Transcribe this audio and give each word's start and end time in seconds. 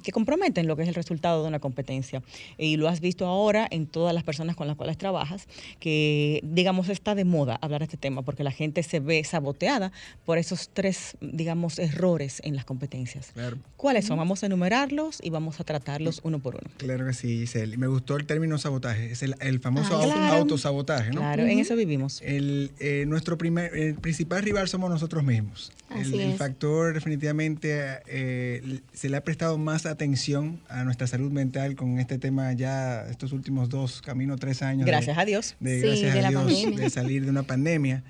que 0.03 0.12
comprometen 0.12 0.66
lo 0.66 0.76
que 0.76 0.82
es 0.82 0.88
el 0.88 0.94
resultado 0.94 1.42
de 1.42 1.48
una 1.48 1.60
competencia. 1.60 2.22
Y 2.58 2.76
lo 2.76 2.88
has 2.88 3.00
visto 3.00 3.26
ahora 3.26 3.66
en 3.70 3.86
todas 3.86 4.14
las 4.14 4.24
personas 4.26 4.56
con 4.56 4.66
las 4.66 4.76
cuales 4.76 4.98
trabajas, 4.98 5.48
que 5.81 6.41
digamos 6.42 6.91
está 6.91 7.14
de 7.14 7.25
moda 7.25 7.59
hablar 7.62 7.81
de 7.81 7.84
este 7.84 7.97
tema 7.97 8.20
porque 8.22 8.44
la 8.44 8.50
gente 8.50 8.82
se 8.82 9.00
ve 9.00 9.25
saboteada 9.25 9.92
por 10.26 10.37
esos 10.37 10.69
tres, 10.69 11.16
digamos, 11.20 11.78
errores 11.78 12.42
en 12.44 12.56
las 12.56 12.66
competencias. 12.66 13.32
¿Cuáles 13.76 14.04
son? 14.04 14.19
Vamos 14.19 14.42
a 14.42 14.47
enumerarlos 14.47 15.20
y 15.22 15.31
vamos 15.31 15.60
a 15.60 15.65
tratarlos 15.65 16.20
uno 16.25 16.38
por 16.41 16.56
uno. 16.56 16.70
Claro 16.76 17.06
que 17.06 17.15
sí, 17.15 17.38
Giselle. 17.38 17.76
Me 17.78 17.86
gustó 17.86 18.16
el 18.16 18.26
término 18.26 18.59
sabotaje, 18.59 19.12
es 19.12 19.22
el, 19.22 19.60
famoso 19.60 19.97
ah, 19.97 20.36
autosabotaje, 20.36 21.10
¿no? 21.10 21.20
Claro, 21.20 21.44
en 21.44 21.59
eso 21.59 21.76
vivimos. 21.76 22.20
El, 22.22 22.72
eh, 22.81 23.04
nuestro 23.06 23.38
primer, 23.38 23.75
el 23.76 23.94
principal 23.94 24.42
rival 24.42 24.69
somos 24.69 24.91
nosotros 24.91 25.25
mismos. 25.25 25.72
El, 25.94 26.34
factor 26.36 26.94
definitivamente 26.94 28.00
eh, 28.06 28.81
se 28.92 29.09
le 29.09 29.16
ha 29.16 29.25
prestado 29.25 29.56
más 29.56 29.86
atención 29.86 30.60
a 30.69 30.84
nuestra 30.84 31.06
salud 31.06 31.31
mental 31.31 31.76
con 31.76 31.98
este 31.98 32.19
tema 32.19 32.53
ya 32.53 33.06
estos 33.09 33.32
últimos 33.32 33.69
dos, 33.69 34.03
camino 34.16 34.37
tres 34.38 34.62
años. 34.62 34.87
Gracias 34.87 35.19
a 35.19 35.27
Dios. 35.27 35.56
De, 35.60 35.81
gracias 35.81 36.25
a 36.25 36.31
Dios 36.31 36.77
de 36.77 36.88
salir 36.88 37.25
de 37.25 37.31
una 37.31 37.43
pandemia 37.43 38.03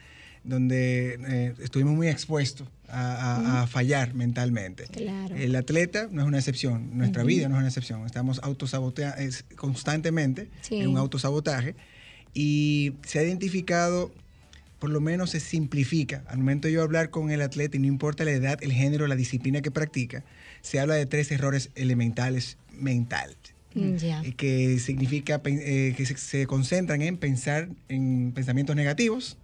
donde 0.44 1.18
eh, 1.26 1.54
estuvimos 1.60 1.94
muy 1.94 2.06
expuestos 2.06 2.68
a, 2.88 3.66
fallar 3.68 4.14
mentalmente. 4.14 4.84
El 5.36 5.56
atleta 5.56 6.06
no 6.12 6.22
es 6.22 6.28
una 6.28 6.38
excepción, 6.38 6.96
nuestra 6.96 7.24
vida 7.24 7.48
no 7.48 7.56
es 7.56 7.58
una 7.58 7.68
excepción. 7.68 8.06
Estamos 8.06 8.38
autosaboteando 8.44 9.20
constantemente 9.56 10.48
en 10.70 10.86
un 10.86 10.96
autosabotaje 10.96 11.74
y 12.32 12.92
se 13.04 13.18
ha 13.18 13.24
identificado 13.24 14.12
por 14.78 14.90
lo 14.90 15.00
menos 15.00 15.30
se 15.30 15.40
simplifica. 15.40 16.22
Al 16.28 16.38
momento 16.38 16.68
de 16.68 16.74
yo 16.74 16.82
hablar 16.82 17.10
con 17.10 17.32
el 17.32 17.40
atleta, 17.42 17.76
y 17.76 17.80
no 17.80 17.86
importa 17.86 18.24
la 18.24 18.30
edad, 18.30 18.58
el 18.62 18.72
género, 18.72 19.08
la 19.08 19.16
disciplina 19.16 19.62
que 19.62 19.72
practica, 19.72 20.22
se 20.60 20.78
habla 20.78 20.94
de 20.94 21.06
tres 21.06 21.32
errores 21.32 21.70
elementales 21.74 22.58
mentales. 22.70 23.55
Mm, 23.76 24.30
que 24.36 24.78
significa 24.78 25.42
eh, 25.44 25.94
que 25.96 26.06
se, 26.06 26.46
concentran 26.46 27.02
en 27.02 27.18
pensar 27.18 27.68
en 27.90 28.32
pensamientos 28.34 28.74
negativos, 28.74 29.36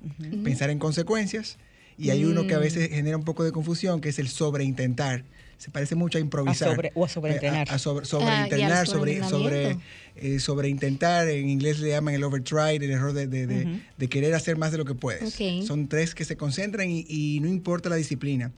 pensar 0.43 0.71
en 0.71 0.79
consecuencias, 0.79 1.59
y 1.99 2.11
hay 2.11 2.25
uno 2.25 2.47
que 2.47 2.55
a 2.55 2.59
veces 2.59 2.91
mm. 2.91 2.95
genera 2.95 3.17
un 3.19 3.25
poco 3.25 3.45
de 3.45 3.53
confusión, 3.53 4.01
que 4.01 4.09
es 4.09 4.19
el 4.19 4.29
sobreintentar. 4.29 5.25
Se 5.59 5.71
parece 5.71 5.95
mucho 5.95 6.19
a 6.19 6.21
improvisar. 6.21 6.69
A 6.69 6.73
sobre, 6.73 6.93
o 6.95 7.05
a 7.05 7.09
sobreintenar. 7.09 7.69
A, 7.71 7.79
sobre, 7.79 8.07
sobreinternar, 8.07 8.87
sobre, 8.87 9.23
sobre, 9.23 9.77
eh, 10.17 10.41
sobreintentar. 10.41 11.29
En 11.29 11.49
inglés 11.49 11.79
le 11.79 11.91
llaman 11.91 12.15
el 12.15 12.25
overtry, 12.25 12.77
el 12.77 12.91
error 12.91 13.13
de, 13.13 13.27
de, 13.29 14.09
querer 14.09 14.35
hacer 14.35 14.57
más 14.57 14.73
de 14.73 14.79
lo 14.79 14.87
que 14.87 14.95
puedes. 14.95 15.39
Son 15.67 15.89
tres 15.89 16.15
que 16.15 16.25
se 16.25 16.37
concentran 16.37 16.91
y, 16.91 17.05
y 17.07 17.39
no 17.41 17.49
importa 17.49 17.91
la 17.91 17.97
disciplina. 17.97 18.51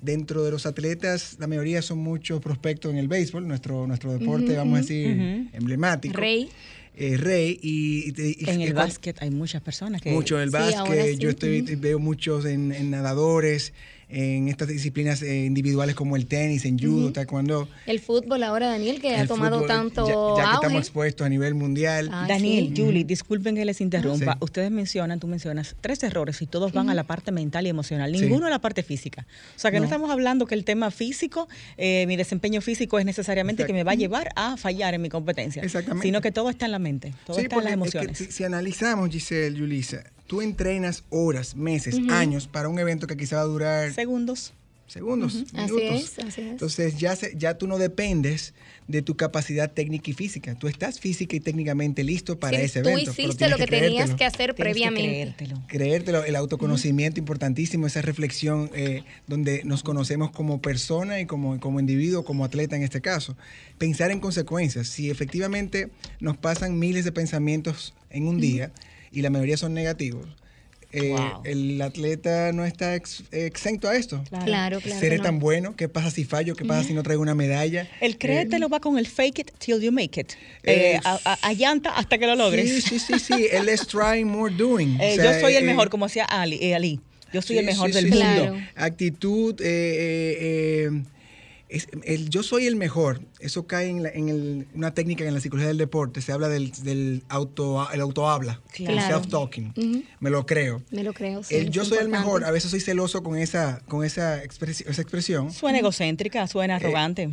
Dentro 0.00 0.44
de 0.44 0.50
los 0.50 0.66
atletas, 0.66 1.36
la 1.38 1.46
mayoría 1.46 1.80
son 1.80 1.98
muchos 1.98 2.40
prospectos 2.40 2.92
en 2.92 2.98
el 2.98 3.08
béisbol, 3.08 3.46
nuestro, 3.48 3.86
nuestro 3.86 4.12
deporte, 4.12 4.56
vamos 4.56 4.78
a 4.78 4.80
decir, 4.82 5.48
emblemático. 5.52 6.16
Rey. 6.16 6.50
eh, 6.96 7.16
Rey. 7.16 7.58
Y, 7.62 8.12
en 8.50 8.60
el 8.60 8.74
básquet 8.74 9.22
hay 9.22 9.30
muchas 9.30 9.62
personas 9.62 10.02
que... 10.02 10.10
Mucho 10.10 10.36
en 10.36 10.42
el 10.42 10.50
básquet, 10.50 11.18
yo 11.18 11.30
estoy, 11.30 11.62
veo 11.62 11.98
muchos 11.98 12.44
en 12.44 12.90
nadadores 12.90 13.72
en 14.14 14.48
estas 14.48 14.68
disciplinas 14.68 15.22
eh, 15.22 15.44
individuales 15.44 15.96
como 15.96 16.14
el 16.14 16.26
tenis, 16.26 16.64
en 16.64 16.78
judo, 16.78 17.12
taekwondo. 17.12 17.68
El 17.86 17.98
fútbol 17.98 18.44
ahora, 18.44 18.68
Daniel, 18.68 19.00
que 19.00 19.16
ha 19.16 19.26
tomado 19.26 19.62
tanto 19.62 20.36
ya, 20.36 20.44
que 20.44 20.54
estamos 20.54 20.78
expuestos 20.80 21.26
a 21.26 21.28
nivel 21.28 21.54
mundial. 21.54 22.08
Daniel, 22.28 22.72
Julie, 22.76 23.02
disculpen 23.04 23.56
que 23.56 23.64
les 23.64 23.80
interrumpa. 23.80 24.38
Ustedes 24.40 24.70
mencionan, 24.70 25.18
tú 25.18 25.26
mencionas 25.26 25.74
tres 25.80 26.02
errores 26.04 26.40
y 26.42 26.46
todos 26.46 26.72
van 26.72 26.90
a 26.90 26.94
la 26.94 27.04
parte 27.04 27.32
mental 27.32 27.66
y 27.66 27.70
emocional, 27.70 28.12
ninguno 28.12 28.46
a 28.46 28.50
la 28.50 28.60
parte 28.60 28.84
física. 28.84 29.26
O 29.56 29.58
sea, 29.58 29.72
que 29.72 29.78
no, 29.78 29.84
estamos 29.84 30.10
hablando 30.10 30.46
que 30.46 30.54
el 30.54 30.64
tema 30.64 30.92
físico, 30.92 31.48
eh, 31.76 32.04
mi 32.06 32.16
desempeño 32.16 32.60
físico 32.60 33.00
es 33.00 33.04
necesariamente 33.04 33.66
que 33.66 33.72
me 33.72 33.82
va 33.82 33.92
a 33.92 33.96
llevar 33.96 34.28
a 34.36 34.56
fallar 34.56 34.94
en 34.94 35.02
mi 35.02 35.08
competencia. 35.08 35.62
Exactamente. 35.62 36.06
Sino 36.06 36.20
que 36.20 36.30
todo 36.30 36.50
está 36.50 36.66
en 36.66 36.72
la 36.72 36.78
mente, 36.78 37.14
todo 37.26 37.38
está 37.38 37.56
en 37.56 37.64
las 37.64 37.72
emociones. 37.72 38.16
si, 38.16 38.26
si, 38.30 38.44
analizamos, 38.44 39.10
Giselle, 39.10 39.58
Julissa, 39.58 40.04
tú 40.26 40.42
entrenas 40.42 41.04
horas, 41.10 41.56
meses, 41.56 41.96
años 42.10 42.46
para 42.46 42.68
un 42.68 42.78
evento 42.78 43.06
que 43.06 43.16
quizá 43.16 43.36
va 43.36 43.42
a 43.42 43.46
durar... 43.46 43.92
Segundos. 43.92 44.52
Segundos, 44.86 45.34
minutos. 45.52 45.54
Así 45.56 46.04
es, 46.04 46.18
así 46.18 46.40
es. 46.42 46.50
Entonces 46.50 46.98
ya, 46.98 47.16
ya 47.36 47.56
tú 47.56 47.66
no 47.66 47.78
dependes 47.78 48.52
de 48.86 49.00
tu 49.00 49.16
capacidad 49.16 49.72
técnica 49.72 50.10
y 50.10 50.14
física. 50.14 50.54
Tú 50.56 50.68
estás 50.68 51.00
física 51.00 51.34
y 51.34 51.40
técnicamente 51.40 52.04
listo 52.04 52.38
para 52.38 52.60
ese 52.60 52.80
evento. 52.80 53.12
Tú 53.12 53.22
hiciste 53.22 53.48
lo 53.48 53.56
que, 53.56 53.66
tenías 53.66 54.14
que 54.14 54.24
hacer 54.26 54.54
previamente. 54.54 55.34
creértelo. 55.36 55.62
creértelo. 55.68 56.24
el 56.24 56.36
autoconocimiento 56.36 57.18
importantísimo, 57.18 57.86
esa 57.86 58.02
reflexión 58.02 58.70
eh, 58.74 59.04
donde 59.26 59.62
nos 59.64 59.82
conocemos 59.82 60.30
como 60.30 60.60
persona 60.60 61.18
y 61.18 61.26
como, 61.26 61.58
como 61.60 61.80
individuo, 61.80 62.24
como 62.24 62.44
atleta 62.44 62.76
en 62.76 62.82
este 62.82 63.00
caso. 63.00 63.36
Pensar 63.78 64.10
en 64.10 64.20
consecuencias. 64.20 64.86
Si 64.88 65.10
efectivamente 65.10 65.88
nos 66.20 66.36
pasan 66.36 66.78
miles 66.78 67.06
de 67.06 67.12
pensamientos 67.12 67.94
en 68.10 68.28
un 68.28 68.38
día, 68.38 68.70
y 69.14 69.22
la 69.22 69.30
mayoría 69.30 69.56
son 69.56 69.74
negativos, 69.74 70.26
eh, 70.94 71.16
el 71.44 71.82
atleta 71.82 72.52
no 72.52 72.64
está 72.64 72.94
exento 72.94 73.88
a 73.88 73.96
esto. 73.96 74.22
Claro, 74.44 74.80
claro. 74.80 75.00
Seré 75.00 75.18
tan 75.18 75.40
bueno, 75.40 75.74
¿qué 75.74 75.88
pasa 75.88 76.10
si 76.10 76.24
fallo? 76.24 76.54
¿Qué 76.54 76.64
pasa 76.64 76.84
si 76.84 76.94
no 76.94 77.02
traigo 77.02 77.20
una 77.20 77.34
medalla? 77.34 77.88
El 78.00 78.16
créetelo 78.16 78.66
eh, 78.66 78.68
va 78.68 78.78
con 78.78 78.96
el 78.96 79.08
fake 79.08 79.38
it 79.40 79.50
till 79.58 79.80
you 79.80 79.90
make 79.90 80.20
it. 80.20 80.34
Eh, 80.62 81.00
a, 81.02 81.52
llanta 81.52 81.90
hasta 81.90 82.16
que 82.16 82.26
lo 82.26 82.36
logres. 82.36 82.70
Sí, 82.70 82.80
sí, 82.80 82.98
sí, 83.00 83.18
sí. 83.18 83.48
el 83.50 83.66
let's 83.66 83.86
try 83.86 84.24
more 84.24 84.54
doing. 84.54 84.96
yo 84.98 85.40
soy 85.40 85.56
el 85.56 85.64
mejor, 85.64 85.90
como 85.90 86.06
decía 86.06 86.24
Ali. 86.26 86.72
Ali. 86.72 87.00
Yo 87.32 87.42
soy 87.42 87.58
el 87.58 87.66
mejor 87.66 87.90
del 87.92 88.08
mundo. 88.10 88.56
Actitud, 88.76 89.60
el 91.68 92.28
yo 92.28 92.42
soy 92.42 92.66
el 92.66 92.76
mejor, 92.76 93.20
eso 93.40 93.66
cae 93.66 93.88
en, 93.88 94.66
una 94.74 94.92
técnica 94.94 95.24
en 95.24 95.34
la 95.34 95.40
psicología 95.40 95.68
del 95.68 95.78
deporte, 95.78 96.20
se 96.20 96.32
habla 96.32 96.48
del, 96.48 97.22
auto, 97.28 97.86
el 97.92 98.00
autohabla, 98.00 98.60
el 98.78 98.98
self-talking. 98.98 100.04
Me 100.20 100.30
lo 100.30 100.46
creo. 100.46 100.82
Me 100.90 101.02
lo 101.02 101.12
creo, 101.12 101.40
el 101.50 101.70
yo 101.70 101.84
soy 101.84 101.98
el 101.98 102.08
mejor, 102.08 102.44
a 102.44 102.50
veces 102.50 102.70
soy 102.70 102.80
celoso 102.80 103.22
con 103.22 103.38
esa, 103.38 103.80
con 103.88 104.04
esa, 104.04 104.42
esa 104.42 105.02
expresión. 105.02 105.52
Suena 105.52 105.78
egocéntrica, 105.78 106.46
suena 106.46 106.74
eh, 106.74 106.76
arrogante. 106.76 107.30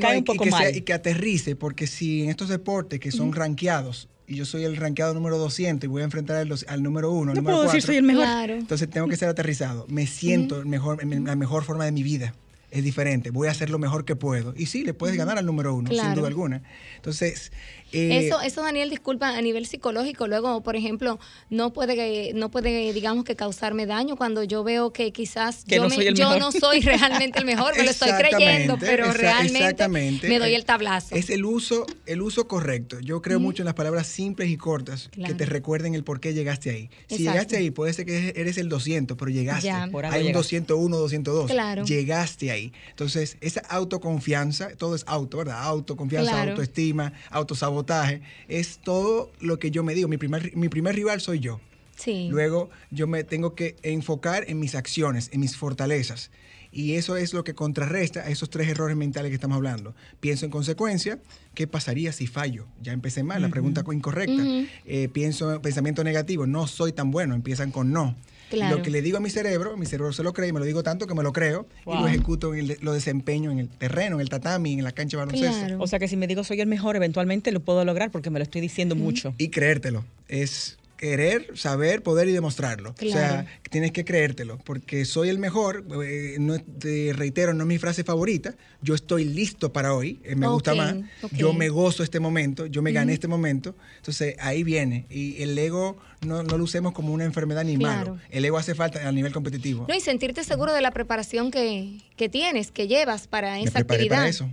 cae 0.00 0.18
un 0.18 0.24
poco 0.24 0.46
y 0.46 0.50
mal. 0.50 0.76
y 0.76 0.82
que 0.82 0.92
aterrice, 0.92 1.56
porque 1.56 1.86
si 1.86 2.24
en 2.24 2.30
estos 2.30 2.48
deportes 2.48 3.00
que 3.00 3.10
son 3.10 3.32
rankeados, 3.32 4.08
y 4.26 4.36
yo 4.36 4.44
soy 4.44 4.62
el 4.62 4.76
rankeado 4.76 5.12
número 5.12 5.38
200 5.38 5.84
y 5.84 5.88
voy 5.88 6.02
a 6.02 6.04
enfrentar 6.04 6.36
al, 6.36 6.82
número 6.82 7.10
1, 7.10 7.32
al 7.32 7.36
número 7.36 7.56
puedo 7.56 7.64
4, 7.64 7.80
soy 7.80 7.96
el 7.96 8.04
mejor. 8.04 8.50
Entonces 8.50 8.88
tengo 8.88 9.08
que 9.08 9.16
ser 9.16 9.28
aterrizado. 9.28 9.86
Me 9.88 10.06
siento 10.06 10.64
mejor, 10.64 11.02
en 11.02 11.24
la 11.24 11.34
mejor 11.34 11.64
forma 11.64 11.84
de 11.84 11.90
mi 11.90 12.04
vida 12.04 12.32
es 12.70 12.84
diferente. 12.84 13.30
Voy 13.30 13.48
a 13.48 13.50
hacer 13.50 13.70
lo 13.70 13.78
mejor 13.78 14.04
que 14.04 14.16
puedo. 14.16 14.54
Y 14.56 14.66
sí, 14.66 14.84
le 14.84 14.94
puedes 14.94 15.16
ganar 15.16 15.38
al 15.38 15.46
número 15.46 15.74
uno, 15.74 15.90
sin 15.90 16.14
duda 16.14 16.28
alguna. 16.28 16.62
Entonces, 16.96 17.52
eh, 17.92 18.26
eso, 18.26 18.40
eso, 18.40 18.62
Daniel, 18.62 18.90
disculpa, 18.90 19.28
a 19.28 19.42
nivel 19.42 19.66
psicológico, 19.66 20.28
luego, 20.28 20.62
por 20.62 20.76
ejemplo, 20.76 21.18
no 21.48 21.72
puede, 21.72 22.32
no 22.34 22.50
puede, 22.50 22.92
digamos, 22.92 23.24
que 23.24 23.34
causarme 23.36 23.86
daño 23.86 24.16
cuando 24.16 24.44
yo 24.44 24.62
veo 24.62 24.92
que 24.92 25.12
quizás 25.12 25.64
yo, 25.66 25.82
no, 25.82 25.90
soy 25.90 26.14
yo 26.14 26.38
no 26.38 26.52
soy 26.52 26.80
realmente 26.80 27.40
el 27.40 27.44
mejor, 27.44 27.76
me 27.76 27.84
lo 27.84 27.90
estoy 27.90 28.12
creyendo, 28.12 28.76
pero 28.78 29.12
realmente 29.12 29.88
me 30.28 30.38
doy 30.38 30.54
el 30.54 30.64
tablazo. 30.64 31.14
Es 31.14 31.30
el 31.30 31.44
uso, 31.44 31.86
el 32.06 32.22
uso 32.22 32.46
correcto. 32.46 33.00
Yo 33.00 33.22
creo 33.22 33.40
mucho 33.40 33.62
en 33.62 33.66
las 33.66 33.74
palabras 33.74 34.06
simples 34.06 34.50
y 34.50 34.56
cortas 34.56 35.10
que 35.12 35.34
te 35.34 35.46
recuerden 35.46 35.94
el 35.94 36.04
por 36.04 36.20
qué 36.20 36.34
llegaste 36.34 36.70
ahí. 36.70 36.90
Si 37.08 37.18
llegaste 37.18 37.56
ahí, 37.56 37.70
puede 37.70 37.92
ser 37.92 38.06
que 38.06 38.32
eres 38.36 38.58
el 38.58 38.68
200, 38.68 39.16
pero 39.16 39.30
llegaste. 39.30 39.70
Hay 39.70 40.26
un 40.26 40.32
201, 40.32 40.96
202. 40.96 41.50
Claro. 41.50 41.84
Llegaste 41.84 42.50
ahí. 42.50 42.59
Entonces, 42.90 43.36
esa 43.40 43.60
autoconfianza, 43.60 44.76
todo 44.76 44.94
es 44.94 45.04
auto, 45.06 45.38
¿verdad? 45.38 45.62
Autoconfianza, 45.62 46.42
autoestima, 46.42 47.12
autosabotaje 47.30 48.22
es 48.48 48.78
todo 48.78 49.32
lo 49.40 49.58
que 49.58 49.70
yo 49.70 49.82
me 49.82 49.94
digo. 49.94 50.08
Mi 50.08 50.18
primer, 50.18 50.56
mi 50.56 50.68
primer 50.68 50.94
rival 50.94 51.20
soy 51.20 51.40
yo. 51.40 51.60
Sí. 51.96 52.28
Luego 52.30 52.70
yo 52.90 53.06
me 53.06 53.24
tengo 53.24 53.54
que 53.54 53.76
enfocar 53.82 54.44
en 54.48 54.58
mis 54.58 54.74
acciones, 54.74 55.28
en 55.32 55.40
mis 55.40 55.56
fortalezas. 55.56 56.30
Y 56.72 56.94
eso 56.94 57.16
es 57.16 57.34
lo 57.34 57.42
que 57.42 57.54
contrarresta 57.54 58.20
a 58.20 58.28
esos 58.28 58.48
tres 58.48 58.68
errores 58.68 58.96
mentales 58.96 59.30
que 59.30 59.34
estamos 59.34 59.56
hablando. 59.56 59.94
Pienso 60.20 60.44
en 60.44 60.52
consecuencia, 60.52 61.18
¿qué 61.54 61.66
pasaría 61.66 62.12
si 62.12 62.26
fallo? 62.26 62.66
Ya 62.80 62.92
empecé 62.92 63.24
mal, 63.24 63.42
la 63.42 63.48
pregunta 63.48 63.84
incorrecta. 63.92 64.42
Eh, 64.86 65.08
pienso 65.12 65.52
en 65.52 65.60
pensamiento 65.60 66.04
negativo, 66.04 66.46
no 66.46 66.66
soy 66.68 66.92
tan 66.92 67.10
bueno, 67.10 67.34
empiezan 67.34 67.72
con 67.72 67.92
no. 67.92 68.16
Lo 68.52 68.82
que 68.82 68.90
le 68.90 69.02
digo 69.02 69.18
a 69.18 69.20
mi 69.20 69.30
cerebro, 69.30 69.76
mi 69.76 69.86
cerebro 69.86 70.12
se 70.12 70.22
lo 70.22 70.32
cree 70.32 70.48
y 70.48 70.52
me 70.52 70.60
lo 70.60 70.66
digo 70.66 70.82
tanto 70.82 71.06
que 71.06 71.14
me 71.14 71.22
lo 71.22 71.32
creo 71.32 71.66
y 71.86 71.90
lo 71.90 72.06
ejecuto, 72.08 72.54
en 72.54 72.76
lo 72.80 72.92
desempeño 72.92 73.50
en 73.50 73.58
el 73.58 73.68
terreno, 73.68 74.16
en 74.16 74.22
el 74.22 74.28
tatami, 74.28 74.74
en 74.74 74.84
la 74.84 74.92
cancha 74.92 75.16
de 75.16 75.26
baloncesto. 75.26 75.76
O 75.78 75.86
sea 75.86 75.98
que 75.98 76.08
si 76.08 76.16
me 76.16 76.26
digo 76.26 76.44
soy 76.44 76.60
el 76.60 76.66
mejor, 76.66 76.96
eventualmente 76.96 77.52
lo 77.52 77.60
puedo 77.60 77.84
lograr 77.84 78.10
porque 78.10 78.30
me 78.30 78.38
lo 78.38 78.42
estoy 78.42 78.60
diciendo 78.60 78.96
mucho. 78.96 79.34
Y 79.38 79.48
creértelo. 79.48 80.04
Es 80.28 80.78
querer, 81.00 81.56
saber, 81.56 82.02
poder 82.02 82.28
y 82.28 82.32
demostrarlo. 82.32 82.90
O 82.90 83.10
sea, 83.10 83.46
tienes 83.70 83.90
que 83.90 84.04
creértelo, 84.04 84.58
porque 84.58 85.06
soy 85.06 85.30
el 85.30 85.38
mejor, 85.38 85.82
eh, 86.04 86.36
no, 86.38 86.58
te 86.58 87.14
reitero, 87.14 87.54
no 87.54 87.62
es 87.62 87.68
mi 87.68 87.78
frase 87.78 88.04
favorita, 88.04 88.54
yo 88.82 88.94
estoy 88.94 89.24
listo 89.24 89.72
para 89.72 89.94
hoy, 89.94 90.20
eh, 90.24 90.36
me 90.36 90.46
gusta 90.46 90.74
más, 90.74 90.96
yo 91.32 91.54
me 91.54 91.70
gozo 91.70 92.02
este 92.02 92.20
momento, 92.20 92.66
yo 92.66 92.82
me 92.82 92.92
gané 92.92 93.14
este 93.14 93.28
momento, 93.28 93.74
entonces 93.96 94.36
ahí 94.40 94.62
viene, 94.62 95.06
y 95.08 95.42
el 95.42 95.58
ego 95.58 95.96
no, 96.20 96.42
lo 96.42 96.62
usemos 96.62 96.92
como 96.92 97.14
una 97.14 97.24
enfermedad 97.24 97.64
ni 97.64 97.78
malo, 97.78 98.18
el 98.28 98.44
ego 98.44 98.58
hace 98.58 98.74
falta 98.74 99.08
a 99.08 99.10
nivel 99.10 99.32
competitivo. 99.32 99.86
No, 99.88 99.94
y 99.94 100.00
sentirte 100.00 100.44
seguro 100.44 100.74
de 100.74 100.82
la 100.82 100.90
preparación 100.90 101.50
que, 101.50 102.02
tienes, 102.30 102.70
que 102.72 102.88
llevas 102.88 103.26
para 103.26 103.58
esa 103.58 103.78
actividad. 103.78 104.18
para 104.18 104.28
eso. 104.28 104.46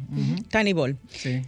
Tiny 0.49 0.73
Ball, 0.73 0.97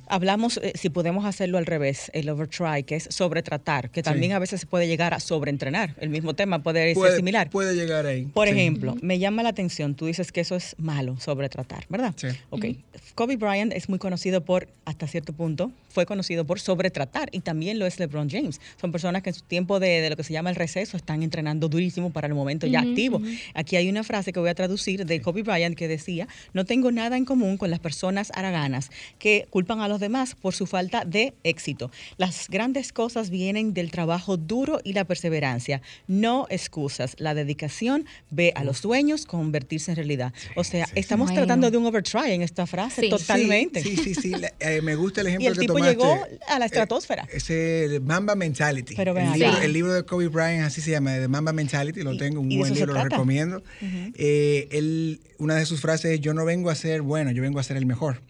hablamos, 0.07 0.59
eh, 0.63 0.73
si 0.75 0.89
podemos 0.89 1.25
hacerlo 1.25 1.57
al 1.57 1.65
revés, 1.65 2.11
el 2.13 2.29
overtry, 2.29 2.83
que 2.83 2.95
es 2.95 3.07
sobretratar, 3.09 3.89
que 3.89 4.03
también 4.03 4.33
a 4.33 4.39
veces 4.39 4.61
se 4.61 4.67
puede 4.67 4.87
llegar 4.87 5.13
a 5.13 5.19
sobreentrenar. 5.19 5.95
El 5.99 6.09
mismo 6.09 6.33
tema 6.33 6.61
puede, 6.63 6.93
ser 6.95 7.15
similar. 7.15 7.49
Puede 7.49 7.75
llegar 7.75 8.05
ahí. 8.05 8.25
Por 8.25 8.47
ejemplo, 8.47 8.95
me 9.01 9.19
llama 9.19 9.43
la 9.43 9.49
atención, 9.49 9.95
tú 9.95 10.05
dices 10.05 10.31
que 10.31 10.41
eso 10.41 10.55
es 10.55 10.75
malo, 10.77 11.19
sobretratar, 11.19 11.85
¿verdad? 11.89 12.13
Sí. 12.15 12.27
Ok. 12.49 12.65
Kobe 13.15 13.37
Bryant 13.37 13.73
es 13.73 13.89
muy 13.89 13.99
conocido 13.99 14.45
por, 14.45 14.67
hasta 14.85 15.07
cierto 15.07 15.33
punto, 15.33 15.71
fue 15.89 16.05
conocido 16.05 16.45
por 16.45 16.59
sobretratar 16.59 17.29
y 17.31 17.41
también 17.41 17.79
lo 17.79 17.85
es 17.85 17.99
LeBron 17.99 18.29
James. 18.29 18.61
Son 18.79 18.91
personas 18.91 19.23
que 19.23 19.31
en 19.31 19.33
su 19.33 19.41
tiempo 19.41 19.79
de, 19.79 20.09
lo 20.09 20.15
que 20.15 20.23
se 20.23 20.33
llama 20.33 20.49
el 20.49 20.55
receso 20.55 20.95
están 20.95 21.23
entrenando 21.23 21.67
durísimo 21.67 22.11
para 22.11 22.27
el 22.27 22.33
momento 22.33 22.67
ya 22.67 22.81
activo. 22.81 23.21
Aquí 23.53 23.75
hay 23.75 23.89
una 23.89 24.03
frase 24.03 24.31
que 24.31 24.39
voy 24.39 24.49
a 24.49 24.55
traducir 24.55 25.05
de 25.05 25.21
Kobe 25.21 25.43
Bryant 25.43 25.75
que 25.75 25.87
decía, 25.87 26.27
no 26.53 26.65
tengo 26.65 26.91
nada 26.91 27.17
en 27.17 27.25
común 27.25 27.57
con 27.57 27.69
las 27.69 27.79
personas 27.79 28.31
que 29.17 29.47
culpan 29.49 29.81
a 29.81 29.87
los 29.87 29.99
demás 29.99 30.35
por 30.35 30.53
su 30.53 30.65
falta 30.65 31.05
de 31.05 31.33
éxito. 31.43 31.91
Las 32.17 32.47
grandes 32.49 32.93
cosas 32.93 33.29
vienen 33.29 33.73
del 33.73 33.91
trabajo 33.91 34.37
duro 34.37 34.79
y 34.83 34.93
la 34.93 35.05
perseverancia, 35.05 35.81
no 36.07 36.47
excusas. 36.49 37.15
La 37.19 37.33
dedicación 37.33 38.05
ve 38.29 38.53
a 38.55 38.63
los 38.63 38.79
sueños 38.79 39.25
convertirse 39.25 39.91
en 39.91 39.95
realidad. 39.97 40.33
o 40.55 40.63
sea, 40.63 40.87
estamos 40.95 41.33
tratando 41.33 41.71
de 41.71 41.77
un 41.77 41.85
overtry 41.85 42.31
en 42.31 42.41
esta 42.41 42.65
frase 42.67 43.09
totalmente. 43.09 43.81
Sí, 43.81 43.95
sí, 43.97 44.15
sí. 44.15 44.33
Eh, 44.59 44.81
me 44.81 44.95
gusta 44.95 45.21
el 45.21 45.27
ejemplo 45.27 45.53
que 45.53 45.67
tomaste. 45.67 45.89
llegó 45.89 46.25
a 46.47 46.59
la 46.59 46.65
estratosfera. 46.65 47.23
Eh, 47.31 47.37
es 47.37 47.49
el 47.49 48.01
Mamba 48.01 48.35
Mentality. 48.35 48.95
Pero 48.95 49.17
el, 49.17 49.31
libro, 49.33 49.57
el, 49.61 49.73
libro, 49.73 49.93
de 49.93 50.03
Kobe 50.03 50.27
Bryant, 50.27 50.65
así 50.65 50.81
se 50.81 50.91
llama, 50.91 51.13
de 51.13 51.27
Mamba 51.27 51.53
Mentality, 51.53 52.01
lo 52.01 52.17
tengo, 52.17 52.41
un 52.41 52.49
buen 52.49 52.73
libro, 52.73 52.93
lo 52.93 53.03
recomiendo. 53.03 53.63
Eh, 53.81 55.17
una 55.37 55.55
de 55.55 55.65
sus 55.65 55.81
frases 55.81 56.11
es, 56.11 56.21
yo 56.21 56.33
no 56.33 56.45
vengo 56.45 56.69
a 56.69 56.75
ser 56.75 57.01
bueno, 57.01 57.31
yo 57.31 57.41
vengo 57.41 57.59
a 57.59 57.63
ser 57.63 57.77
el 57.77 57.85
mejor. 57.85 58.21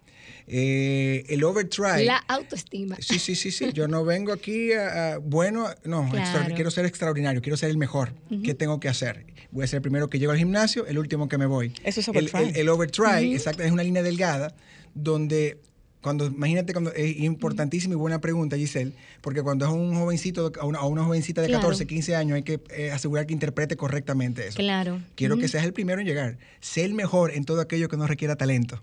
Eh, 0.52 1.26
el 1.30 1.44
overtry. 1.44 2.06
La 2.06 2.18
autoestima. 2.18 2.98
Sí, 3.00 3.20
sí, 3.20 3.36
sí, 3.36 3.52
sí. 3.52 3.72
Yo 3.72 3.88
no 3.88 4.04
vengo 4.04 4.34
aquí 4.34 4.74
a, 4.74 5.20
bueno, 5.22 5.68
no, 5.86 6.10
quiero 6.56 6.72
ser 6.72 6.86
extraordinario, 6.86 7.42
quiero 7.42 7.56
ser 7.56 7.70
el 7.70 7.78
mejor. 7.78 8.14
¿Qué 8.44 8.56
tengo 8.56 8.80
que 8.80 8.90
hacer? 8.90 9.26
Voy 9.52 9.64
a 9.64 9.68
ser 9.68 9.78
el 9.78 9.82
primero 9.82 10.10
que 10.10 10.20
llego 10.20 10.32
al 10.32 10.38
gimnasio, 10.38 10.86
el 10.88 10.98
último 10.98 11.30
que 11.30 11.38
me 11.38 11.46
voy. 11.46 11.74
Eso 11.84 12.00
es 12.00 12.10
overtry. 12.10 12.52
El, 12.56 12.70
overtry, 12.70 13.34
exacto, 13.34 13.64
es 13.64 13.72
una 13.72 13.84
línea 13.84 14.02
delgada 14.02 14.56
donde 14.96 15.60
cuando, 16.02 16.26
imagínate, 16.28 16.74
cuando 16.74 16.94
es 16.94 17.18
importantísima 17.18 17.94
y 17.94 17.98
buena 17.98 18.22
pregunta, 18.22 18.56
Giselle, 18.56 18.94
porque 19.22 19.44
cuando 19.44 19.66
es 19.66 19.72
un 19.72 19.94
jovencito 19.96 20.52
o 20.62 20.68
una, 20.68 20.82
una, 20.84 21.04
jovencita 21.04 21.42
de 21.42 21.52
14, 21.52 21.86
15 21.86 22.16
años, 22.16 22.36
hay 22.38 22.44
que 22.44 22.62
eh, 22.70 22.92
asegurar 22.92 23.28
que 23.28 23.34
interprete 23.34 23.76
correctamente 23.76 24.48
eso. 24.48 24.58
Claro. 24.58 25.02
Quiero 25.16 25.38
que 25.38 25.48
seas 25.48 25.66
el 25.66 25.74
primero 25.74 26.00
en 26.00 26.08
llegar. 26.08 26.38
Sé 26.62 26.86
el 26.86 26.94
mejor 26.94 27.32
en 27.32 27.44
todo 27.44 27.60
aquello 27.60 27.90
que 27.90 27.98
no 27.98 28.08
requiera 28.08 28.36
talento. 28.36 28.82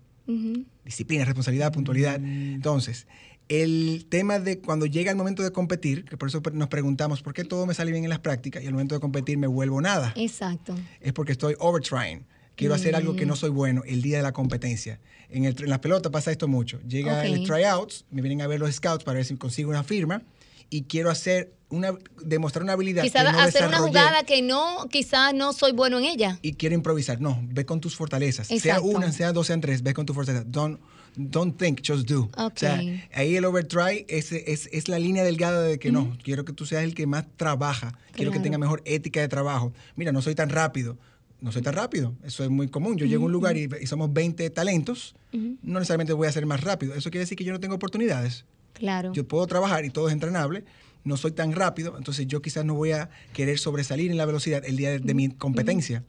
Disciplina, 0.85 1.25
responsabilidad, 1.25 1.73
puntualidad. 1.73 2.17
Entonces, 2.17 3.07
el 3.49 4.07
tema 4.09 4.39
de 4.39 4.59
cuando 4.59 4.87
llega 4.87 5.11
el 5.11 5.17
momento 5.17 5.43
de 5.43 5.53
competir, 5.53 6.05
que 6.05 6.17
por 6.17 6.29
eso 6.29 6.43
nos 6.53 6.69
preguntamos 6.69 7.23
por 7.23 7.33
qué 7.33 7.45
todo 7.45 7.67
me 7.67 7.75
sale 7.75 7.93
bien 7.93 8.05
en 8.05 8.11
las 8.11 8.19
prácticas 8.19 8.63
y 8.63 8.67
al 8.67 8.73
momento 8.73 8.95
de 8.95 9.01
competir 9.01 9.39
me 9.39 9.47
vuelvo 9.47 9.81
nada. 9.81 10.13
Exacto. 10.17 10.75
Es 11.01 11.13
porque 11.13 11.33
estoy 11.33 11.55
overtrying. 11.59 12.25
Quiero 12.57 12.75
hacer 12.75 12.97
algo 12.97 13.15
que 13.15 13.27
no 13.27 13.35
mm. 13.35 13.37
soy 13.37 13.51
bueno 13.51 13.83
el 13.87 14.01
día 14.01 14.17
de 14.17 14.23
la 14.23 14.33
competencia. 14.33 14.99
En, 15.29 15.45
el, 15.45 15.55
en 15.63 15.69
la 15.69 15.81
pelota 15.81 16.11
pasa 16.11 16.31
esto 16.31 16.49
mucho. 16.49 16.81
Llega 16.89 17.27
el 17.27 17.45
tryouts, 17.45 18.07
me 18.11 18.23
vienen 18.23 18.41
a 18.41 18.47
ver 18.47 18.61
los 18.61 18.75
scouts 18.75 19.05
para 19.05 19.17
ver 19.17 19.27
si 19.27 19.37
consigo 19.37 19.71
una 19.71 19.85
firma 19.85 20.23
y 20.71 20.83
quiero 20.83 21.11
hacer 21.11 21.53
una 21.69 21.95
demostrar 22.23 22.63
una 22.63 22.75
habilidad 22.75 23.03
quizás 23.03 23.25
no 23.25 23.41
hacer 23.41 23.67
una 23.67 23.79
jugada 23.79 24.23
que 24.23 24.41
no 24.41 24.87
quizás 24.91 25.35
no 25.35 25.53
soy 25.53 25.73
bueno 25.73 25.99
en 25.99 26.05
ella. 26.05 26.39
Y 26.43 26.55
quiero 26.55 26.75
improvisar. 26.75 27.21
No 27.21 27.41
ve 27.43 27.67
con 27.67 27.81
tus 27.81 27.97
fortalezas. 27.97 28.47
Sea 28.47 28.81
una 28.81 29.13
sea 29.13 29.33
dos 29.33 29.49
sean 29.49 29.61
tres 29.61 29.83
ve 29.83 29.95
con 29.95 30.07
tus 30.07 30.15
fortalezas. 30.15 30.51
Don't 30.51 30.81
don't 31.17 31.59
think 31.59 31.81
just 31.87 32.09
do. 32.09 32.29
O 32.37 32.53
sea 32.55 32.81
ahí 33.15 33.37
el 33.37 33.45
overtry 33.45 34.07
es, 34.09 34.33
es, 34.33 34.69
es 34.73 34.89
la 34.89 34.99
línea 34.99 35.25
delgada 35.25 35.63
de 35.63 35.79
que 35.79 35.91
no 35.91 36.17
quiero 36.23 36.45
que 36.45 36.53
tú 36.53 36.67
seas 36.67 36.85
el 36.85 36.95
que 36.95 37.07
más 37.07 37.25
trabaja 37.37 37.99
quiero 38.13 38.31
que 38.31 38.41
tenga 38.41 38.59
mejor 38.59 38.83
ética 38.85 39.21
de 39.21 39.29
trabajo. 39.29 39.73
Mira 39.97 40.13
no 40.13 40.23
soy 40.23 40.35
tan 40.35 40.51
rápido 40.51 40.97
no 41.41 41.53
soy 41.53 41.63
tan 41.63 41.75
rápido. 41.75 42.15
Eso 42.25 42.45
es 42.45 42.51
muy 42.51 42.69
común. 42.69 42.97
Yo 42.97 43.07
llego 43.07 43.25
a 43.25 43.27
un 43.27 43.33
lugar 43.33 43.57
y, 43.57 43.69
somos 43.87 44.13
20 44.13 44.49
talentos, 44.51 45.15
no 45.33 45.79
necesariamente 45.79 46.13
voy 46.13 46.29
a 46.29 46.33
ser 46.33 46.47
más 46.47 46.63
rápido. 46.63 46.95
Eso 46.95 47.11
quiere 47.11 47.25
decir 47.25 47.37
que 47.37 47.45
yo 47.45 47.53
no 47.53 47.61
tengo 47.61 47.75
oportunidades. 47.75 48.47
Claro. 48.79 49.13
Yo 49.13 49.27
puedo 49.27 49.47
trabajar 49.47 49.85
y 49.85 49.91
todo 49.91 50.09
es 50.09 50.13
entrenable, 50.13 50.65
no 51.05 51.17
soy 51.17 51.33
tan 51.33 51.53
rápido, 51.53 51.97
entonces 51.97 52.27
yo 52.27 52.43
quizás 52.43 52.65
no 52.65 52.75
voy 52.75 52.93
a 52.93 53.11
querer 53.33 53.59
sobresalir 53.59 54.11
en 54.11 54.17
la 54.17 54.27
velocidad 54.27 54.63
el 54.65 54.77
día 54.77 54.99
de, 54.99 55.15
mi 55.15 55.29
competencia. 55.29 56.03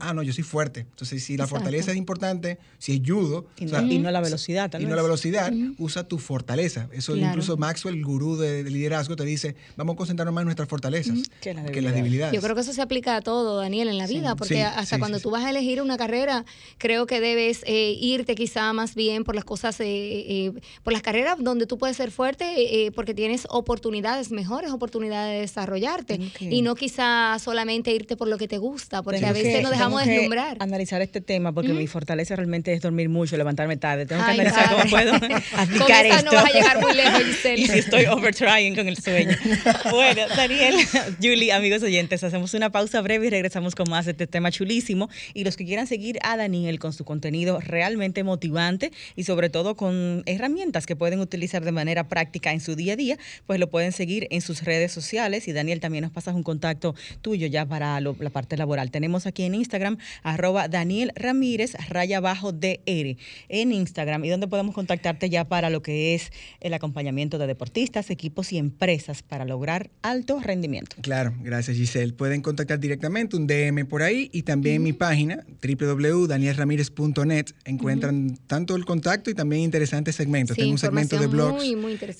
Ah, 0.00 0.12
no, 0.12 0.22
yo 0.22 0.32
soy 0.32 0.44
fuerte. 0.44 0.80
Entonces, 0.80 1.22
si 1.22 1.36
la 1.36 1.46
fortaleza 1.46 1.90
es 1.90 1.96
importante, 1.96 2.58
si 2.78 2.94
es 2.94 3.00
judo. 3.04 3.46
Y, 3.58 3.66
no, 3.98 4.10
la 4.10 4.20
velocidad, 4.20 4.72
Y 4.78 4.84
no 4.84 4.96
la 4.96 5.02
velocidad, 5.02 5.52
usa 5.78 6.06
tu 6.06 6.18
fortaleza. 6.18 6.88
Eso 6.92 7.16
incluso 7.16 7.56
Maxwell, 7.56 7.94
el 7.94 8.04
gurú 8.04 8.36
de, 8.36 8.64
liderazgo, 8.64 9.16
te 9.16 9.24
dice, 9.24 9.54
vamos 9.76 9.94
a 9.94 9.96
concentrarnos 9.96 10.34
más 10.34 10.42
en 10.42 10.46
nuestras 10.46 10.68
fortalezas 10.68 11.18
que, 11.40 11.54
las 11.54 11.94
debilidades. 11.94 12.34
Yo 12.34 12.40
creo 12.40 12.54
que 12.54 12.62
eso 12.62 12.72
se 12.72 12.82
aplica 12.82 13.16
a 13.16 13.20
todo, 13.20 13.58
Daniel, 13.58 13.88
en 13.88 13.98
la 13.98 14.06
vida, 14.06 14.36
porque 14.36 14.62
hasta 14.62 14.98
cuando 14.98 15.20
tú 15.20 15.30
vas 15.30 15.44
a 15.44 15.50
elegir 15.50 15.80
una 15.82 15.96
carrera, 15.96 16.44
creo 16.78 17.06
que 17.06 17.20
debes 17.20 17.62
eh, 17.66 17.96
irte 18.00 18.34
quizá 18.34 18.72
más 18.72 18.94
bien 18.94 19.24
por 19.24 19.34
las 19.34 19.44
cosas, 19.44 19.78
eh, 19.80 19.86
eh, 19.86 20.52
por 20.82 20.92
las 20.92 21.02
carreras 21.02 21.36
donde 21.38 21.66
tú 21.66 21.78
puedes 21.78 21.96
ser 21.96 22.10
fuerte, 22.10 22.90
porque 22.94 23.14
tienes 23.14 23.46
oportunidades, 23.50 24.30
mejores 24.30 24.70
oportunidades 24.70 25.34
de 25.34 25.40
desarrollarte. 25.40 26.20
Y 26.40 26.62
no 26.62 26.74
quizá 26.74 27.38
solamente 27.38 27.92
irte 27.92 28.16
por 28.16 28.28
lo 28.28 28.38
que 28.38 28.48
te 28.48 28.58
gusta, 28.58 29.02
porque 29.02 29.24
a 29.24 29.32
veces 29.32 29.67
dejamos 29.70 30.04
deslumbrar. 30.04 30.56
Analizar 30.60 31.02
este 31.02 31.20
tema 31.20 31.52
porque 31.52 31.72
mi 31.72 31.86
fortaleza 31.86 32.36
realmente 32.36 32.72
es 32.72 32.80
dormir 32.80 33.08
mucho, 33.08 33.36
levantarme 33.36 33.76
tarde. 33.76 34.06
Tengo 34.06 34.24
que 34.24 34.30
analizar 34.30 34.70
cómo 34.70 34.90
puedo 34.90 35.14
aplicar 35.56 36.06
esto. 36.06 36.24
no 36.24 36.32
vas 36.32 36.44
a 36.44 36.52
llegar 36.52 36.80
muy 36.80 36.94
lejos, 36.94 37.22
y 37.56 37.66
si 37.66 37.78
estoy 37.78 38.06
overtrying 38.06 38.74
con 38.74 38.88
el 38.88 38.96
sueño. 38.96 39.36
bueno, 39.90 40.22
Daniel, 40.36 40.74
Julie, 41.22 41.52
amigos 41.52 41.82
oyentes, 41.82 42.22
hacemos 42.24 42.54
una 42.54 42.70
pausa 42.70 43.00
breve 43.00 43.26
y 43.26 43.30
regresamos 43.30 43.74
con 43.74 43.88
más 43.90 44.06
de 44.06 44.12
este 44.12 44.26
tema 44.26 44.50
chulísimo. 44.50 45.08
Y 45.34 45.44
los 45.44 45.56
que 45.56 45.64
quieran 45.64 45.86
seguir 45.86 46.18
a 46.22 46.36
Daniel 46.36 46.78
con 46.78 46.92
su 46.92 47.04
contenido 47.04 47.60
realmente 47.60 48.24
motivante 48.24 48.92
y 49.16 49.24
sobre 49.24 49.50
todo 49.50 49.76
con 49.76 50.22
herramientas 50.26 50.86
que 50.86 50.96
pueden 50.96 51.20
utilizar 51.20 51.64
de 51.64 51.72
manera 51.72 52.08
práctica 52.08 52.52
en 52.52 52.60
su 52.60 52.76
día 52.76 52.94
a 52.94 52.96
día, 52.96 53.18
pues 53.46 53.60
lo 53.60 53.68
pueden 53.70 53.92
seguir 53.92 54.26
en 54.30 54.40
sus 54.40 54.62
redes 54.62 54.92
sociales. 54.92 55.48
Y 55.48 55.52
Daniel, 55.52 55.80
también 55.80 56.02
nos 56.02 56.12
pasas 56.12 56.34
un 56.34 56.42
contacto 56.42 56.94
tuyo 57.22 57.46
ya 57.46 57.66
para 57.66 58.00
la 58.00 58.30
parte 58.30 58.56
laboral. 58.56 58.90
Tenemos 58.90 59.26
aquí 59.26 59.44
en 59.44 59.54
Instagram, 59.58 59.98
arroba 60.22 60.68
Daniel 60.68 61.12
Ramírez, 61.14 61.74
raya 61.88 62.20
bajo 62.20 62.52
DR, 62.52 63.16
en 63.48 63.72
Instagram, 63.72 64.24
y 64.24 64.28
donde 64.28 64.48
podemos 64.48 64.74
contactarte 64.74 65.28
ya 65.28 65.44
para 65.44 65.70
lo 65.70 65.82
que 65.82 66.14
es 66.14 66.30
el 66.60 66.74
acompañamiento 66.74 67.38
de 67.38 67.46
deportistas, 67.46 68.10
equipos 68.10 68.52
y 68.52 68.58
empresas 68.58 69.22
para 69.22 69.44
lograr 69.44 69.90
alto 70.02 70.40
rendimiento. 70.40 70.96
Claro, 71.02 71.34
gracias 71.40 71.76
Giselle. 71.76 72.12
Pueden 72.12 72.42
contactar 72.42 72.80
directamente 72.80 73.36
un 73.36 73.46
DM 73.46 73.86
por 73.86 74.02
ahí 74.02 74.30
y 74.32 74.42
también 74.42 74.82
mi 74.82 74.92
página 74.92 75.44
www.danielramirez.net 75.62 77.46
encuentran 77.64 78.38
tanto 78.46 78.76
el 78.76 78.84
contacto 78.84 79.30
y 79.30 79.34
también 79.34 79.62
interesantes 79.62 80.16
segmentos. 80.16 80.56
Tengo 80.56 80.72
un 80.72 80.78
segmento 80.78 81.18
de 81.18 81.26
blogs 81.26 81.64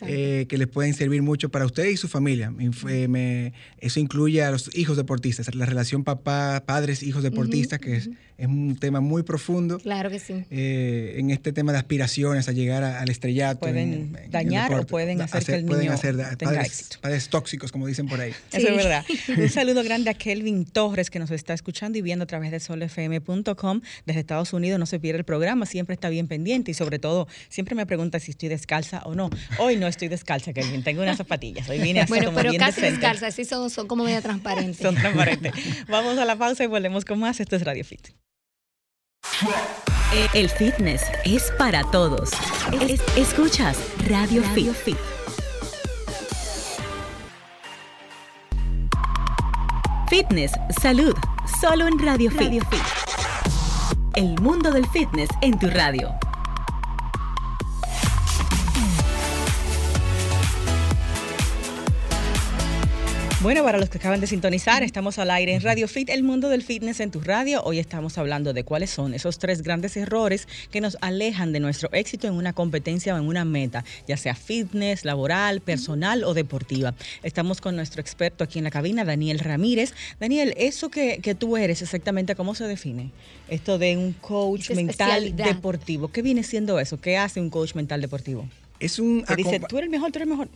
eh, 0.02 0.46
que 0.48 0.58
les 0.58 0.68
pueden 0.68 0.94
servir 0.94 1.22
mucho 1.22 1.48
para 1.50 1.64
ustedes 1.64 1.92
y 1.92 1.96
su 1.96 2.08
familia. 2.08 2.52
eso 3.80 4.00
incluye 4.00 4.42
a 4.42 4.50
los 4.50 4.70
hijos 4.76 4.96
deportistas, 4.96 5.54
la 5.54 5.66
relación 5.66 6.04
papá, 6.04 6.62
padres, 6.66 7.02
hijos 7.02 7.22
deportistas, 7.22 7.27
que 7.30 7.96
es, 7.96 8.10
es, 8.38 8.46
un 8.46 8.76
tema 8.76 9.00
muy 9.00 9.22
profundo. 9.22 9.78
Claro 9.78 10.10
que 10.10 10.18
sí. 10.18 10.44
Eh, 10.50 11.16
en 11.18 11.30
este 11.30 11.52
tema 11.52 11.72
de 11.72 11.78
aspiraciones 11.78 12.48
a 12.48 12.52
llegar 12.52 12.84
al 12.84 13.08
estrellato. 13.08 13.60
Pueden 13.60 14.16
dañar 14.30 14.72
o 14.74 14.86
pueden 14.86 15.20
hacer, 15.20 15.44
que 15.44 15.54
el 15.54 15.66
niño 15.66 15.96
tenga 15.98 16.36
padres, 16.36 16.66
éxito. 16.66 16.98
Padres 17.00 17.28
tóxicos, 17.28 17.72
como 17.72 17.86
dicen 17.86 18.06
por 18.06 18.20
ahí. 18.20 18.32
Eso 18.52 18.68
es 18.68 18.76
verdad. 18.76 19.04
un 19.36 19.48
saludo 19.48 19.82
grande 19.82 20.10
a 20.10 20.14
Kelvin 20.14 20.64
Torres, 20.64 21.10
que 21.10 21.18
nos 21.18 21.30
está 21.30 21.54
escuchando 21.54 21.98
y 21.98 22.02
viendo 22.02 22.24
a 22.24 22.26
través 22.26 22.50
de 22.50 22.60
solfm.com 22.60 23.80
desde 24.06 24.20
Estados 24.20 24.52
Unidos. 24.52 24.78
No 24.78 24.86
se 24.86 25.00
pierde 25.00 25.18
el 25.18 25.24
programa, 25.24 25.66
siempre 25.66 25.94
está 25.94 26.08
bien 26.08 26.28
pendiente 26.28 26.70
y 26.70 26.74
sobre 26.74 26.98
todo 26.98 27.28
siempre 27.48 27.74
me 27.74 27.86
pregunta 27.86 28.20
si 28.20 28.30
estoy 28.30 28.48
descalza 28.48 29.02
o 29.04 29.14
no. 29.14 29.30
Hoy 29.58 29.76
no 29.76 29.86
estoy 29.86 30.08
descalza, 30.08 30.52
Kelvin, 30.52 30.82
tengo 30.82 31.02
unas 31.02 31.16
zapatillas. 31.16 31.68
Hoy 31.68 31.78
vine 31.78 32.00
así 32.00 32.10
bueno, 32.10 32.26
como 32.26 32.38
pero 32.38 32.50
bien 32.50 32.60
casi 32.60 32.80
descalza, 32.80 33.30
sí 33.30 33.44
son, 33.44 33.70
son 33.70 33.86
como 33.86 34.04
media 34.04 34.22
transparentes. 34.22 34.78
son 34.78 34.94
transparentes. 34.94 35.52
Vamos 35.88 36.18
a 36.18 36.24
la 36.24 36.36
pausa 36.36 36.64
y 36.64 36.66
volvemos 36.66 37.04
con 37.08 37.18
más. 37.18 37.40
Esto 37.40 37.56
es 37.56 37.64
Radio 37.64 37.84
Fit. 37.84 38.10
El 40.34 40.48
fitness 40.48 41.02
es 41.24 41.50
para 41.58 41.82
todos. 41.90 42.30
escuchas 43.16 43.78
Radio, 44.08 44.42
Fit. 44.54 44.96
Fitness, 50.08 50.52
salud, 50.80 51.14
solo 51.60 51.86
en 51.86 51.98
Radio, 51.98 52.30
Radio 52.30 52.62
Fit. 52.70 52.80
El 54.14 54.40
mundo 54.40 54.70
del 54.70 54.86
fitness 54.88 55.28
en 55.42 55.58
tu 55.58 55.68
radio. 55.68 56.18
Bueno, 63.40 63.62
para 63.62 63.78
los 63.78 63.88
que 63.88 63.98
acaban 63.98 64.20
de 64.20 64.26
sintonizar, 64.26 64.82
estamos 64.82 65.16
al 65.20 65.30
aire 65.30 65.54
en 65.54 65.60
Radio 65.60 65.86
Fit, 65.86 66.10
el 66.10 66.24
mundo 66.24 66.48
del 66.48 66.64
fitness 66.64 66.98
en 66.98 67.12
tu 67.12 67.20
radio. 67.20 67.62
Hoy 67.62 67.78
estamos 67.78 68.18
hablando 68.18 68.52
de 68.52 68.64
cuáles 68.64 68.90
son 68.90 69.14
esos 69.14 69.38
tres 69.38 69.62
grandes 69.62 69.96
errores 69.96 70.48
que 70.72 70.80
nos 70.80 70.98
alejan 71.02 71.52
de 71.52 71.60
nuestro 71.60 71.88
éxito 71.92 72.26
en 72.26 72.34
una 72.34 72.52
competencia 72.52 73.14
o 73.14 73.16
en 73.16 73.28
una 73.28 73.44
meta, 73.44 73.84
ya 74.08 74.16
sea 74.16 74.34
fitness, 74.34 75.04
laboral, 75.04 75.60
personal 75.60 76.24
o 76.24 76.34
deportiva. 76.34 76.94
Estamos 77.22 77.60
con 77.60 77.76
nuestro 77.76 78.00
experto 78.00 78.42
aquí 78.42 78.58
en 78.58 78.64
la 78.64 78.72
cabina, 78.72 79.04
Daniel 79.04 79.38
Ramírez. 79.38 79.94
Daniel, 80.18 80.52
eso 80.56 80.88
que, 80.88 81.36
tú 81.38 81.56
eres, 81.56 81.80
exactamente, 81.80 82.34
¿cómo 82.34 82.56
se 82.56 82.64
define? 82.64 83.12
Esto 83.48 83.78
de 83.78 83.96
un 83.96 84.14
coach 84.14 84.72
mental 84.72 85.36
deportivo. 85.36 86.08
¿Qué 86.08 86.22
viene 86.22 86.42
siendo 86.42 86.80
eso? 86.80 87.00
¿Qué 87.00 87.16
hace 87.16 87.40
un 87.40 87.50
coach 87.50 87.76
mental 87.76 88.00
deportivo? 88.00 88.48
Es 88.80 88.98
un... 88.98 89.24
dice, 89.36 89.60
tú 89.60 89.78
eres 89.78 89.86
el 89.86 89.90
mejor, 89.90 90.10
tú 90.10 90.18
eres 90.18 90.28
el 90.28 90.48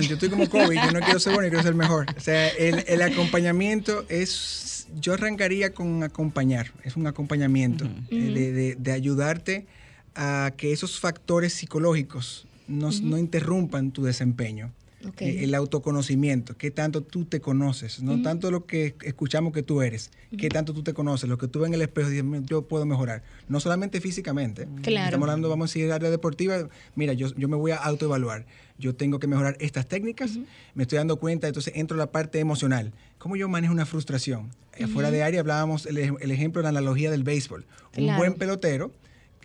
yo 0.00 0.14
estoy 0.14 0.28
como 0.28 0.48
Kobe, 0.48 0.76
yo 0.76 0.90
no 0.92 1.00
quiero 1.00 1.18
ser 1.18 1.34
bueno, 1.34 1.48
quiero 1.48 1.62
ser 1.62 1.74
mejor. 1.74 2.06
O 2.16 2.20
sea, 2.20 2.48
el, 2.48 3.02
acompañamiento 3.02 4.04
es, 4.08 4.86
yo 5.00 5.14
arrancaría 5.14 5.72
con 5.72 6.02
acompañar, 6.02 6.72
es 6.82 6.96
un 6.96 7.06
acompañamiento 7.06 7.88
eh, 8.10 8.76
de, 8.78 8.92
ayudarte 8.92 9.66
a 10.14 10.52
que 10.56 10.72
esos 10.72 11.00
factores 11.00 11.52
psicológicos 11.52 12.46
no, 12.68 12.90
no 13.02 13.18
interrumpan 13.18 13.90
tu 13.90 14.04
desempeño. 14.04 14.72
Eh, 15.18 15.44
el 15.44 15.54
autoconocimiento, 15.54 16.56
qué 16.56 16.70
tanto 16.70 17.02
tú 17.02 17.24
te 17.24 17.40
conoces, 17.40 18.02
no 18.02 18.22
tanto 18.22 18.50
lo 18.50 18.66
que 18.66 18.94
escuchamos 19.02 19.52
que 19.52 19.62
tú 19.62 19.82
eres, 19.82 20.10
qué 20.38 20.48
tanto 20.48 20.72
tú 20.72 20.82
te 20.82 20.94
conoces, 20.94 21.28
lo 21.28 21.38
que 21.38 21.48
tú 21.48 21.60
ves 21.60 21.68
en 21.68 21.74
el 21.74 21.82
espejo 21.82 22.08
yo 22.46 22.62
puedo 22.62 22.86
mejorar, 22.86 23.22
no 23.48 23.60
solamente 23.60 24.00
físicamente, 24.00 24.66
claro. 24.82 25.06
estamos 25.06 25.28
hablando, 25.28 25.48
vamos 25.48 25.70
a 25.70 25.72
seguir 25.72 25.92
área 25.92 26.10
deportiva, 26.10 26.68
mira, 26.94 27.12
yo, 27.12 27.34
yo 27.36 27.48
me 27.48 27.56
voy 27.56 27.72
a 27.72 27.76
autoevaluar, 27.76 28.46
yo 28.78 28.94
tengo 28.94 29.18
que 29.18 29.26
mejorar 29.26 29.56
estas 29.60 29.86
técnicas, 29.86 30.38
me 30.74 30.82
estoy 30.82 30.98
dando 30.98 31.18
cuenta, 31.18 31.46
entonces 31.46 31.74
entro 31.76 31.96
a 31.96 31.98
la 31.98 32.10
parte 32.10 32.38
emocional, 32.38 32.92
¿cómo 33.18 33.36
yo 33.36 33.48
manejo 33.48 33.72
una 33.72 33.86
frustración? 33.86 34.50
Fuera 34.92 35.10
de 35.10 35.22
área 35.22 35.40
hablábamos 35.40 35.86
el, 35.86 35.98
el, 35.98 36.30
ejemplo, 36.30 36.60
la 36.62 36.70
analogía 36.70 37.10
del 37.10 37.22
béisbol, 37.22 37.64
un 37.96 38.16
buen 38.16 38.34
pelotero, 38.34 38.90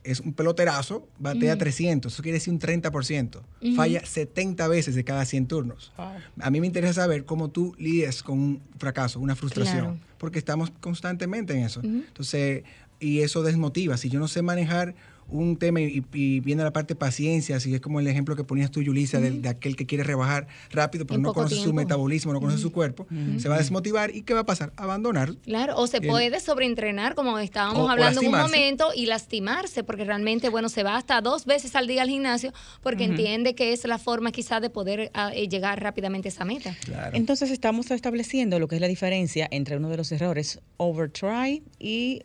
es 0.04 0.20
un 0.20 0.34
peloterazo, 0.34 1.08
batea 1.18 1.58
300, 1.58 2.14
eso 2.14 2.24
quiere 2.24 2.38
decir 2.38 2.54
un 2.54 2.60
30%. 2.60 3.42
Falla 3.76 4.06
70 4.06 4.68
veces 4.68 4.96
de 4.96 5.04
cada 5.04 5.26
100 5.26 5.48
turnos. 5.48 5.92
A 6.40 6.50
mí 6.50 6.62
me 6.62 6.68
interesa 6.68 6.94
saber 6.94 7.26
cómo 7.26 7.50
tú 7.50 7.76
lidias 7.78 8.24
con 8.24 8.40
un 8.40 8.62
fracaso, 8.78 9.20
una 9.20 9.36
frustración, 9.36 10.00
porque 10.18 10.40
estamos 10.40 10.72
constantemente 10.80 11.54
en 11.54 11.64
eso. 11.66 11.82
Entonces, 11.84 12.64
y 13.00 13.20
eso 13.20 13.44
desmotiva. 13.44 13.98
Si 13.98 14.10
yo 14.10 14.20
no 14.20 14.28
sé 14.28 14.42
manejar 14.42 14.96
un 15.30 15.58
tema 15.58 15.82
y, 15.82 16.02
viene 16.40 16.64
la 16.64 16.72
parte 16.72 16.94
de 16.94 17.00
paciencia, 17.00 17.58
así 17.58 17.74
es 17.74 17.82
como 17.82 18.00
el 18.00 18.08
ejemplo 18.08 18.36
que 18.36 18.44
ponías 18.44 18.72
tú, 18.72 18.82
Yulisa, 18.82 19.20
de, 19.20 19.48
aquel 19.48 19.76
que 19.76 19.86
quiere 19.86 20.04
rebajar 20.04 20.48
rápido, 20.72 21.06
pero 21.06 21.20
no 21.20 21.34
conoce 21.34 21.56
su 21.56 21.74
metabolismo, 21.74 22.34
no 22.34 22.40
conoce 22.40 22.58
su 22.58 22.72
cuerpo, 22.72 23.08
se 23.38 23.50
va 23.50 23.56
a 23.56 23.58
desmotivar 23.60 24.16
y 24.16 24.22
¿qué 24.24 24.34
va 24.34 24.42
a 24.42 24.46
pasar? 24.46 24.74
Abandonar. 24.76 25.36
Claro, 25.44 25.78
o 25.78 25.88
se 25.88 26.02
puede 26.02 26.40
sobreentrenar, 26.40 27.16
como 27.16 27.38
estábamos 27.40 27.90
hablando 27.90 28.22
en 28.22 28.28
un 28.28 28.40
momento, 28.40 28.90
y 28.96 29.06
lastimarse, 29.06 29.84
porque 29.84 30.06
realmente, 30.06 30.50
bueno, 30.50 30.70
se 30.70 30.84
va 30.84 30.98
hasta 30.98 31.22
dos 31.22 31.46
veces 31.46 31.76
al 31.76 31.88
día 31.88 32.02
al 32.02 32.10
gimnasio 32.10 32.54
porque 32.82 33.04
entiende 33.04 33.56
que 33.56 33.74
es 33.74 33.86
la 33.86 33.98
forma 33.98 34.32
quizás 34.32 34.62
de 34.62 34.70
poder 34.70 35.12
ah, 35.14 35.32
eh, 35.34 35.48
llegar 35.48 35.82
rápidamente 35.82 36.28
a 36.28 36.32
esa 36.32 36.46
meta. 36.46 36.76
Entonces 37.14 37.52
estamos 37.52 37.92
estableciendo 37.92 38.60
lo 38.60 38.68
que 38.68 38.76
es 38.76 38.82
la 38.82 38.88
diferencia 38.88 39.48
entre 39.52 39.78
uno 39.78 39.90
de 39.90 39.98
los 39.98 40.12
errores, 40.12 40.60
overtry 40.78 41.64
y 41.80 42.24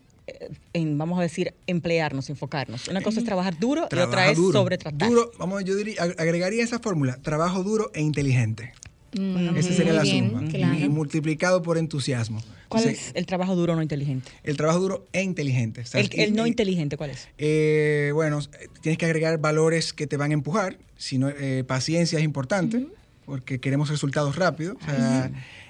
en, 0.72 0.96
vamos 0.98 1.18
a 1.18 1.22
decir, 1.22 1.54
emplearnos, 1.66 2.30
enfocarnos. 2.30 2.88
Una 2.88 3.02
cosa 3.02 3.20
es 3.20 3.26
trabajar 3.26 3.58
duro 3.58 3.86
y 3.90 3.98
otra 3.98 4.30
es 4.30 4.38
sobretratar. 4.38 5.08
Duro, 5.08 5.30
vamos, 5.38 5.64
yo 5.64 5.74
diría, 5.76 6.02
agregaría 6.02 6.64
esa 6.64 6.78
fórmula, 6.78 7.18
trabajo 7.22 7.62
duro 7.62 7.90
e 7.94 8.00
inteligente. 8.00 8.72
Mm, 9.18 9.56
Ese 9.56 9.74
sería 9.74 9.92
la 9.92 10.04
suma. 10.04 10.44
Y, 10.44 10.88
multiplicado 10.88 11.62
por 11.62 11.78
entusiasmo. 11.78 12.42
¿Cuál 12.68 12.88
es 12.88 13.12
el 13.14 13.26
trabajo 13.26 13.54
duro 13.54 13.76
no 13.76 13.82
inteligente? 13.82 14.32
El 14.42 14.56
trabajo 14.56 14.80
duro 14.80 15.06
e 15.12 15.22
inteligente. 15.22 15.84
el, 15.92 16.34
no 16.34 16.46
inteligente, 16.46 16.96
¿cuál 16.96 17.10
es? 17.10 17.28
Eh, 17.38 18.10
bueno, 18.14 18.40
tienes 18.80 18.98
que 18.98 19.06
agregar 19.06 19.38
valores 19.38 19.92
que 19.92 20.08
te 20.08 20.16
van 20.16 20.32
a 20.32 20.34
empujar. 20.34 20.78
Si 20.96 21.20
eh, 21.22 21.62
paciencia 21.64 22.18
es 22.18 22.24
importante, 22.24 22.88
porque 23.26 23.60
queremos 23.60 23.90
resultados 23.90 24.34
rápidos. 24.34 24.78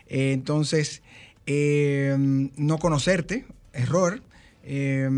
entonces, 0.08 1.02
no 1.46 2.78
conocerte, 2.78 3.44
error 3.75 4.23
eh, 4.66 5.09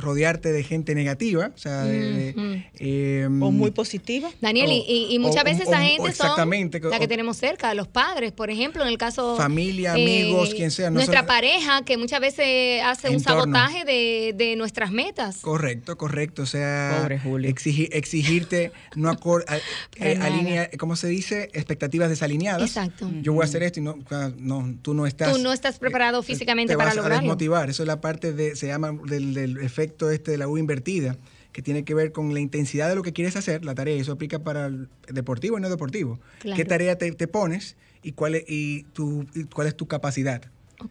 rodearte 0.00 0.52
de 0.52 0.64
gente 0.64 0.94
negativa, 0.94 1.52
o 1.54 1.58
sea, 1.58 1.84
em, 1.88 3.42
o 3.42 3.52
muy 3.52 3.70
positiva. 3.70 4.30
Daniel, 4.40 4.70
y, 4.72 5.16
muchas 5.20 5.44
veces 5.44 5.68
esa 5.68 5.80
gente 5.80 6.12
son 6.12 6.90
la 6.90 6.98
que 6.98 7.06
tenemos 7.06 7.36
cerca, 7.36 7.72
los 7.74 7.86
padres, 7.86 8.32
por 8.32 8.50
ejemplo, 8.50 8.82
en 8.82 8.88
el 8.88 8.98
caso 8.98 9.36
familia, 9.36 9.92
amigos, 9.92 10.54
quien 10.54 10.70
sea, 10.70 10.90
nuestra 10.90 11.24
pareja 11.24 11.84
que 11.84 11.96
muchas 11.96 12.20
veces 12.20 12.82
hace 12.82 13.10
un 13.10 13.20
sabotaje 13.20 13.84
de, 13.84 14.54
nuestras 14.56 14.90
metas. 14.90 15.38
Correcto, 15.38 15.96
correcto, 15.96 16.42
o 16.42 16.46
sea, 16.46 17.08
exigirte 17.42 18.72
no 18.94 19.10
acor, 19.10 19.44
eh, 19.96 20.18
alinea, 20.20 20.70
¿cómo 20.78 20.96
se 20.96 21.08
dice? 21.08 21.50
Expectativas 21.52 22.08
desalineadas. 22.08 22.62
Exacto. 22.62 23.10
Yo 23.22 23.32
voy 23.32 23.42
a 23.42 23.44
hacer 23.44 23.62
esto 23.62 23.80
y 23.80 23.82
no, 23.82 23.98
no, 24.38 24.74
tú 24.82 24.94
no 24.94 25.06
estás. 25.06 25.32
Tú 25.32 25.38
no 25.38 25.52
estás 25.52 25.78
preparado 25.78 26.22
físicamente 26.22 26.76
para 26.76 26.94
lograrlo. 26.94 27.16
A 27.16 27.20
desmotivar, 27.20 27.70
eso 27.70 27.82
es 27.82 27.86
la 27.86 28.00
parte 28.00 28.32
de 28.32 28.56
se 28.56 28.66
llama 28.66 28.95
del, 29.04 29.58
efecto 29.58 30.10
este 30.10 30.32
de 30.32 30.38
la 30.38 30.48
U 30.48 30.58
invertida, 30.58 31.16
que 31.52 31.62
tiene 31.62 31.84
que 31.84 31.94
ver 31.94 32.12
con 32.12 32.34
la 32.34 32.40
intensidad 32.40 32.88
de 32.88 32.94
lo 32.94 33.02
que 33.02 33.12
quieres 33.12 33.36
hacer, 33.36 33.64
la 33.64 33.74
tarea, 33.74 33.96
eso 33.96 34.12
aplica 34.12 34.40
para 34.40 34.66
el 34.66 34.88
deportivo 35.08 35.58
y 35.58 35.60
no 35.60 35.70
deportivo. 35.70 36.20
¿Qué 36.54 36.64
tarea 36.64 36.98
te, 36.98 37.28
pones 37.28 37.76
y 38.02 38.12
cuál 38.12 38.34
es, 38.34 38.44
y 38.46 38.82
tu, 38.92 39.26
cuál 39.54 39.68
es 39.68 39.76
tu 39.76 39.86
capacidad? 39.86 40.42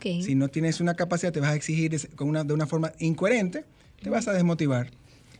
Si 0.01 0.35
no 0.35 0.47
tienes 0.47 0.81
una 0.81 0.95
capacidad, 0.95 1.31
te 1.31 1.39
vas 1.39 1.51
a 1.51 1.55
exigir 1.55 2.09
con 2.15 2.27
una, 2.27 2.43
de 2.43 2.53
una 2.53 2.65
forma 2.65 2.93
incoherente, 2.99 3.65
te 4.01 4.09
vas 4.09 4.27
a 4.27 4.33
desmotivar. 4.33 4.89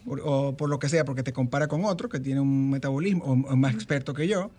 o 0.05 0.55
por 0.55 0.69
lo 0.69 0.79
que 0.79 0.89
sea, 0.89 1.03
porque 1.05 1.23
te 1.23 1.33
compara 1.33 1.67
con 1.67 1.83
otro 1.85 2.09
que 2.09 2.19
tiene 2.19 2.39
un 2.39 2.69
metabolismo 2.69 3.23
o, 3.25 3.55
más 3.55 3.73
experto 3.73 4.13
que 4.13 4.27
yo, 4.27 4.51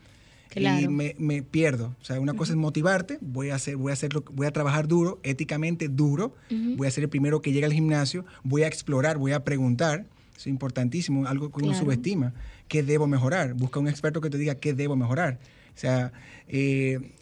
y 0.54 0.88
me, 0.88 1.42
pierdo. 1.42 1.94
O 2.00 2.04
sea, 2.04 2.20
una 2.20 2.34
cosa 2.34 2.52
es 2.52 2.56
motivarte, 2.56 3.18
voy 3.20 3.50
a 3.50 3.56
hacer, 3.56 3.76
voy 3.76 3.90
a 3.90 3.94
hacerlo, 3.94 4.24
voy 4.32 4.46
a 4.46 4.50
trabajar 4.50 4.88
duro, 4.88 5.20
éticamente 5.22 5.88
duro, 5.88 6.34
voy 6.50 6.86
a 6.86 6.90
ser 6.90 7.04
el 7.04 7.10
primero 7.10 7.40
que 7.42 7.52
llega 7.52 7.66
al 7.66 7.72
gimnasio, 7.72 8.24
voy 8.42 8.62
a 8.62 8.66
explorar, 8.66 9.18
voy 9.18 9.32
a 9.32 9.44
preguntar. 9.44 10.06
Eso 10.32 10.42
es 10.42 10.46
importantísimo, 10.48 11.26
algo 11.26 11.50
que 11.50 11.64
uno 11.64 11.74
subestima. 11.74 12.34
¿Qué 12.68 12.82
debo 12.82 13.06
mejorar? 13.06 13.54
Busca 13.54 13.80
un 13.80 13.88
experto 13.88 14.20
que 14.20 14.28
te 14.28 14.36
diga 14.36 14.56
qué 14.56 14.74
debo 14.74 14.94
mejorar. 14.94 15.38
O 15.74 15.78
sea, 15.78 16.12
eh, 16.48 17.12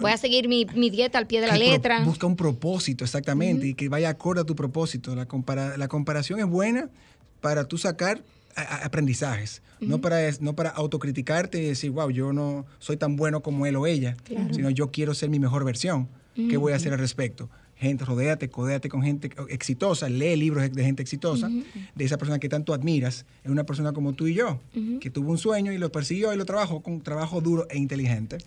Voy 0.00 0.12
a 0.12 0.16
seguir 0.16 0.48
mi, 0.48 0.64
dieta 0.90 1.18
al 1.18 1.26
pie 1.26 1.40
de 1.40 1.48
la 1.48 1.56
letra. 1.56 2.04
busca 2.04 2.26
un 2.26 2.36
propósito, 2.36 3.04
exactamente, 3.04 3.66
y 3.66 3.74
que 3.74 3.88
vaya 3.88 4.08
acorde 4.08 4.42
a 4.42 4.44
tu 4.44 4.54
propósito. 4.54 5.14
La, 5.14 5.26
la 5.76 5.88
comparación 5.88 6.38
es 6.38 6.46
buena 6.46 6.90
para 7.40 7.64
tú 7.66 7.76
sacar 7.76 8.22
aprendizajes, 8.56 9.62
no, 9.80 10.00
para, 10.00 10.18
no 10.40 10.54
para 10.54 10.70
autocriticarte 10.70 11.62
y 11.62 11.66
decir, 11.66 11.90
wow, 11.90 12.10
yo 12.10 12.32
no 12.32 12.66
soy 12.78 12.96
tan 12.96 13.16
bueno 13.16 13.42
como 13.42 13.66
él 13.66 13.76
o 13.76 13.86
ella, 13.86 14.16
sino 14.52 14.70
yo 14.70 14.90
quiero 14.90 15.14
ser 15.14 15.30
mi 15.30 15.38
mejor 15.38 15.64
versión. 15.64 16.08
¿Qué 16.34 16.56
voy 16.56 16.72
a 16.72 16.76
hacer 16.76 16.92
al 16.92 16.98
respecto? 16.98 17.48
Gente, 17.76 18.04
rodéate, 18.04 18.48
codéate 18.48 18.88
con 18.88 19.02
gente 19.02 19.30
exitosa, 19.48 20.08
lee 20.08 20.36
libros 20.36 20.72
de 20.72 20.84
gente 20.84 21.02
exitosa, 21.02 21.48
de 21.48 22.04
esa 22.04 22.18
persona 22.18 22.38
que 22.38 22.48
tanto 22.48 22.72
admiras. 22.72 23.26
Es 23.42 23.50
una 23.50 23.64
persona 23.64 23.92
como 23.92 24.12
tú 24.12 24.26
y 24.26 24.34
yo, 24.34 24.60
que 25.00 25.10
tuvo 25.10 25.30
un 25.30 25.38
sueño 25.38 25.72
y 25.72 25.78
lo 25.78 25.90
persiguió 25.90 26.32
y 26.32 26.36
lo 26.36 26.44
trabajó 26.44 26.82
con 26.82 27.00
trabajo 27.00 27.40
duro 27.40 27.66
e 27.70 27.78
inteligente. 27.78 28.38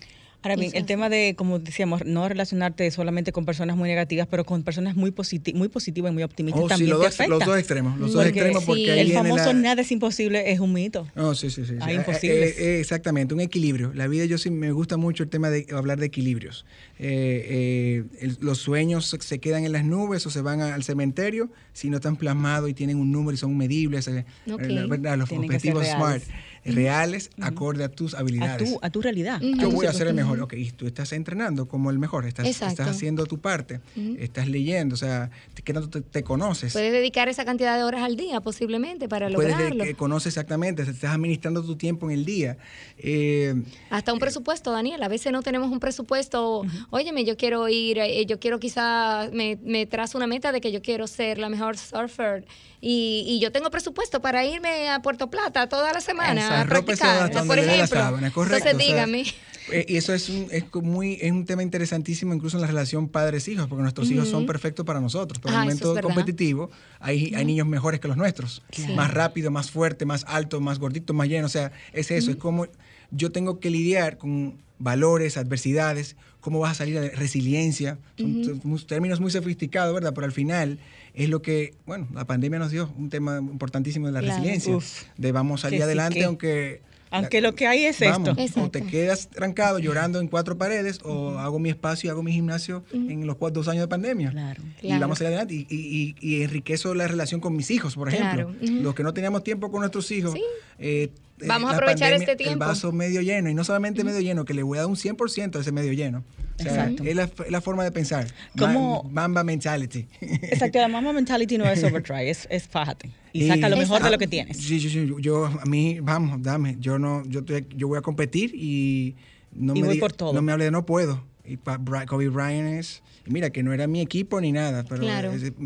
Ahora 0.43 0.55
bien, 0.55 0.71
el 0.75 0.85
tema 0.85 1.09
de, 1.09 1.33
como 1.35 1.59
decíamos, 1.59 2.05
no 2.05 2.29
relacionarte 2.29 2.89
solamente 2.91 3.31
con 3.31 3.45
personas 3.45 3.75
muy 3.75 3.89
negativas, 3.89 4.27
pero 4.29 4.45
con 4.45 4.63
personas 4.63 4.95
muy, 4.95 5.13
muy 5.55 5.67
positivas 5.67 6.11
y 6.11 6.13
muy 6.13 6.23
optimistas 6.23 6.63
oh, 6.63 6.67
también 6.67 6.91
los, 6.91 6.99
te 6.99 7.05
dos, 7.05 7.13
afecta. 7.15 7.29
los 7.29 7.45
dos 7.45 7.57
extremos, 7.57 7.99
los 7.99 8.13
dos 8.13 8.25
extremos 8.25 8.63
porque 8.63 9.01
el 9.01 9.11
famoso 9.13 9.53
nada 9.53 9.81
es 9.81 9.91
imposible 9.91 10.51
es 10.51 10.59
un 10.59 10.73
mito. 10.73 11.07
No, 11.15 11.33
sí, 11.33 11.49
sí, 11.49 11.65
sí. 11.65 11.73
Hay 11.81 11.95
eh, 11.95 11.97
imposibles. 11.97 12.57
Eh, 12.59 12.79
exactamente, 12.79 13.33
un 13.33 13.41
equilibrio. 13.41 13.91
La 13.93 14.07
vida 14.07 14.25
yo 14.25 14.37
sí 14.37 14.51
me 14.51 14.71
gusta 14.71 14.95
mucho 14.97 15.23
el 15.23 15.29
tema 15.29 15.49
de 15.49 15.65
hablar 15.71 15.99
de 15.99 16.05
equilibrios. 16.05 16.65
Eh, 16.99 18.03
los 18.39 18.59
sueños 18.59 19.15
se 19.19 19.39
quedan 19.39 19.65
en 19.65 19.71
las 19.71 19.85
nubes 19.85 20.25
o 20.27 20.29
se 20.29 20.41
van 20.41 20.61
al 20.61 20.83
cementerio 20.83 21.49
si 21.73 21.89
no 21.89 21.97
están 21.97 22.15
plasmados 22.15 22.69
y 22.69 22.73
tienen 22.73 22.97
un 22.97 23.11
número 23.11 23.33
y 23.33 23.37
son 23.37 23.57
medibles. 23.57 24.09
los 24.45 25.31
objetivos 25.31 25.87
SMART 25.87 26.23
reales 26.67 27.29
acorde 27.41 27.83
a 27.83 27.89
tus 27.89 28.13
habilidades. 28.13 28.75
A 28.81 28.89
tu, 28.89 29.01
realidad. 29.01 29.41
Yo 29.41 29.71
voy 29.71 29.85
a 29.85 29.93
ser 29.93 30.07
el 30.07 30.13
mejor. 30.13 30.39
Ok, 30.41 30.53
tú 30.75 30.87
estás 30.87 31.13
entrenando 31.13 31.67
como 31.67 31.89
el 31.91 31.99
mejor, 31.99 32.25
estás, 32.25 32.47
estás 32.47 32.79
haciendo 32.79 33.25
tu 33.25 33.39
parte, 33.39 33.81
estás 34.19 34.47
leyendo, 34.47 34.95
o 34.95 34.97
sea, 34.97 35.29
que 35.63 35.73
no 35.73 35.87
te, 35.89 36.23
conoces. 36.23 36.73
Puedes 36.73 36.91
dedicar 36.91 37.29
esa 37.29 37.45
cantidad 37.45 37.77
de 37.77 37.83
horas 37.83 38.03
al 38.03 38.15
día 38.15 38.41
posiblemente 38.41 39.07
para 39.07 39.29
lograrlo. 39.29 39.79
Puedes 39.79 39.95
conoces 39.95 40.27
exactamente, 40.27 40.81
estás 40.83 41.11
administrando 41.11 41.63
tu 41.63 41.75
tiempo 41.75 42.09
en 42.09 42.17
el 42.17 42.25
día. 42.25 42.57
Eh, 42.97 43.55
Hasta 43.89 44.13
un 44.13 44.19
presupuesto, 44.19 44.71
Daniel. 44.71 45.03
A 45.03 45.07
veces 45.07 45.31
no 45.31 45.41
tenemos 45.41 45.71
un 45.71 45.79
presupuesto. 45.79 46.63
Óyeme, 46.89 47.25
yo 47.25 47.37
quiero 47.37 47.67
ir, 47.67 47.99
eh, 47.99 48.25
yo 48.25 48.39
quiero 48.39 48.59
quizá, 48.59 49.29
me, 49.33 49.57
me 49.63 49.85
trazo 49.85 50.17
una 50.17 50.27
meta 50.27 50.51
de 50.51 50.61
que 50.61 50.71
yo 50.71 50.81
quiero 50.81 51.07
ser 51.07 51.37
la 51.37 51.49
mejor 51.49 51.77
surfer 51.77 52.45
y, 52.79 53.23
y, 53.27 53.39
yo 53.39 53.51
tengo 53.51 53.71
presupuesto 53.71 54.21
para 54.21 54.45
irme 54.45 54.89
a 54.89 55.01
Puerto 55.01 55.29
Plata 55.29 55.67
toda 55.67 55.93
la 55.93 56.01
semana 56.01 56.61
a 56.61 56.65
practicar, 56.65 57.31
por 57.45 57.57
ejemplo. 57.57 58.19
Entonces 58.19 58.77
dígame. 58.77 59.25
Eh, 59.71 59.85
y 59.89 59.97
eso 59.97 60.13
es 60.13 60.29
un, 60.29 60.47
es, 60.51 60.63
muy, 60.81 61.17
es 61.21 61.31
un 61.31 61.45
tema 61.45 61.61
interesantísimo 61.61 62.33
incluso 62.33 62.57
en 62.57 62.61
la 62.61 62.67
relación 62.67 63.09
padres-hijos, 63.09 63.67
porque 63.67 63.81
nuestros 63.81 64.09
hijos 64.09 64.29
son 64.29 64.45
perfectos 64.45 64.85
para 64.85 65.01
nosotros. 65.01 65.39
Pero 65.41 65.55
en 65.55 65.59
el 65.59 65.65
momento 65.65 65.95
competitivo 66.01 66.69
hay, 66.99 67.33
hay 67.35 67.45
niños 67.45 67.67
mejores 67.67 67.99
que 67.99 68.07
los 68.07 68.17
nuestros. 68.17 68.63
Más 68.95 69.13
rápido, 69.13 69.51
más 69.51 69.71
fuerte, 69.71 70.05
más 70.05 70.25
alto, 70.27 70.61
más 70.61 70.79
gordito, 70.79 71.13
más 71.13 71.27
lleno. 71.27 71.47
O 71.47 71.49
sea, 71.49 71.71
es 71.93 72.11
eso. 72.11 72.31
Es 72.31 72.37
como 72.37 72.67
yo 73.11 73.31
tengo 73.31 73.59
que 73.59 73.69
lidiar 73.69 74.17
con 74.17 74.57
valores, 74.79 75.37
adversidades, 75.37 76.15
cómo 76.39 76.59
vas 76.59 76.71
a 76.71 76.75
salir 76.75 76.99
de 76.99 77.09
resiliencia. 77.09 77.97
Son 78.17 78.85
términos 78.85 79.19
muy 79.19 79.31
sofisticados, 79.31 79.93
¿verdad? 79.93 80.13
Pero 80.13 80.25
al 80.25 80.31
final 80.31 80.79
es 81.17 81.29
lo 81.29 81.41
que, 81.41 81.73
bueno, 81.87 82.07
la 82.13 82.25
pandemia 82.25 82.59
nos 82.59 82.69
dio 82.69 82.93
un 82.95 83.09
tema 83.09 83.39
importantísimo 83.39 84.05
de 84.05 84.13
la 84.13 84.21
resiliencia, 84.21 84.77
de 85.17 85.31
vamos 85.31 85.61
a 85.61 85.67
salir 85.67 85.81
adelante 85.83 86.23
aunque... 86.23 86.81
Aunque 87.09 87.39
lo 87.39 87.55
que 87.55 87.65
hay 87.67 87.85
es 87.85 88.01
esto. 88.01 88.35
O 88.57 88.69
te 88.69 88.83
quedas 88.83 89.29
trancado 89.29 89.79
llorando 89.79 90.19
en 90.19 90.27
cuatro 90.27 90.57
paredes 90.57 90.99
o 91.03 91.39
hago 91.39 91.57
mi 91.57 91.69
espacio, 91.69 92.11
hago 92.11 92.21
mi 92.21 92.33
gimnasio 92.33 92.83
en 92.91 93.25
los 93.25 93.37
dos 93.39 93.69
años 93.69 93.83
de 93.83 93.87
pandemia. 93.87 94.29
Claro. 94.31 94.61
Y 94.81 94.89
vamos 94.99 95.17
a 95.17 95.19
salir 95.19 95.27
adelante. 95.29 95.53
Y, 95.53 95.65
y, 95.69 96.15
y, 96.19 96.43
enriquezo 96.43 96.93
la 96.93 97.07
relación 97.07 97.39
con 97.39 97.55
mis 97.55 97.71
hijos, 97.71 97.95
por 97.95 98.09
ejemplo. 98.09 98.53
Los 98.61 98.93
que 98.93 99.03
no 99.03 99.13
teníamos 99.13 99.43
tiempo 99.43 99.71
con 99.71 99.79
nuestros 99.79 100.11
hijos. 100.11 100.35
Eh, 100.79 101.09
Vamos 101.45 101.71
a 101.71 101.75
aprovechar 101.75 102.13
este 102.13 102.35
tiempo. 102.35 102.53
El 102.53 102.59
vaso 102.59 102.91
medio 102.91 103.21
lleno, 103.21 103.49
y 103.49 103.53
no 103.53 103.63
solamente 103.63 104.03
medio 104.03 104.19
lleno, 104.19 104.43
que 104.43 104.53
le 104.53 104.63
voy 104.63 104.77
a 104.77 104.81
dar 104.81 104.89
un 104.89 104.95
100% 104.95 105.55
a 105.55 105.61
ese 105.61 105.71
medio 105.71 105.93
lleno. 105.93 106.23
Exacto. 106.59 107.03
Es 107.03 107.15
la, 107.15 107.61
forma 107.61 107.83
de 107.83 107.91
pensar. 107.91 108.27
Como 108.57 109.03
Mamba 109.11 109.43
mentality. 109.43 110.07
Exacto, 110.21 110.79
la 110.79 110.87
Mamba 110.87 111.13
mentality 111.13 111.57
no 111.57 111.65
es 111.65 111.83
overtry, 111.83 112.29
es, 112.29 112.47
es 112.49 112.67
fájate. 112.67 113.11
Y, 113.33 113.47
saca 113.47 113.69
lo 113.69 113.77
mejor 113.77 114.01
de 114.01 114.09
lo 114.09 114.17
que 114.17 114.27
tienes. 114.27 114.57
Sí, 114.57 114.79
sí, 114.79 114.89
sí. 114.89 115.11
Yo, 115.19 115.45
a 115.45 115.65
mí, 115.65 115.99
vamos, 116.01 116.41
dame. 116.41 116.77
Yo 116.79 116.97
no, 116.97 117.23
yo, 117.25 117.41
yo 117.45 117.87
voy 117.87 117.97
a 117.97 118.01
competir 118.01 118.51
y 118.55 119.15
no 119.53 119.73
me 119.73 119.83
voy 119.83 119.99
por 119.99 120.13
todo. 120.13 120.33
No 120.33 120.41
me 120.41 120.51
hable 120.51 120.65
de 120.65 120.71
no 120.71 120.85
puedo. 120.85 121.23
Y 121.45 121.57
Kobe 121.57 122.27
Bryant 122.27 122.79
es, 122.79 123.03
mira 123.25 123.51
que 123.51 123.63
no 123.63 123.73
era 123.73 123.87
mi 123.87 124.01
equipo 124.01 124.41
ni 124.41 124.51
nada, 124.51 124.83
pero 124.83 125.05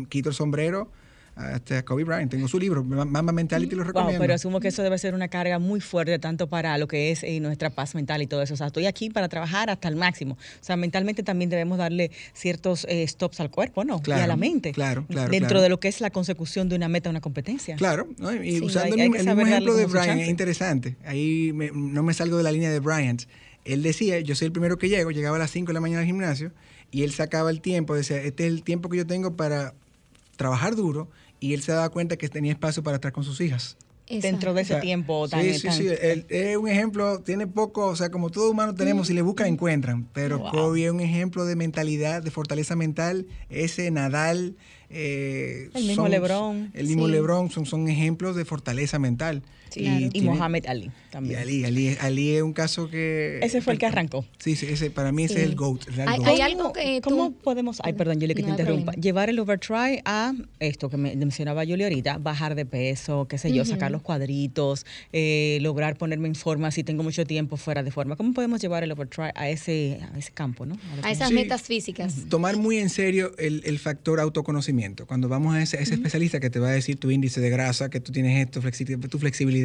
quito 0.08 0.28
el 0.28 0.34
sombrero 0.34 0.90
hasta 1.34 1.82
Kobe 1.84 2.04
Bryant. 2.04 2.30
Tengo 2.30 2.48
su 2.48 2.58
libro, 2.58 2.84
Mamba 2.84 3.32
Mentality, 3.32 3.74
lo 3.74 3.84
recomiendo. 3.84 4.20
pero 4.20 4.34
asumo 4.34 4.60
que 4.60 4.68
eso 4.68 4.82
debe 4.82 4.98
ser 4.98 5.14
una 5.14 5.28
carga 5.28 5.58
muy 5.58 5.80
fuerte, 5.80 6.18
tanto 6.18 6.48
para 6.48 6.76
lo 6.78 6.86
que 6.88 7.10
es 7.10 7.22
eh, 7.22 7.40
nuestra 7.40 7.70
paz 7.70 7.94
mental 7.94 8.22
y 8.22 8.26
todo 8.26 8.42
eso. 8.42 8.54
O 8.54 8.56
sea, 8.56 8.68
estoy 8.68 8.86
aquí 8.86 9.10
para 9.10 9.28
trabajar 9.28 9.70
hasta 9.70 9.88
el 9.88 9.96
máximo. 9.96 10.34
O 10.34 10.64
sea, 10.64 10.76
mentalmente 10.76 11.22
también 11.22 11.50
debemos 11.50 11.78
darle 11.78 12.10
ciertos 12.34 12.86
eh, 12.88 13.06
stops 13.06 13.40
al 13.40 13.50
cuerpo, 13.50 13.84
¿no? 13.84 14.00
y 14.06 14.10
a 14.10 14.26
la 14.26 14.36
mente. 14.36 14.72
Claro, 14.72 15.06
claro. 15.08 15.30
Dentro 15.30 15.60
de 15.62 15.68
lo 15.68 15.80
que 15.80 15.88
es 15.88 16.00
la 16.00 16.10
consecución 16.10 16.68
de 16.68 16.76
una 16.76 16.88
meta, 16.88 17.10
una 17.10 17.20
competencia. 17.20 17.76
Claro, 17.76 18.08
y 18.42 18.60
usando 18.60 18.94
el, 18.96 19.10
mismo 19.10 19.40
ejemplo 19.40 19.74
de 19.74 19.86
Bryant, 19.86 20.20
es 20.20 20.28
interesante. 20.28 20.96
Ahí 21.04 21.52
no 21.74 22.02
me 22.02 22.14
salgo 22.14 22.36
de 22.36 22.42
la 22.42 22.52
línea 22.52 22.70
de 22.70 22.80
Bryant. 22.80 23.22
Él 23.64 23.82
decía, 23.82 24.18
yo 24.20 24.34
soy 24.34 24.46
el 24.46 24.52
primero 24.52 24.76
que 24.76 24.88
llego, 24.88 25.10
llegaba 25.12 25.36
a 25.36 25.38
las 25.38 25.50
5 25.52 25.68
de 25.68 25.74
la 25.74 25.80
mañana 25.80 26.00
al 26.00 26.06
gimnasio 26.06 26.52
y 26.90 27.04
él 27.04 27.12
sacaba 27.12 27.50
el 27.50 27.60
tiempo, 27.60 27.94
decía, 27.94 28.20
este 28.22 28.46
es 28.46 28.52
el 28.52 28.62
tiempo 28.64 28.88
que 28.88 28.98
yo 28.98 29.06
tengo 29.06 29.36
para 29.36 29.74
trabajar 30.36 30.76
duro 30.76 31.08
y 31.40 31.54
él 31.54 31.62
se 31.62 31.72
daba 31.72 31.88
cuenta 31.88 32.16
que 32.16 32.28
tenía 32.28 32.52
espacio 32.52 32.82
para 32.82 32.96
estar 32.96 33.12
con 33.12 33.24
sus 33.24 33.40
hijas. 33.40 33.76
Dentro 34.08 34.52
de 34.52 34.62
ese 34.62 34.76
tiempo 34.76 35.28
tan 35.28 35.42
Sí, 35.42 35.54
sí, 35.54 35.70
sí. 35.70 35.86
es 36.28 36.56
un 36.56 36.68
ejemplo, 36.68 37.20
tiene 37.20 37.46
poco, 37.46 37.86
o 37.86 37.96
sea, 37.96 38.10
como 38.10 38.30
todo 38.30 38.50
humano 38.50 38.74
tenemos, 38.74 39.06
si 39.06 39.14
le 39.14 39.22
buscan, 39.22 39.46
encuentran. 39.46 40.06
Pero 40.12 40.42
Kobe 40.50 40.84
es 40.84 40.90
un 40.90 41.00
ejemplo 41.00 41.44
de 41.44 41.56
mentalidad, 41.56 42.22
de 42.22 42.30
fortaleza 42.30 42.76
mental. 42.76 43.26
Ese 43.48 43.90
Nadal. 43.90 44.56
Eh, 44.90 45.70
el 45.72 45.86
mismo 45.86 46.08
Lebron. 46.08 46.70
El 46.74 46.88
mismo 46.88 47.08
Lebron 47.08 47.50
son, 47.50 47.64
son 47.64 47.88
ejemplos 47.88 48.36
de 48.36 48.44
fortaleza 48.44 48.98
mental. 48.98 49.42
Y, 49.76 50.20
Mohamed 50.22 50.66
Ali 50.66 50.90
también. 51.10 51.40
Y 51.40 51.64
Ali, 51.64 51.96
Ali, 52.00 52.36
es 52.36 52.42
un 52.42 52.52
caso 52.52 52.88
que... 52.88 53.38
Ese 53.42 53.60
fue 53.60 53.74
el 53.74 53.78
que 53.78 53.86
arrancó. 53.86 54.24
Sí, 54.38 54.56
sí 54.56 54.66
ese, 54.66 54.90
para 54.90 55.12
mí 55.12 55.24
ese 55.24 55.40
es 55.42 55.48
el 55.48 55.54
GOAT. 55.54 55.82
hay, 56.06 56.40
algo 56.40 56.72
que 56.72 57.00
¿Cómo 57.02 57.32
podemos, 57.32 57.80
ay, 57.84 57.92
perdón, 57.92 58.20
Julie, 58.20 58.34
que 58.34 58.42
te 58.42 58.50
interrumpa, 58.50 58.92
llevar 58.92 59.28
el 59.28 59.38
overtry 59.38 60.00
a 60.04 60.32
esto 60.58 60.88
que 60.88 60.96
me 60.96 61.14
mencionaba 61.16 61.64
Julie 61.64 61.84
ahorita, 61.84 62.18
bajar 62.18 62.54
de 62.54 62.66
peso, 62.66 63.26
qué 63.28 63.38
sé 63.38 63.52
yo, 63.52 63.64
sacar 63.64 63.90
los 63.90 64.02
cuadritos, 64.02 64.86
eh, 65.12 65.58
lograr 65.60 65.96
ponerme 65.96 66.28
en 66.28 66.34
forma 66.34 66.70
si 66.70 66.84
tengo 66.84 67.02
mucho 67.02 67.26
tiempo 67.26 67.56
fuera 67.56 67.82
de 67.82 67.90
forma. 67.90 68.16
¿Cómo 68.16 68.32
podemos 68.32 68.60
llevar 68.60 68.82
el 68.82 68.92
overtry 68.92 69.30
a 69.34 69.48
ese, 69.48 70.00
a 70.14 70.18
ese 70.18 70.32
campo, 70.32 70.66
no? 70.66 70.76
A, 71.02 71.10
esas 71.10 71.30
metas 71.30 71.62
físicas. 71.62 72.14
Tomar 72.28 72.56
muy 72.56 72.78
en 72.78 72.90
serio 72.90 73.32
el, 73.38 73.62
el 73.64 73.78
factor 73.78 74.20
autoconocimiento. 74.20 75.06
Cuando 75.06 75.28
vamos 75.28 75.54
a 75.54 75.62
ese, 75.62 75.82
ese 75.82 75.94
especialista 75.94 76.40
que 76.40 76.50
te 76.50 76.58
va 76.58 76.68
a 76.68 76.72
decir 76.72 76.96
tu 76.96 77.10
índice 77.10 77.40
de 77.40 77.50
grasa, 77.50 77.90
que 77.90 78.00
tú 78.00 78.12
tienes 78.12 78.44
esto, 78.44 78.60
tu 79.08 79.18
flexibilidad, 79.18 79.61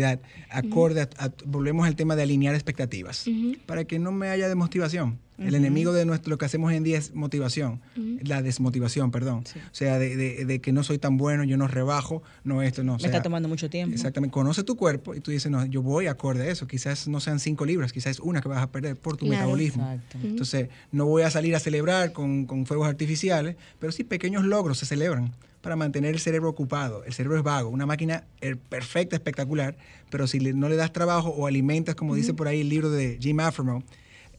acorde 0.49 1.01
a, 1.01 1.31
volvemos 1.45 1.87
al 1.87 1.95
tema 1.95 2.15
de 2.15 2.23
alinear 2.23 2.55
expectativas, 2.55 3.25
para 3.65 3.85
que 3.85 3.99
no 3.99 4.11
me 4.11 4.29
haya 4.29 4.47
desmotivación. 4.47 5.19
El 5.37 5.53
enemigo 5.53 5.93
de 5.93 6.03
nuestro, 6.03 6.31
lo 6.31 6.39
que 6.39 6.45
hacemos 6.45 6.69
hoy 6.69 6.77
en 6.77 6.83
día 6.83 6.97
es 6.97 7.13
motivación, 7.13 7.79
la 8.23 8.41
desmotivación, 8.41 9.11
perdón. 9.11 9.43
O 9.55 9.75
sea, 9.75 9.99
de, 9.99 10.59
que 10.61 10.71
no 10.71 10.83
soy 10.83 10.97
tan 10.97 11.17
bueno, 11.17 11.43
yo 11.43 11.57
no 11.57 11.67
rebajo, 11.67 12.23
no 12.43 12.63
esto, 12.63 12.83
no. 12.83 12.97
Me 12.97 13.05
está 13.05 13.21
tomando 13.21 13.47
mucho 13.47 13.69
tiempo. 13.69 13.93
Exactamente. 13.93 14.33
Conoce 14.33 14.63
tu 14.63 14.75
cuerpo 14.75 15.13
y 15.13 15.19
tú 15.19 15.31
dices, 15.31 15.51
no, 15.51 15.65
yo 15.65 15.81
voy 15.81 16.07
acorde 16.07 16.43
a 16.43 16.51
eso. 16.51 16.67
Quizás 16.67 17.07
no 17.07 17.19
sean 17.19 17.39
cinco 17.39 17.65
libras, 17.65 17.93
quizás 17.93 18.11
es 18.11 18.19
una 18.19 18.41
que 18.41 18.49
vas 18.49 18.61
a 18.63 18.71
perder 18.71 18.95
por 18.95 19.17
tu 19.17 19.27
metabolismo. 19.27 19.99
Entonces, 20.23 20.69
no 20.91 21.05
voy 21.05 21.21
a 21.21 21.29
salir 21.29 21.55
a 21.55 21.59
celebrar 21.59 22.13
con, 22.13 22.45
con 22.45 22.65
fuegos 22.65 22.87
artificiales, 22.87 23.55
pero 23.79 23.91
sí 23.91 24.03
pequeños 24.03 24.43
logros 24.43 24.79
se 24.79 24.85
celebran 24.85 25.33
para 25.67 25.75
mantener 25.75 26.13
el 26.13 26.21
cerebro 26.21 26.47
ocupado. 26.47 27.03
El 27.03 27.11
cerebro 27.11 27.37
es 27.37 27.43
vago, 27.43 27.67
una 27.67 27.85
máquina 27.85 28.23
er, 28.39 28.57
perfecta, 28.57 29.17
espectacular, 29.17 29.75
pero 30.09 30.25
si 30.25 30.39
no 30.39 30.69
le 30.69 30.77
das 30.77 30.93
trabajo 30.93 31.27
o 31.27 31.45
alimentas, 31.45 31.93
como 31.93 32.15
dice 32.15 32.33
por 32.33 32.47
ahí 32.47 32.61
el 32.61 32.69
libro 32.69 32.89
de 32.89 33.17
Jim 33.19 33.37
Affermo, 33.41 33.83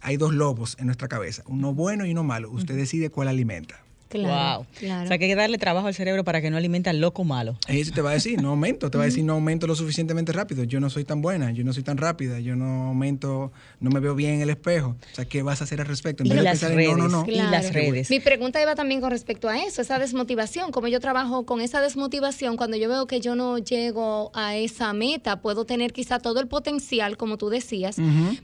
hay 0.01 0.17
dos 0.17 0.33
lobos 0.33 0.75
en 0.79 0.87
nuestra 0.87 1.07
cabeza, 1.07 1.43
uno 1.47 1.75
bueno 1.75 2.07
y 2.07 2.13
uno 2.13 2.25
malo. 2.25 2.51
Usted 2.51 2.77
decide 2.77 3.11
cuál 3.11 3.29
alimenta. 3.29 3.83
Claro, 4.09 4.67
O 4.71 5.07
sea, 5.07 5.19
que 5.19 5.25
hay 5.25 5.31
que 5.31 5.35
darle 5.37 5.59
trabajo 5.59 5.87
al 5.87 5.95
cerebro 5.95 6.25
para 6.25 6.41
que 6.41 6.51
no 6.51 6.57
alimente 6.57 6.89
al 6.89 7.01
loco 7.01 7.25
malo. 7.25 7.59
Eso 7.69 7.93
te 7.93 8.01
va 8.01 8.11
a 8.11 8.15
decir, 8.15 8.41
no 8.41 8.51
aumento, 8.51 8.91
te 8.91 8.97
va 8.97 9.05
a 9.05 9.07
decir, 9.07 9.25
no 9.25 9.35
aumento 9.35 9.67
lo 9.67 9.75
suficientemente 9.75 10.33
rápido, 10.33 10.65
yo 10.65 10.81
no 10.81 10.89
soy 10.89 11.05
tan 11.05 11.21
buena, 11.21 11.51
yo 11.53 11.63
no 11.63 11.73
soy 11.73 11.83
tan 11.83 11.99
rápida, 11.99 12.41
yo 12.41 12.57
no 12.57 12.89
aumento, 12.89 13.53
no 13.81 13.91
me 13.91 14.01
veo 14.01 14.15
bien 14.15 14.35
en 14.35 14.41
el 14.43 14.51
espejo. 14.51 14.97
O 15.13 15.15
sea, 15.15 15.27
¿qué 15.27 15.43
vas 15.43 15.61
a 15.61 15.65
hacer 15.65 15.81
al 15.81 15.87
respecto? 15.87 16.23
En 16.23 16.31
vez 16.31 16.43
las 16.43 16.61
de 16.61 16.69
redes, 16.69 16.97
no, 16.97 17.09
no, 17.09 17.25
no. 17.25 17.31
Y 17.31 17.37
las 17.37 17.73
redes. 17.73 18.09
Mi 18.09 18.21
pregunta 18.21 18.63
iba 18.63 18.75
también 18.75 19.01
con 19.03 19.11
respecto 19.11 19.49
a 19.49 19.59
eso, 19.59 19.83
esa 19.83 19.99
desmotivación, 19.99 20.73
como 20.73 20.89
yo 20.89 21.01
trabajo 21.01 21.45
con 21.45 21.61
esa 21.61 21.83
desmotivación, 21.83 22.57
cuando 22.57 22.77
yo 22.79 22.89
veo 22.89 23.07
que 23.07 23.21
yo 23.21 23.35
no 23.35 23.59
llego 23.59 24.31
a 24.35 24.57
esa 24.57 24.93
meta, 24.95 25.41
puedo 25.43 25.67
tener 25.67 25.93
quizá 25.93 26.19
todo 26.19 26.41
el 26.41 26.49
potencial, 26.49 27.17
como 27.19 27.37
tú 27.37 27.51
decías, 27.51 27.97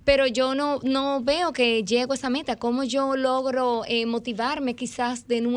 pero 0.05 0.27
yo 0.27 0.55
no, 0.55 0.81
no 0.83 1.23
veo 1.23 1.53
que 1.53 1.83
llego 1.85 2.13
a 2.13 2.17
esa 2.17 2.29
meta, 2.29 2.57
¿cómo 2.57 2.85
yo 2.85 3.17
logro 3.17 3.83
eh, 3.89 4.05
motivarme 4.05 4.75
quizás 4.75 5.27
de 5.27 5.41
nuevo? 5.41 5.54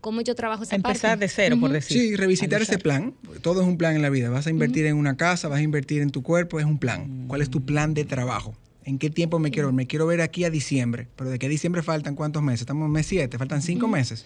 Cómo 0.00 0.20
yo 0.20 0.34
trabajo 0.34 0.62
esa 0.62 0.76
Empezar 0.76 1.18
de 1.18 1.28
cero, 1.28 1.56
por 1.60 1.70
decir. 1.70 1.96
Sí, 1.96 2.16
revisitar 2.16 2.62
ese 2.62 2.78
plan. 2.78 3.14
Todo 3.40 3.62
es 3.62 3.66
un 3.66 3.78
plan 3.78 3.94
en 3.96 4.02
la 4.02 4.10
vida. 4.10 4.30
Vas 4.30 4.46
a 4.46 4.50
invertir 4.50 4.86
en 4.86 4.96
una 4.96 5.16
casa, 5.16 5.48
vas 5.48 5.58
a 5.58 5.62
invertir 5.62 6.02
en 6.02 6.10
tu 6.10 6.22
cuerpo, 6.22 6.60
es 6.60 6.66
un 6.66 6.78
plan. 6.78 7.26
¿Cuál 7.28 7.42
es 7.42 7.50
tu 7.50 7.64
plan 7.64 7.94
de 7.94 8.04
trabajo? 8.04 8.54
¿En 8.84 8.98
qué 8.98 9.10
tiempo 9.10 9.38
me 9.38 9.50
quiero 9.50 9.68
ver? 9.68 9.74
Me 9.74 9.86
quiero 9.86 10.06
ver 10.06 10.20
aquí 10.20 10.44
a 10.44 10.50
diciembre. 10.50 11.08
Pero 11.16 11.30
¿de 11.30 11.38
qué 11.38 11.48
diciembre 11.48 11.82
faltan 11.82 12.14
cuántos 12.16 12.42
meses? 12.42 12.62
Estamos 12.62 12.86
en 12.86 12.92
mes 12.92 13.06
7, 13.06 13.38
faltan 13.38 13.62
cinco 13.62 13.86
meses 13.86 14.24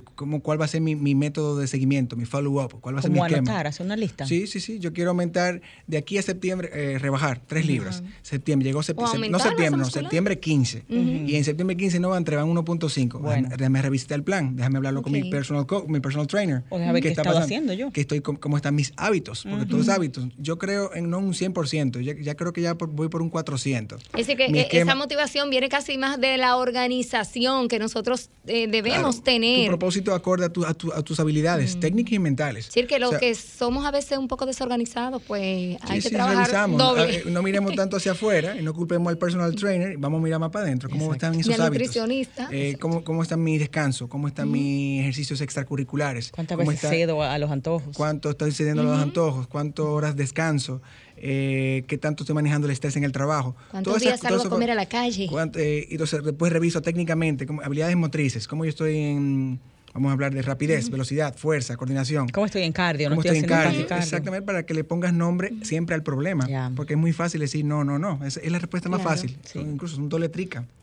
como, 0.00 0.40
¿Cuál 0.40 0.60
va 0.60 0.64
a 0.64 0.68
ser 0.68 0.80
mi, 0.80 1.14
método 1.14 1.58
de 1.58 1.66
seguimiento, 1.66 2.16
mi 2.16 2.24
follow-up? 2.24 2.80
¿Cuál 2.80 2.96
va 2.96 3.00
a 3.00 3.02
ser 3.02 3.10
mi 3.10 3.20
esquema? 3.20 3.60
hacer 3.60 3.86
una 3.86 3.96
lista. 3.96 4.26
Sí, 4.26 4.46
sí, 4.46 4.60
sí. 4.60 4.78
Yo 4.78 4.92
quiero 4.92 5.10
aumentar 5.10 5.60
de 5.86 5.98
aquí 5.98 6.18
a 6.18 6.22
septiembre, 6.22 6.70
eh, 6.72 6.98
rebajar 6.98 7.40
tres 7.46 7.66
libras. 7.66 8.02
Septiembre, 8.22 8.68
llegó 8.68 8.82
septiembre, 8.82 9.30
no 9.30 9.38
septiembre, 9.38 9.78
no, 9.78 9.90
septiembre 9.90 10.38
15. 10.38 10.84
Y 10.88 11.36
en 11.36 11.44
septiembre 11.44 11.76
15 11.76 12.00
no 12.00 12.10
van, 12.10 12.24
van 12.24 12.48
1.5. 12.48 13.20
Bueno. 13.20 13.48
Déjame, 13.56 13.82
revisitar 13.82 14.16
el 14.16 14.24
plan, 14.24 14.56
déjame 14.56 14.78
hablarlo 14.78 15.02
con 15.02 15.12
mi 15.12 15.30
personal, 15.30 15.66
mi 15.86 16.00
personal 16.00 16.26
trainer. 16.26 16.62
O 16.68 16.78
déjame 16.78 16.94
ver 16.94 17.02
qué, 17.02 17.08
está 17.10 17.22
haciendo 17.38 17.72
yo. 17.72 17.90
Que 17.90 18.02
estoy, 18.02 18.20
cómo 18.20 18.56
están 18.56 18.74
mis 18.74 18.92
hábitos, 18.96 19.44
porque 19.48 19.66
todos 19.66 19.88
hábitos. 19.88 20.26
Yo 20.38 20.58
creo 20.58 20.94
en 20.94 21.10
no 21.10 21.18
un 21.18 21.32
100%, 21.32 22.00
ya, 22.00 22.14
ya 22.20 22.34
creo 22.34 22.52
que 22.52 22.62
ya 22.62 22.74
voy 22.74 23.08
por 23.08 23.22
un 23.22 23.30
400. 23.30 24.02
Es 24.02 24.26
decir, 24.26 24.36
que 24.36 24.46
e, 24.46 24.68
esa 24.72 24.94
motivación 24.94 25.50
viene 25.50 25.68
casi 25.68 25.98
más 25.98 26.20
de 26.20 26.36
la 26.36 26.56
organización 26.56 27.68
que 27.68 27.78
nosotros 27.78 28.30
eh, 28.46 28.66
debemos 28.68 29.22
tener 29.22 29.78
propósito 29.82 30.14
acorde 30.14 30.44
a, 30.44 31.02
tus 31.02 31.18
habilidades 31.18 31.80
técnicas 31.80 32.12
y 32.12 32.18
mentales. 32.20 32.68
Es 32.68 32.74
decir, 32.74 32.86
que 32.86 33.00
lo 33.00 33.10
que 33.10 33.34
somos 33.34 33.84
a 33.84 33.90
veces 33.90 34.16
un 34.16 34.28
poco 34.28 34.46
desorganizados, 34.46 35.20
pues 35.26 35.76
hay 35.82 36.00
que 36.00 36.10
trabajar 36.10 36.70
doble. 36.70 37.24
No 37.26 37.42
miremos 37.42 37.74
tanto 37.74 37.96
hacia 37.96 38.12
afuera 38.12 38.56
y 38.56 38.62
no 38.62 38.74
culpemos 38.74 39.10
al 39.10 39.18
personal 39.18 39.54
trainer, 39.56 39.96
vamos 39.98 40.20
a 40.20 40.22
mirar 40.22 40.38
más 40.38 40.50
para 40.50 40.66
adentro, 40.66 40.88
cómo 40.88 41.12
están 41.12 41.34
esos 41.34 41.58
hábitos. 41.58 41.70
nutricionista. 41.70 42.48
Eh, 42.52 42.76
cómo, 42.78 43.02
cómo 43.02 43.22
está 43.22 43.36
mi 43.36 43.58
descanso, 43.58 44.08
cómo 44.08 44.28
están 44.28 44.50
mis 44.52 45.00
ejercicios 45.00 45.40
extracurriculares. 45.40 46.30
¿Cuántas 46.30 46.58
veces 46.58 46.80
cedo 46.80 47.20
a 47.22 47.36
los 47.38 47.50
antojos? 47.50 47.96
¿Cuánto 47.96 48.30
estoy 48.30 48.52
cediendo 48.52 48.82
a 48.82 48.84
los 48.84 49.00
antojos? 49.00 49.48
¿Cuántas 49.48 49.84
horas 49.84 50.14
descanso? 50.14 50.80
Eh, 51.16 51.84
qué 51.86 51.98
tanto 51.98 52.22
estoy 52.22 52.34
manejando 52.34 52.66
el 52.66 52.72
estrés 52.72 52.96
en 52.96 53.04
el 53.04 53.12
trabajo. 53.12 53.56
¿Cuántos 53.70 54.00
días 54.00 54.20
salgo 54.20 54.42
a 54.42 54.48
comer 54.48 54.70
a 54.70 54.74
la 54.74 54.86
calle? 54.86 55.28
Eh, 55.56 55.86
y 55.88 55.92
entonces 55.92 56.22
después 56.22 56.52
reviso 56.52 56.82
técnicamente 56.82 57.46
como, 57.46 57.62
habilidades 57.62 57.96
motrices, 57.96 58.46
cómo 58.46 58.64
yo 58.64 58.70
estoy 58.70 58.96
en 58.96 59.60
Vamos 59.94 60.08
a 60.08 60.12
hablar 60.12 60.32
de 60.32 60.40
rapidez, 60.40 60.88
velocidad, 60.90 61.36
fuerza, 61.36 61.76
coordinación. 61.76 62.28
¿Cómo 62.30 62.46
estoy 62.46 62.62
en 62.62 62.72
cardio? 62.72 63.10
¿Cómo 63.10 63.20
estoy, 63.20 63.38
en 63.38 63.44
cardio? 63.44 63.80
Exactamente, 63.80 64.46
para 64.46 64.64
que 64.64 64.72
le 64.72 64.84
pongas 64.84 65.12
nombre 65.12 65.52
siempre 65.62 65.94
al 65.94 66.02
problema. 66.02 66.46
Porque 66.74 66.94
es 66.94 66.98
muy 66.98 67.12
fácil 67.12 67.40
decir 67.40 67.64
no, 67.64 67.84
no, 67.84 67.98
no. 67.98 68.24
Es, 68.24 68.40
la 68.50 68.58
respuesta 68.58 68.88
más 68.88 69.02
fácil. 69.02 69.36
incluso 69.54 69.96
son 69.96 70.08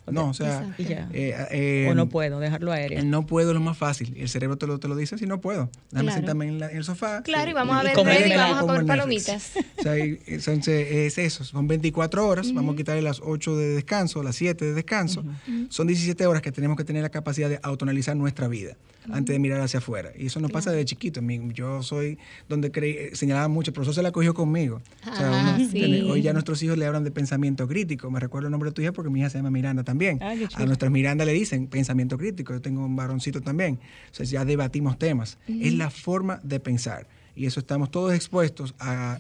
No, 0.08 0.30
o 0.30 0.34
sea. 0.34 0.74
Eh, 0.78 1.36
eh, 1.52 1.88
o 1.90 1.96
no 1.96 2.10
puedo, 2.10 2.40
dejarlo 2.40 2.72
aéreo. 2.72 3.04
no 3.04 3.26
puedo 3.26 3.50
es 3.50 3.54
lo 3.54 3.62
más 3.62 3.78
fácil. 3.78 4.14
El 4.18 4.30
cerebro 4.30 4.58
te 4.58 4.68
lo, 4.68 4.80
te 4.80 4.88
lo 4.88 4.96
dice 4.96 5.18
si 5.18 5.26
no 5.26 5.42
puedo. 5.42 5.70
Déjame 5.92 6.12
sentarme 6.12 6.48
en, 6.48 6.64
el 6.64 6.84
sofá. 6.84 7.22
Claro, 7.24 7.52
y 7.52 7.54
vamos 7.54 7.78
a 7.78 7.84
ver 7.84 7.94
y, 8.28 8.36
vamos 8.36 8.58
a 8.58 8.62
comer 8.62 8.86
palomitas. 8.86 9.52
o 9.80 9.82
sea, 9.82 9.96
es 9.96 11.18
eso. 11.18 11.44
Son 11.44 11.68
24 11.68 12.28
horas. 12.28 12.54
Vamos 12.54 12.74
a 12.74 12.78
quitarle 12.78 13.02
las 13.02 13.22
8 13.24 13.58
de 13.58 13.70
descanso, 13.70 14.24
las 14.24 14.36
7 14.36 14.66
de 14.66 14.74
descanso. 14.74 15.24
Son 15.70 15.88
17 15.88 16.26
horas 16.26 16.42
que 16.42 16.52
tenemos 16.52 16.78
que 16.78 16.84
tener 16.84 17.04
la 17.04 17.10
capacidad 17.10 17.50
de 17.50 17.60
autoanalizar 17.64 18.16
nuestra 18.16 18.48
vida 18.48 18.76
antes 19.12 19.34
de 19.34 19.40
mirar 19.40 19.62
hacia 19.62 19.80
afuera. 19.80 20.12
Y 20.18 20.28
eso 20.28 20.40
nos 20.40 20.52
pasa 20.52 20.72
desde 20.72 20.86
chiquito. 20.86 21.22
Yo 21.54 21.84
soy 21.84 22.18
donde 22.48 22.72
creí, 22.72 23.16
señalaba 23.16 23.48
mucho, 23.48 23.72
el 23.72 23.74
profesor 23.74 23.96
se 23.96 24.02
la 24.02 24.12
cogió 24.12 24.34
conmigo. 24.34 24.82
Ah, 25.04 25.58
hoy 26.10 26.22
ya 26.22 26.34
nuestros 26.34 26.62
hijos 26.64 26.78
le 26.78 26.86
hablan 26.86 27.04
de 27.04 27.12
pensamiento 27.12 27.68
crítico. 27.68 28.10
Me 28.12 28.20
recuerdo 28.20 28.48
el 28.48 28.52
nombre 28.52 28.70
de 28.70 28.74
tu 28.74 28.82
hija 28.82 28.92
porque 28.92 29.10
mi 29.10 29.20
hija 29.20 29.30
se 29.30 29.38
llama 29.38 29.50
Miranda 29.50 29.84
también. 29.84 29.99
A 30.22 30.66
nuestras 30.66 30.92
Miranda 30.92 31.26
le 31.26 31.34
dicen 31.34 31.68
pensamiento 31.68 32.18
crítico. 32.18 32.54
Yo 32.54 32.62
tengo 32.62 32.86
un 32.86 32.96
varoncito 32.96 33.42
también. 33.42 33.80
O 34.12 34.16
sea, 34.16 34.26
ya 34.26 34.46
debatimos 34.46 34.98
temas. 34.98 35.38
Es 35.48 35.74
la 35.74 35.90
forma 35.90 36.40
de 36.44 36.60
pensar. 36.60 37.08
Y 37.36 37.46
eso 37.46 37.60
estamos 37.60 37.90
todos 37.92 38.14
expuestos 38.14 38.76
a 38.80 39.20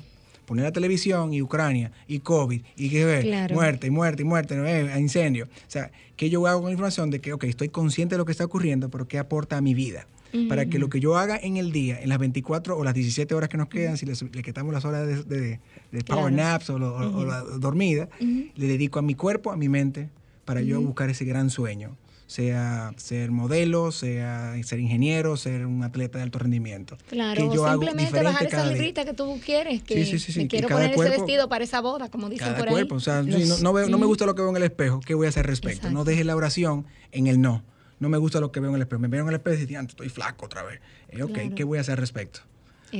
poner 0.49 0.65
la 0.65 0.71
televisión 0.71 1.31
y 1.31 1.43
Ucrania 1.43 1.91
y 2.07 2.21
COVID 2.21 2.61
y 2.75 2.89
que 2.89 3.05
ver, 3.05 3.53
muerte 3.53 3.85
y 3.85 3.91
muerte 3.91 4.23
y 4.23 4.25
muerte, 4.25 4.55
eh, 4.55 4.99
incendio. 4.99 5.45
O 5.45 5.69
sea, 5.71 5.91
¿qué 6.15 6.31
yo 6.31 6.47
hago 6.47 6.61
con 6.61 6.69
la 6.69 6.71
información 6.71 7.11
de 7.11 7.21
que, 7.21 7.33
ok, 7.33 7.43
estoy 7.43 7.69
consciente 7.69 8.15
de 8.15 8.17
lo 8.17 8.25
que 8.25 8.31
está 8.31 8.45
ocurriendo, 8.45 8.89
pero 8.89 9.07
qué 9.07 9.19
aporta 9.19 9.57
a 9.57 9.61
mi 9.61 9.75
vida? 9.75 10.07
Para 10.47 10.65
que 10.65 10.79
lo 10.79 10.89
que 10.89 10.99
yo 10.99 11.17
haga 11.17 11.37
en 11.37 11.57
el 11.57 11.71
día, 11.71 11.99
en 12.01 12.09
las 12.09 12.17
24 12.17 12.77
o 12.77 12.83
las 12.83 12.93
17 12.95 13.33
horas 13.35 13.49
que 13.49 13.57
nos 13.57 13.67
quedan, 13.67 13.97
si 13.97 14.07
le, 14.07 14.13
quitamos 14.43 14.73
las 14.73 14.85
horas 14.85 15.27
de, 15.27 15.59
power 16.05 16.31
naps 16.33 16.71
o, 16.71 16.79
la 16.79 17.41
dormida, 17.41 18.09
le 18.19 18.67
dedico 18.67 18.99
a 18.99 19.01
mi 19.01 19.15
cuerpo, 19.15 19.51
a 19.51 19.55
mi 19.55 19.69
mente, 19.69 20.09
para 20.49 20.61
yo 20.61 20.81
buscar 20.81 21.11
ese 21.11 21.25
gran 21.25 21.51
sueño. 21.51 21.95
sea 22.25 22.91
ser 22.97 23.29
modelo, 23.29 23.91
sea 23.91 24.55
ser 24.63 24.79
ingeniero, 24.79 25.37
ser 25.37 25.67
un 25.67 25.83
atleta 25.83 26.17
de 26.17 26.23
alto 26.23 26.39
rendimiento. 26.39 26.97
Claro, 27.07 27.53
yo 27.53 27.69
simplemente 27.69 28.23
bajar 28.23 28.47
esa 28.47 28.65
librita 28.65 29.05
que 29.05 29.13
tú 29.13 29.39
quieres, 29.45 29.83
que 29.83 30.03
sí, 30.05 30.17
sí, 30.17 30.31
sí, 30.31 30.39
me 30.39 30.47
quiero 30.47 30.67
poner 30.67 30.91
ese 30.91 31.09
vestido 31.09 31.49
para 31.49 31.63
esa 31.63 31.81
boda, 31.81 32.09
como 32.09 32.29
dicen 32.29 32.55
por 32.55 32.67
ahí. 32.67 32.87
O 32.89 32.99
sea, 32.99 33.21
no, 33.21 33.87
no, 33.87 33.97
me 33.99 34.05
gusta 34.07 34.25
lo 34.25 34.33
que 34.33 34.41
veo 34.41 34.49
en 34.49 34.57
el 34.57 34.63
espejo, 34.63 35.01
¿qué 35.01 35.13
voy 35.13 35.27
a 35.27 35.29
hacer 35.29 35.45
al 35.45 35.49
respecto? 35.49 35.91
No 35.91 36.03
dejes 36.03 36.25
la 36.25 36.35
oración 36.35 36.87
en 37.11 37.27
el 37.27 37.39
no. 37.39 37.63
No 37.99 38.09
me 38.09 38.17
gusta 38.17 38.39
lo 38.39 38.51
que 38.51 38.59
veo 38.59 38.71
en 38.71 38.77
el 38.77 38.81
espejo. 38.81 39.01
Me 39.01 39.07
veo 39.07 39.21
en 39.21 39.27
el 39.27 39.35
espejo 39.35 39.61
y 39.61 39.65
digo, 39.67 39.81
estoy 39.81 40.09
flaco 40.09 40.45
otra 40.45 40.63
vez. 40.63 40.79
Eh, 41.09 41.21
ok, 41.21 41.53
¿qué 41.55 41.63
voy 41.63 41.77
a 41.77 41.81
hacer 41.81 41.91
al 41.91 41.97
respecto? 41.99 42.39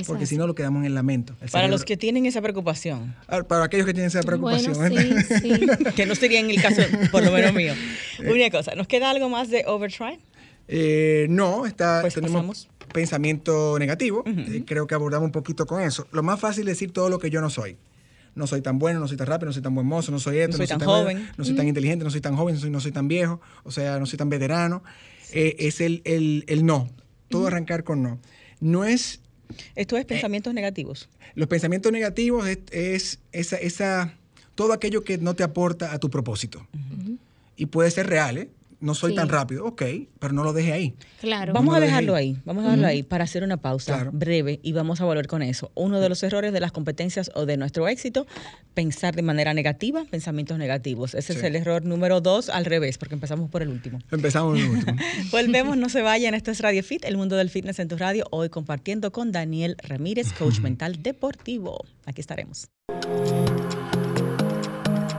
Porque 0.06 0.26
si 0.26 0.36
no 0.36 0.46
lo 0.46 0.54
quedamos 0.54 0.80
en 0.80 0.86
el 0.86 0.94
lamento. 0.94 1.34
para 1.50 1.68
los 1.68 1.84
que 1.84 1.96
tienen 1.96 2.26
esa 2.26 2.40
preocupación. 2.40 3.14
Ah, 3.28 3.42
para 3.42 3.64
aquellos 3.64 3.86
que 3.86 3.92
tienen 3.92 4.08
esa 4.08 4.22
preocupación. 4.22 4.74
que 5.96 6.06
no 6.06 6.14
sería 6.14 6.40
en 6.40 6.50
el 6.50 6.60
caso, 6.60 6.82
por 7.10 7.24
lo 7.24 7.32
menos 7.32 7.52
mío. 7.54 7.74
Una 8.20 8.50
cosa, 8.50 8.74
¿nos 8.74 8.86
queda 8.86 9.10
algo 9.10 9.28
más 9.28 9.50
de 9.50 9.64
Overtry? 9.66 10.18
Eh, 10.68 11.26
no, 11.28 11.66
está, 11.66 12.00
pues 12.00 12.14
tenemos 12.14 12.68
pensamiento 12.92 13.78
negativo. 13.78 14.22
Eh, 14.26 14.64
creo 14.66 14.86
que 14.86 14.94
abordamos 14.94 15.26
un 15.26 15.32
poquito 15.32 15.66
con 15.66 15.80
eso. 15.80 16.06
Lo 16.12 16.22
más 16.22 16.38
fácil 16.40 16.68
es 16.68 16.76
decir 16.76 16.92
todo 16.92 17.08
lo 17.08 17.18
que 17.18 17.30
yo 17.30 17.40
no 17.40 17.50
soy. 17.50 17.76
No 18.34 18.46
soy 18.46 18.60
tan 18.60 18.78
bueno, 18.78 19.00
no 19.00 19.08
soy 19.08 19.16
tan 19.16 19.26
rápido, 19.26 19.46
no 19.46 19.52
soy 19.52 19.62
tan 19.62 19.74
buen 19.74 19.86
mozo, 19.86 20.12
no 20.12 20.20
soy 20.20 20.38
esto, 20.38 20.56
no 20.56 20.58
soy, 20.58 20.66
tan, 20.68 20.80
joven, 20.80 21.28
no 21.36 21.44
soy 21.44 21.56
tan 21.56 21.66
inteligente, 21.66 22.04
no 22.04 22.10
soy 22.10 22.20
tan 22.20 22.36
joven, 22.36 22.54
no 22.54 22.60
soy, 22.60 22.70
no 22.70 22.80
soy 22.80 22.92
tan 22.92 23.08
viejo, 23.08 23.40
o 23.64 23.72
sea, 23.72 23.98
no 23.98 24.06
soy 24.06 24.18
tan 24.18 24.28
veterano. 24.28 24.84
Eh, 25.32 25.56
es 25.58 25.80
el, 25.80 26.02
el, 26.04 26.44
el, 26.46 26.64
no. 26.64 26.88
Todo 27.28 27.48
arrancar 27.48 27.82
con 27.82 28.02
no. 28.02 28.20
No 28.60 28.84
es 28.84 29.20
esto 29.74 29.96
es 29.96 30.02
eh, 30.02 30.06
pensamientos 30.06 30.54
negativos. 30.54 31.08
Los 31.34 31.48
pensamientos 31.48 31.92
negativos 31.92 32.46
es, 32.70 33.18
esa, 33.32 33.56
esa, 33.56 34.14
todo 34.54 34.72
aquello 34.72 35.04
que 35.04 35.18
no 35.18 35.34
te 35.34 35.42
aporta 35.42 35.92
a 35.92 35.98
tu 35.98 36.10
propósito. 36.10 36.66
Y 37.56 37.66
puede 37.66 37.90
ser 37.90 38.08
real, 38.08 38.38
¿eh? 38.38 38.48
No 38.80 38.94
soy 38.94 39.14
tan 39.14 39.28
rápido, 39.28 39.66
ok, 39.66 39.82
pero 40.18 40.32
no 40.32 40.42
lo 40.42 40.52
deje 40.52 40.72
ahí. 40.72 40.94
Claro. 41.20 41.52
Vamos 41.52 41.74
a 41.74 41.80
dejarlo 41.80 42.14
ahí. 42.14 42.38
vamos 42.44 42.64
a 42.64 42.68
dejarlo 42.68 42.86
ahí 42.86 43.02
para 43.02 43.24
hacer 43.24 43.44
una 43.44 43.58
pausa 43.58 44.08
breve 44.12 44.58
y 44.62 44.72
vamos 44.72 45.00
a 45.00 45.04
volver 45.04 45.26
con 45.26 45.42
eso. 45.42 45.70
Uno 45.74 46.00
de 46.00 46.08
los 46.08 46.22
errores 46.22 46.52
de 46.52 46.60
las 46.60 46.72
competencias 46.72 47.30
o 47.34 47.46
de 47.46 47.56
nuestro 47.56 47.88
éxito, 47.88 48.26
pensar 48.74 49.14
de 49.14 49.22
manera 49.22 49.54
negativa, 49.54 50.04
pensamientos 50.10 50.58
negativos. 50.58 51.14
Ese 51.14 51.34
es 51.34 51.42
el 51.42 51.56
error 51.56 51.84
número 51.84 52.20
dos 52.20 52.48
al 52.48 52.64
revés, 52.64 52.98
porque 52.98 53.14
empezamos 53.14 53.50
por 53.50 53.62
el 53.62 53.68
último. 53.68 53.98
Empezamos 54.10 54.58
por 54.58 54.60
el 54.60 54.70
último. 54.70 54.98
Volvemos, 55.30 55.76
no 55.76 55.88
se 55.88 56.02
vayan. 56.02 56.34
Esto 56.34 56.50
es 56.50 56.60
Radio 56.60 56.82
Fit, 56.82 57.04
el 57.04 57.16
mundo 57.16 57.36
del 57.36 57.50
fitness 57.50 57.78
en 57.78 57.88
tu 57.88 57.96
radio. 57.96 58.24
Hoy 58.30 58.48
compartiendo 58.48 59.12
con 59.12 59.32
Daniel 59.32 59.76
Ramírez, 59.82 60.32
coach 60.32 60.60
mental 60.60 61.02
deportivo. 61.02 61.84
Aquí 62.06 62.20
estaremos. 62.20 62.68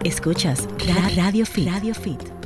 Escuchas 0.03 0.67
Radio 1.15 1.45
Fit. 1.45 1.67
Radio 1.67 1.93
Fit. 1.93 2.40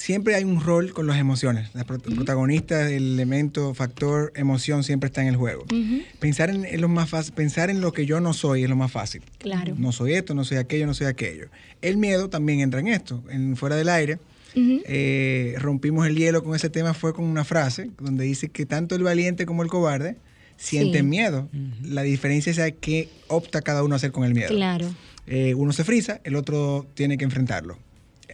siempre 0.00 0.34
hay 0.34 0.44
un 0.44 0.62
rol 0.62 0.94
con 0.94 1.06
las 1.06 1.18
emociones. 1.18 1.68
La 1.74 1.84
protagonista, 1.84 2.88
el 2.90 3.12
elemento, 3.12 3.74
factor, 3.74 4.32
emoción 4.34 4.82
siempre 4.82 5.08
está 5.08 5.20
en 5.20 5.28
el 5.28 5.36
juego. 5.36 5.66
Pensar 6.18 6.48
en, 6.48 6.80
lo 6.80 6.88
más 6.88 7.10
fácil, 7.10 7.34
pensar 7.34 7.68
en 7.68 7.82
lo 7.82 7.92
que 7.92 8.06
yo 8.06 8.18
no 8.18 8.32
soy 8.32 8.62
es 8.62 8.70
lo 8.70 8.76
más 8.76 8.90
fácil. 8.90 9.22
Claro. 9.38 9.74
No 9.76 9.92
soy 9.92 10.14
esto, 10.14 10.34
no 10.34 10.44
soy 10.44 10.56
aquello, 10.56 10.86
no 10.86 10.94
soy 10.94 11.06
aquello. 11.06 11.48
El 11.82 11.98
miedo 11.98 12.30
también 12.30 12.60
entra 12.60 12.80
en 12.80 12.88
esto. 12.88 13.22
En 13.28 13.56
fuera 13.56 13.76
del 13.76 13.90
aire, 13.90 14.18
eh, 14.54 15.54
rompimos 15.58 16.06
el 16.06 16.16
hielo 16.16 16.42
con 16.42 16.56
ese 16.56 16.70
tema 16.70 16.94
fue 16.94 17.12
con 17.12 17.26
una 17.26 17.44
frase 17.44 17.90
donde 18.00 18.24
dice 18.24 18.48
que 18.48 18.66
tanto 18.66 18.94
el 18.94 19.02
valiente 19.02 19.44
como 19.44 19.62
el 19.62 19.68
cobarde 19.68 20.16
sienten 20.56 21.10
miedo. 21.10 21.50
La 21.84 22.02
diferencia 22.02 22.50
es 22.50 22.58
a 22.58 22.70
qué 22.70 23.10
opta 23.28 23.60
cada 23.60 23.84
uno 23.84 23.94
a 23.94 23.96
hacer 23.96 24.12
con 24.12 24.24
el 24.24 24.32
miedo. 24.32 24.48
Claro. 24.48 24.88
Eh, 25.26 25.54
uno 25.54 25.74
se 25.74 25.84
frisa, 25.84 26.22
el 26.24 26.36
otro 26.36 26.86
tiene 26.94 27.18
que 27.18 27.24
enfrentarlo. 27.24 27.76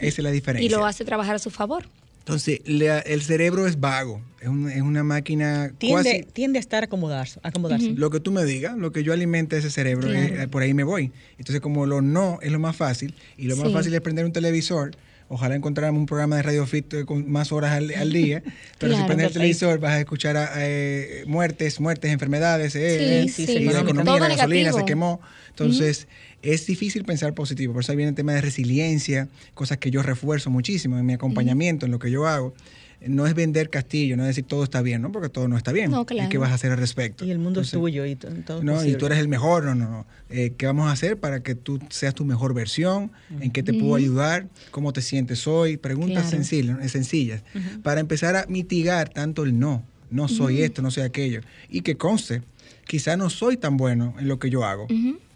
Esa 0.00 0.20
es 0.20 0.24
la 0.24 0.30
diferencia. 0.30 0.66
Y 0.66 0.70
lo 0.70 0.84
hace 0.84 1.04
trabajar 1.04 1.36
a 1.36 1.38
su 1.38 1.50
favor. 1.50 1.84
Entonces, 2.26 2.60
el 2.64 3.22
cerebro 3.22 3.68
es 3.68 3.78
vago, 3.78 4.20
es, 4.40 4.48
una 4.48 5.04
máquina... 5.04 5.70
Tiende, 5.78 6.26
tiende 6.32 6.58
a 6.58 6.60
estar 6.60 6.82
acomodarse. 6.82 7.38
acomodarse. 7.44 7.90
Lo 7.90 8.10
que 8.10 8.18
tú 8.18 8.32
me 8.32 8.44
digas, 8.44 8.76
lo 8.76 8.90
que 8.90 9.04
yo 9.04 9.12
alimente 9.12 9.56
ese 9.56 9.70
cerebro, 9.70 10.12
eh, 10.12 10.48
por 10.48 10.62
ahí 10.62 10.74
me 10.74 10.82
voy. 10.82 11.12
Entonces, 11.38 11.60
como 11.60 11.86
lo 11.86 12.02
no 12.02 12.40
es 12.42 12.50
lo 12.50 12.58
más 12.58 12.74
fácil, 12.74 13.14
y 13.36 13.46
lo 13.46 13.56
más 13.56 13.72
fácil 13.72 13.94
es 13.94 14.00
prender 14.00 14.24
un 14.24 14.32
televisor, 14.32 14.90
ojalá 15.28 15.54
encontráramos 15.54 16.00
un 16.00 16.06
programa 16.06 16.36
de 16.36 16.42
Radio 16.42 16.66
Fit 16.66 16.92
eh, 16.94 17.04
con 17.04 17.30
más 17.30 17.52
horas 17.52 17.72
al, 17.72 18.12
día, 18.12 18.42
pero 18.78 18.96
si 18.96 19.02
prendes 19.04 19.28
el 19.28 19.32
televisor 19.32 19.78
vas 19.78 19.92
a 19.92 20.00
escuchar 20.00 20.36
eh, 20.56 21.24
muertes, 21.26 21.80
muertes, 21.80 22.12
enfermedades, 22.12 22.74
eh, 22.76 23.26
la 23.72 23.80
economía, 23.80 24.18
la 24.18 24.28
gasolina 24.28 24.72
se 24.72 24.84
quemó. 24.84 25.20
Entonces, 25.48 26.06
es 26.42 26.66
difícil 26.66 27.04
pensar 27.04 27.32
positivo. 27.32 27.72
Por 27.72 27.82
eso 27.82 27.96
viene 27.96 28.10
el 28.10 28.14
tema 28.14 28.34
de 28.34 28.42
resiliencia, 28.42 29.28
cosas 29.54 29.78
que 29.78 29.90
yo 29.90 30.02
refuerzo 30.02 30.50
muchísimo 30.50 30.98
en 30.98 31.06
mi 31.06 31.14
acompañamiento, 31.14 31.86
en 31.86 31.92
lo 31.92 31.98
que 31.98 32.10
yo 32.10 32.26
hago. 32.26 32.54
No 33.00 33.26
es 33.26 33.34
vender 33.34 33.70
castillo, 33.70 34.16
no 34.16 34.22
es 34.22 34.28
decir 34.28 34.44
todo 34.44 34.64
está 34.64 34.82
bien, 34.82 35.02
¿no? 35.02 35.12
Porque 35.12 35.28
todo 35.28 35.48
no 35.48 35.56
está 35.56 35.72
bien. 35.72 35.90
No, 35.90 36.06
¿Qué 36.06 36.38
vas 36.38 36.50
a 36.50 36.54
hacer 36.54 36.72
al 36.72 36.78
respecto? 36.78 37.24
Y 37.24 37.30
el 37.30 37.38
mundo 37.38 37.60
es 37.60 37.70
tuyo 37.70 38.06
y 38.06 38.16
todo. 38.16 38.62
No, 38.62 38.84
y 38.84 38.94
tú 38.94 39.06
eres 39.06 39.18
el 39.18 39.28
mejor, 39.28 39.64
no, 39.64 39.74
no, 39.74 39.88
no. 39.88 40.06
Eh, 40.30 40.54
¿Qué 40.56 40.66
vamos 40.66 40.88
a 40.88 40.92
hacer 40.92 41.18
para 41.18 41.40
que 41.40 41.54
tú 41.54 41.78
seas 41.90 42.14
tu 42.14 42.24
mejor 42.24 42.54
versión? 42.54 43.12
¿En 43.40 43.50
qué 43.50 43.62
te 43.62 43.74
puedo 43.74 43.94
ayudar? 43.94 44.48
¿Cómo 44.70 44.92
te 44.92 45.02
sientes 45.02 45.46
hoy? 45.46 45.76
Preguntas 45.76 46.30
sencillas, 46.30 46.90
sencillas 46.90 47.42
para 47.82 48.00
empezar 48.00 48.36
a 48.36 48.46
mitigar 48.48 49.08
tanto 49.08 49.44
el 49.44 49.58
no. 49.58 49.84
No 50.10 50.28
soy 50.28 50.62
esto, 50.62 50.82
no 50.82 50.90
soy 50.90 51.02
aquello. 51.02 51.40
Y 51.68 51.80
que 51.82 51.96
conste 51.96 52.42
quizá 52.86 53.16
no 53.16 53.30
soy 53.30 53.56
tan 53.56 53.76
bueno 53.76 54.14
en 54.18 54.28
lo 54.28 54.38
que 54.38 54.50
yo 54.50 54.64
hago. 54.64 54.86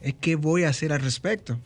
Es 0.00 0.14
que 0.14 0.36
voy 0.36 0.64
a 0.64 0.70
hacer 0.70 0.92
al 0.92 1.00
respecto. 1.00 1.58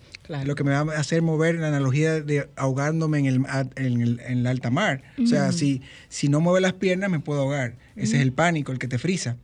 Lo 0.45 0.55
que 0.55 0.65
me 0.65 0.71
va 0.73 0.95
a 0.95 0.99
hacer 0.99 1.21
mover 1.21 1.57
la 1.57 1.69
analogía 1.69 2.21
de 2.21 2.49
ahogándome 2.57 3.19
en, 3.19 3.27
el, 3.27 3.43
en, 3.77 4.01
el, 4.01 4.21
en 4.27 4.43
la 4.43 4.51
alta 4.51 4.71
mar. 4.71 5.03
O 5.23 5.27
sea, 5.27 5.53
si, 5.53 5.83
si 6.09 6.29
no 6.29 6.41
mueve 6.41 6.61
las 6.61 6.73
piernas, 6.73 7.11
me 7.11 7.21
puedo 7.21 7.43
ahogar. 7.43 7.75
Ese 7.95 8.17
es 8.17 8.23
el 8.23 8.33
pánico, 8.33 8.73
el 8.73 8.79
que 8.79 8.89
te 8.89 8.99
frisa. 8.99 9.37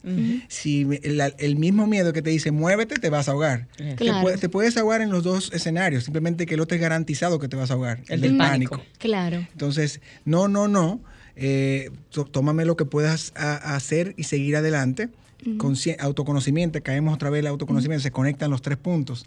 Si 0.49 0.87
el, 1.03 1.57
mismo 1.57 1.87
miedo 1.87 2.13
que 2.13 2.23
te 2.23 2.31
dice 2.31 2.51
muévete, 2.51 2.97
te 2.97 3.11
vas 3.11 3.29
a 3.29 3.33
ahogar. 3.33 3.69
Te, 3.77 4.49
puedes 4.49 4.77
ahogar 4.77 5.03
en 5.03 5.11
los 5.11 5.23
dos 5.23 5.53
escenarios, 5.53 6.05
simplemente 6.05 6.47
que 6.47 6.55
el 6.55 6.61
otro 6.61 6.75
es 6.75 6.81
garantizado 6.81 7.39
que 7.39 7.49
te 7.49 7.57
vas 7.57 7.71
a 7.71 7.75
ahogar. 7.75 8.01
El, 8.09 8.23
del 8.23 8.37
pánico. 8.37 8.83
Claro. 8.99 9.47
Entonces, 9.53 10.01
no, 10.25 10.49
no, 10.49 10.67
no. 10.67 11.01
Eh, 11.37 11.91
tómame 12.33 12.65
lo 12.65 12.77
que 12.77 12.85
puedas 12.85 13.33
hacer 13.37 14.15
y 14.17 14.25
seguir 14.25 14.57
adelante 14.57 15.09
autoconocimiento, 15.99 16.83
caemos 16.83 17.15
otra 17.15 17.31
vez 17.31 17.41
el 17.41 17.47
autoconocimiento, 17.47 18.03
se 18.03 18.11
conectan 18.11 18.51
los 18.51 18.63
tres 18.63 18.79
puntos. 18.79 19.27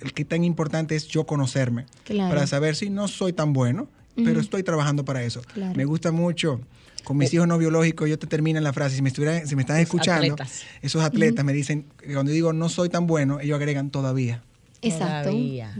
el 0.00 0.12
que 0.12 0.24
tan 0.24 0.44
importante 0.44 0.96
es 0.96 1.08
yo 1.08 1.24
conocerme 1.24 1.86
para 2.06 2.46
saber 2.46 2.76
si 2.76 2.90
no 2.90 3.08
soy 3.08 3.32
tan 3.32 3.52
bueno, 3.52 3.88
pero 4.16 4.40
estoy 4.40 4.62
trabajando 4.62 5.04
para 5.04 5.22
eso. 5.22 5.42
Me 5.74 5.84
gusta 5.84 6.12
mucho. 6.12 6.60
Con 7.04 7.16
mis 7.16 7.32
hijos 7.32 7.48
no 7.48 7.56
biológicos, 7.56 8.08
yo 8.08 8.18
te 8.18 8.26
termino 8.26 8.58
en 8.58 8.64
la 8.64 8.74
frase, 8.74 8.94
si 8.96 9.02
me, 9.02 9.08
estuviera, 9.08 9.46
si 9.46 9.56
me 9.56 9.62
están 9.62 9.78
escuchando, 9.78 10.36
esos 10.82 11.02
atletas 11.02 11.44
me 11.44 11.52
dicen, 11.52 11.86
cuando 12.12 12.30
digo 12.30 12.52
no 12.52 12.68
soy 12.68 12.88
tan 12.88 13.06
bueno, 13.06 13.40
ellos 13.40 13.56
agregan 13.56 13.90
todavía. 13.90 14.42
Exacto. 14.82 15.30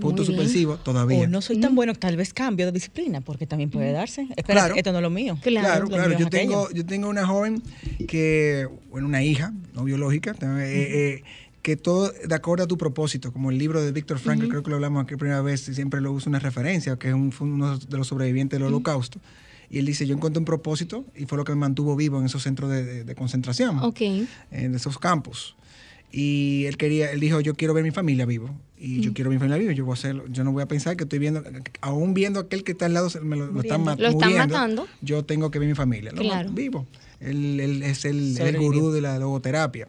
Punto 0.01 0.25
suspensivo, 0.25 0.77
todavía. 0.77 1.21
O 1.21 1.27
no 1.27 1.41
soy 1.41 1.59
tan 1.61 1.75
bueno, 1.75 1.95
tal 1.95 2.17
vez 2.17 2.35
cambio 2.35 2.67
de 2.67 2.73
disciplina, 2.73 3.21
porque 3.21 3.47
también 3.47 3.71
puede 3.71 3.93
darse. 3.93 4.23
Espera, 4.37 4.61
claro. 4.61 4.75
esto 4.77 4.93
no 4.93 4.99
es 4.99 5.03
lo 5.03 5.11
mío. 5.11 5.39
Claro, 5.43 5.89
claro. 5.89 6.19
Yo 6.19 6.29
tengo, 6.29 6.71
yo 6.71 6.85
tengo 6.85 7.09
una 7.09 7.27
joven 7.27 7.63
que, 8.07 8.69
bueno, 8.91 9.07
una 9.07 9.23
hija, 9.23 9.53
no 9.75 9.85
biológica, 9.85 10.33
eh, 10.43 11.23
eh, 11.23 11.23
que 11.63 11.77
todo 11.77 12.11
de 12.11 12.35
acuerdo 12.35 12.65
a 12.65 12.67
tu 12.67 12.77
propósito, 12.79 13.33
como 13.33 13.51
el 13.51 13.59
libro 13.59 13.83
de 13.83 13.93
Víctor 13.93 14.19
Frank, 14.19 14.47
creo 14.49 14.63
que 14.63 14.71
lo 14.71 14.77
hablamos 14.77 15.03
aquí 15.03 15.13
la 15.13 15.19
primera 15.19 15.43
vez, 15.43 15.69
y 15.69 15.75
siempre 15.75 16.01
lo 16.01 16.13
uso 16.13 16.29
una 16.29 16.39
referencia, 16.39 16.97
que 16.97 17.09
es 17.09 17.15
uno 17.15 17.79
de 17.79 17.97
los 17.97 18.09
sobrevivientes 18.09 18.59
del 18.59 18.67
holocausto. 18.67 19.21
Y 19.71 19.79
él 19.79 19.87
dice, 19.87 20.05
yo 20.07 20.17
encontré 20.17 20.41
un 20.41 20.45
propósito 20.45 21.05
y 21.15 21.27
fue 21.27 21.39
lo 21.39 21.45
que 21.45 21.53
me 21.53 21.59
mantuvo 21.59 21.95
vivo 21.95 22.19
en 22.19 22.27
esos 22.27 22.43
centros 22.43 22.71
de, 22.71 23.15
concentración, 23.15 23.79
okay. 23.79 24.29
en 24.51 24.75
esos 24.75 24.99
campos. 24.99 25.55
Y 26.13 26.65
él 26.67 26.77
quería, 26.77 27.13
él 27.13 27.21
dijo, 27.21 27.41
yo 27.41 27.55
quiero 27.55 27.75
ver 27.75 27.85
mi 27.85 27.91
familia 27.91 28.27
vivo. 28.27 28.51
Y 28.77 29.01
yo 29.01 29.13
quiero 29.13 29.31
ver 29.31 29.39
mi 29.39 29.41
familia 29.41 29.59
vivo. 29.59 29.73
Yo 29.73 29.85
voy 29.85 29.93
a 29.93 29.95
hacerlo. 29.95 30.25
Yo 30.29 30.43
no 30.43 30.53
voy 30.53 30.63
a 30.63 30.67
pensar 30.67 30.97
que 30.97 31.05
estoy 31.05 31.19
viendo, 31.19 31.43
aún 31.81 32.15
viendo 32.15 32.41
aquel 32.41 32.65
que 32.65 32.73
está 32.73 32.87
al 32.87 32.95
lado, 32.95 33.11
me 33.23 33.37
lo, 33.37 33.61
están, 33.61 33.85
matando. 33.85 34.87
Yo 35.03 35.25
tengo 35.25 35.51
que 35.51 35.59
ver 35.59 35.69
mi 35.69 35.75
familia. 35.75 36.13
Claro. 36.13 36.51
vivo. 36.51 36.87
Él, 37.21 37.61
él 37.61 37.83
es 37.83 38.07
el, 38.07 38.39
el, 38.41 38.59
gurú 38.59 38.91
de 38.91 39.03
la 39.03 39.19
logoterapia 39.19 39.89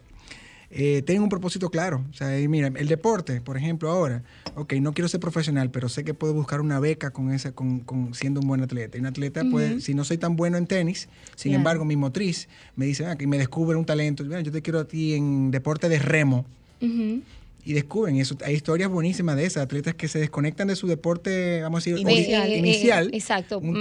eh, 0.73 1.01
tienen 1.05 1.23
un 1.23 1.29
propósito 1.29 1.69
claro. 1.69 2.03
O 2.09 2.13
sea, 2.13 2.29
mira, 2.47 2.71
el 2.75 2.87
deporte, 2.87 3.41
por 3.41 3.57
ejemplo, 3.57 3.89
ahora, 3.89 4.23
ok, 4.55 4.73
no 4.73 4.93
quiero 4.93 5.07
ser 5.09 5.19
profesional, 5.19 5.69
pero 5.69 5.89
sé 5.89 6.03
que 6.03 6.13
puedo 6.13 6.33
buscar 6.33 6.61
una 6.61 6.79
beca 6.79 7.11
con 7.11 7.31
esa, 7.31 7.51
con, 7.51 7.81
con 7.81 8.13
siendo 8.13 8.39
un 8.39 8.47
buen 8.47 8.61
atleta. 8.61 8.97
Y 8.97 9.01
un 9.01 9.07
atleta 9.07 9.43
puede, 9.49 9.81
si 9.81 9.93
no 9.93 10.03
soy 10.03 10.17
tan 10.17 10.35
bueno 10.35 10.57
en 10.57 10.67
tenis, 10.67 11.09
sin 11.35 11.53
embargo, 11.53 11.83
mi 11.83 11.97
motriz 11.97 12.47
me 12.75 12.85
dice, 12.85 13.05
ah, 13.05 13.17
que 13.17 13.27
me 13.27 13.37
descubre 13.37 13.77
un 13.77 13.85
talento. 13.85 14.23
yo 14.23 14.51
te 14.51 14.61
quiero 14.61 14.79
a 14.79 14.85
ti 14.85 15.13
en 15.13 15.51
deporte 15.51 15.89
de 15.89 15.99
remo 15.99 16.45
y 17.63 17.73
descubren 17.73 18.17
eso. 18.17 18.37
Hay 18.43 18.55
historias 18.55 18.89
buenísimas 18.89 19.35
de 19.35 19.45
esas, 19.45 19.63
atletas 19.63 19.93
que 19.95 20.07
se 20.07 20.19
desconectan 20.19 20.67
de 20.67 20.75
su 20.75 20.87
deporte, 20.87 21.61
vamos 21.61 21.85
a 21.85 21.89
decir, 21.89 21.99
inicial. 21.99 22.51
inicial 22.51 23.09
exacto, 23.13 23.59
un, 23.59 23.77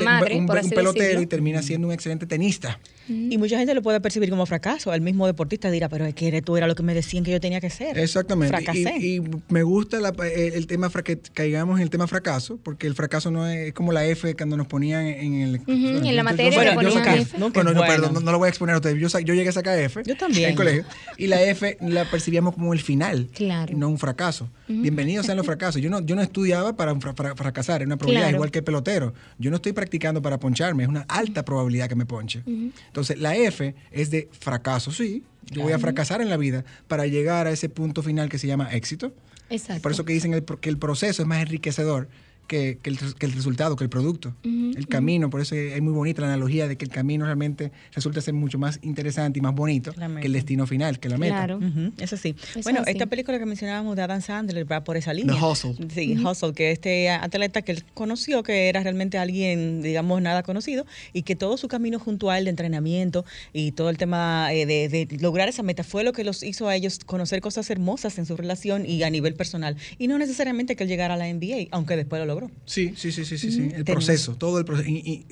pelotero 0.74 1.22
y 1.22 1.26
termina 1.26 1.62
siendo 1.62 1.87
un 1.88 1.92
excelente 1.92 2.26
tenista. 2.26 2.79
Y 3.11 3.38
mucha 3.38 3.59
gente 3.59 3.75
lo 3.75 3.83
puede 3.83 4.01
percibir 4.01 4.31
como 4.31 4.46
fracaso. 4.46 4.92
El 4.94 5.01
mismo 5.01 5.27
deportista 5.27 5.70
dirá, 5.70 5.88
pero 5.88 6.07
es 6.07 6.14
que 6.14 6.42
tú 6.42 6.57
era 6.57 6.66
lo 6.66 6.75
que 6.75 6.83
me 6.83 6.94
decían 6.94 7.25
que 7.25 7.33
yo 7.33 7.40
tenía 7.40 7.61
que 7.61 7.70
ser. 7.70 7.99
Exactamente. 7.99 8.57
Fracasé. 8.57 8.96
Y, 8.99 9.23
me 9.49 9.62
gusta 9.62 9.99
el, 9.99 10.66
tema, 10.66 10.90
que 11.03 11.18
caigamos 11.18 11.79
en 11.79 11.83
el 11.83 11.90
tema 11.90 12.07
fracaso, 12.07 12.59
porque 12.62 12.87
el 12.87 12.94
fracaso 12.94 13.31
no 13.31 13.46
es, 13.46 13.73
como 13.73 13.92
la 13.92 14.07
F 14.07 14.35
cuando 14.37 14.57
nos 14.57 14.66
ponían 14.66 15.07
en 15.07 15.35
el... 15.35 15.61
en 15.66 16.16
la 16.16 16.23
materia 16.23 16.75
bueno, 16.75 16.90
F. 16.90 17.38
No, 17.38 17.49
no, 17.49 17.83
perdón, 17.83 18.25
no, 18.25 18.33
lo 18.33 18.38
voy 18.38 18.46
a 18.46 18.49
exponer 18.49 18.75
a 18.75 18.79
ustedes. 18.79 19.01
Yo, 19.01 19.18
yo 19.20 19.35
llegué 19.35 19.49
a 19.49 19.53
sacar 19.53 19.79
F. 19.79 20.03
Yo 20.05 20.16
también. 20.16 20.44
En 20.44 20.51
el 20.51 20.57
colegio. 20.57 20.85
Y 21.16 21.27
la 21.27 21.42
F 21.42 21.77
la 21.81 22.05
percibíamos 22.11 22.55
como 22.55 22.73
el 22.73 22.81
final. 22.81 23.29
Claro 23.35 23.70
no 23.81 23.88
un 23.88 23.99
fracaso. 23.99 24.49
Bienvenidos 24.68 25.27
sean 25.27 25.37
los 25.37 25.46
fracasos. 25.46 25.83
Yo 25.83 25.90
no, 25.90 26.01
yo 26.01 26.14
no 26.14 26.23
estudiaba 26.23 26.77
para, 26.77 26.94
fracasar, 27.35 27.81
es 27.81 27.87
una 27.87 27.96
probabilidad 27.96 28.31
igual 28.31 28.51
que 28.51 28.59
el 28.59 28.64
pelotero. 28.64 29.14
Yo 29.38 29.51
no 29.51 29.57
estoy 29.57 29.73
practicando 29.73 30.23
para 30.23 30.38
poncharme, 30.38 30.85
es 30.85 30.88
una 30.88 31.07
alta 31.09 31.44
probabilidad 31.44 31.88
que 31.88 31.96
me 31.96 32.07
ponche. 32.07 32.42
Entonces, 32.46 32.99
la 33.16 33.36
F 33.36 33.74
es 33.90 34.10
de 34.10 34.28
fracaso, 34.38 34.92
sí. 34.92 35.24
Yo 35.50 35.62
voy 35.62 35.72
a 35.72 35.78
fracasar 35.78 36.20
en 36.20 36.28
la 36.28 36.36
vida 36.36 36.64
para 36.86 37.06
llegar 37.06 37.46
a 37.46 37.50
ese 37.50 37.68
punto 37.68 38.02
final 38.02 38.28
que 38.28 38.38
se 38.38 38.46
llama 38.46 38.72
éxito. 38.72 39.12
Exacto. 39.48 39.82
Por 39.82 39.92
eso 39.92 40.04
que 40.04 40.12
dicen 40.12 40.44
que 40.60 40.68
el 40.68 40.78
proceso 40.78 41.22
es 41.22 41.28
más 41.28 41.42
enriquecedor 41.42 42.08
que, 42.50 42.80
el, 42.82 43.32
resultado, 43.32 43.76
que 43.76 43.84
el 43.84 43.90
producto. 43.90 44.34
el 44.42 44.88
camino, 44.88 45.30
por 45.30 45.40
eso 45.40 45.54
es 45.54 45.80
muy 45.80 45.92
bonita 45.92 46.20
la 46.22 46.26
analogía 46.26 46.66
de 46.66 46.76
que 46.76 46.84
el 46.84 46.90
camino 46.90 47.24
realmente 47.24 47.70
resulta 47.94 48.20
ser 48.20 48.34
mucho 48.34 48.58
más 48.58 48.80
interesante 48.82 49.38
y 49.38 49.42
más 49.42 49.54
bonito 49.54 49.92
que 49.92 50.26
el 50.26 50.32
destino 50.32 50.66
final, 50.66 50.98
que 50.98 51.08
la 51.08 51.16
meta. 51.16 51.46
Claro, 51.46 51.60
eso 51.98 52.16
sí. 52.16 52.34
bueno, 52.64 52.82
esta 52.86 53.06
película 53.06 53.38
que 53.38 53.46
mencionábamos 53.46 53.94
de 53.94 54.02
Adam 54.02 54.20
Sandler 54.20 54.70
va 54.70 54.82
por 54.82 54.96
esa 54.96 55.14
línea. 55.14 55.36
The 55.36 55.44
Hustle. 55.44 55.76
Sí, 55.94 56.18
Hustle, 56.18 56.52
que 56.52 56.72
este 56.72 57.08
atleta 57.08 57.62
que 57.62 57.70
él 57.70 57.84
conoció, 57.94 58.42
que 58.42 58.68
era 58.68 58.82
realmente 58.82 59.16
alguien, 59.16 59.80
digamos, 59.80 60.20
nada 60.20 60.42
conocido, 60.42 60.86
y 61.12 61.22
que 61.22 61.36
todo 61.36 61.56
su 61.56 61.68
camino 61.68 62.00
junto 62.00 62.30
a 62.30 62.38
él 62.38 62.46
de 62.46 62.50
entrenamiento 62.50 63.24
y 63.52 63.70
todo 63.70 63.90
el 63.90 63.96
tema 63.96 64.52
eh, 64.52 64.66
de, 64.66 64.88
de 64.88 65.06
lograr 65.20 65.48
esa 65.48 65.62
meta 65.62 65.84
fue 65.84 66.02
lo 66.02 66.12
que 66.12 66.24
los 66.24 66.42
hizo 66.42 66.66
a 66.66 66.74
ellos 66.74 66.98
conocer 67.06 67.40
cosas 67.40 67.70
hermosas 67.70 68.18
en 68.18 68.26
su 68.26 68.36
relación 68.36 68.86
y 68.86 69.04
a 69.04 69.10
nivel 69.10 69.34
personal. 69.34 69.76
Y 69.98 70.08
no 70.08 70.18
necesariamente 70.18 70.74
que 70.74 70.82
él 70.82 70.88
llegara 70.88 71.14
a 71.14 71.16
la 71.16 71.32
NBA, 71.32 71.68
aunque 71.70 71.94
después 71.94 72.18
lo 72.18 72.26
logró. 72.26 72.39
Sí, 72.64 72.94
sí, 72.96 73.12
sí, 73.12 73.24
sí, 73.24 73.38
sí, 73.38 73.70
el 73.74 73.85
proceso, 73.85 74.37
todo 74.37 74.59
el 74.59 74.64
proceso. 74.64 74.88
Y, 74.88 75.26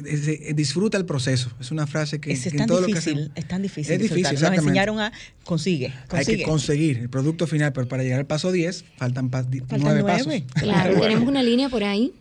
disfruta 0.55 0.99
el 0.99 1.05
proceso. 1.05 1.51
Es 1.61 1.71
una 1.71 1.87
frase 1.87 2.21
que... 2.21 2.33
Es, 2.33 2.45
tan 2.55 2.67
difícil, 2.67 3.31
es 3.35 3.49
tan 3.49 3.63
difícil. 3.63 3.95
Es 3.95 4.01
difícil, 4.01 4.41
Nos 4.41 4.53
enseñaron 4.53 5.01
a 5.01 5.13
consigue, 5.45 5.93
Hay 6.11 6.25
que 6.25 6.43
conseguir 6.43 6.99
el 6.99 7.11
producto 7.11 7.47
final, 7.47 7.73
pero 7.73 7.89
para 7.89 8.03
llegar 8.03 8.19
al 8.19 8.27
paso 8.27 8.53
10 8.53 8.85
faltan, 8.97 9.31
nueve, 9.79 10.03
pasos. 10.03 10.33
Claro, 10.55 11.01
tenemos 11.01 11.29
una 11.29 11.43
línea 11.43 11.69
por 11.69 11.85
ahí. 11.85 12.13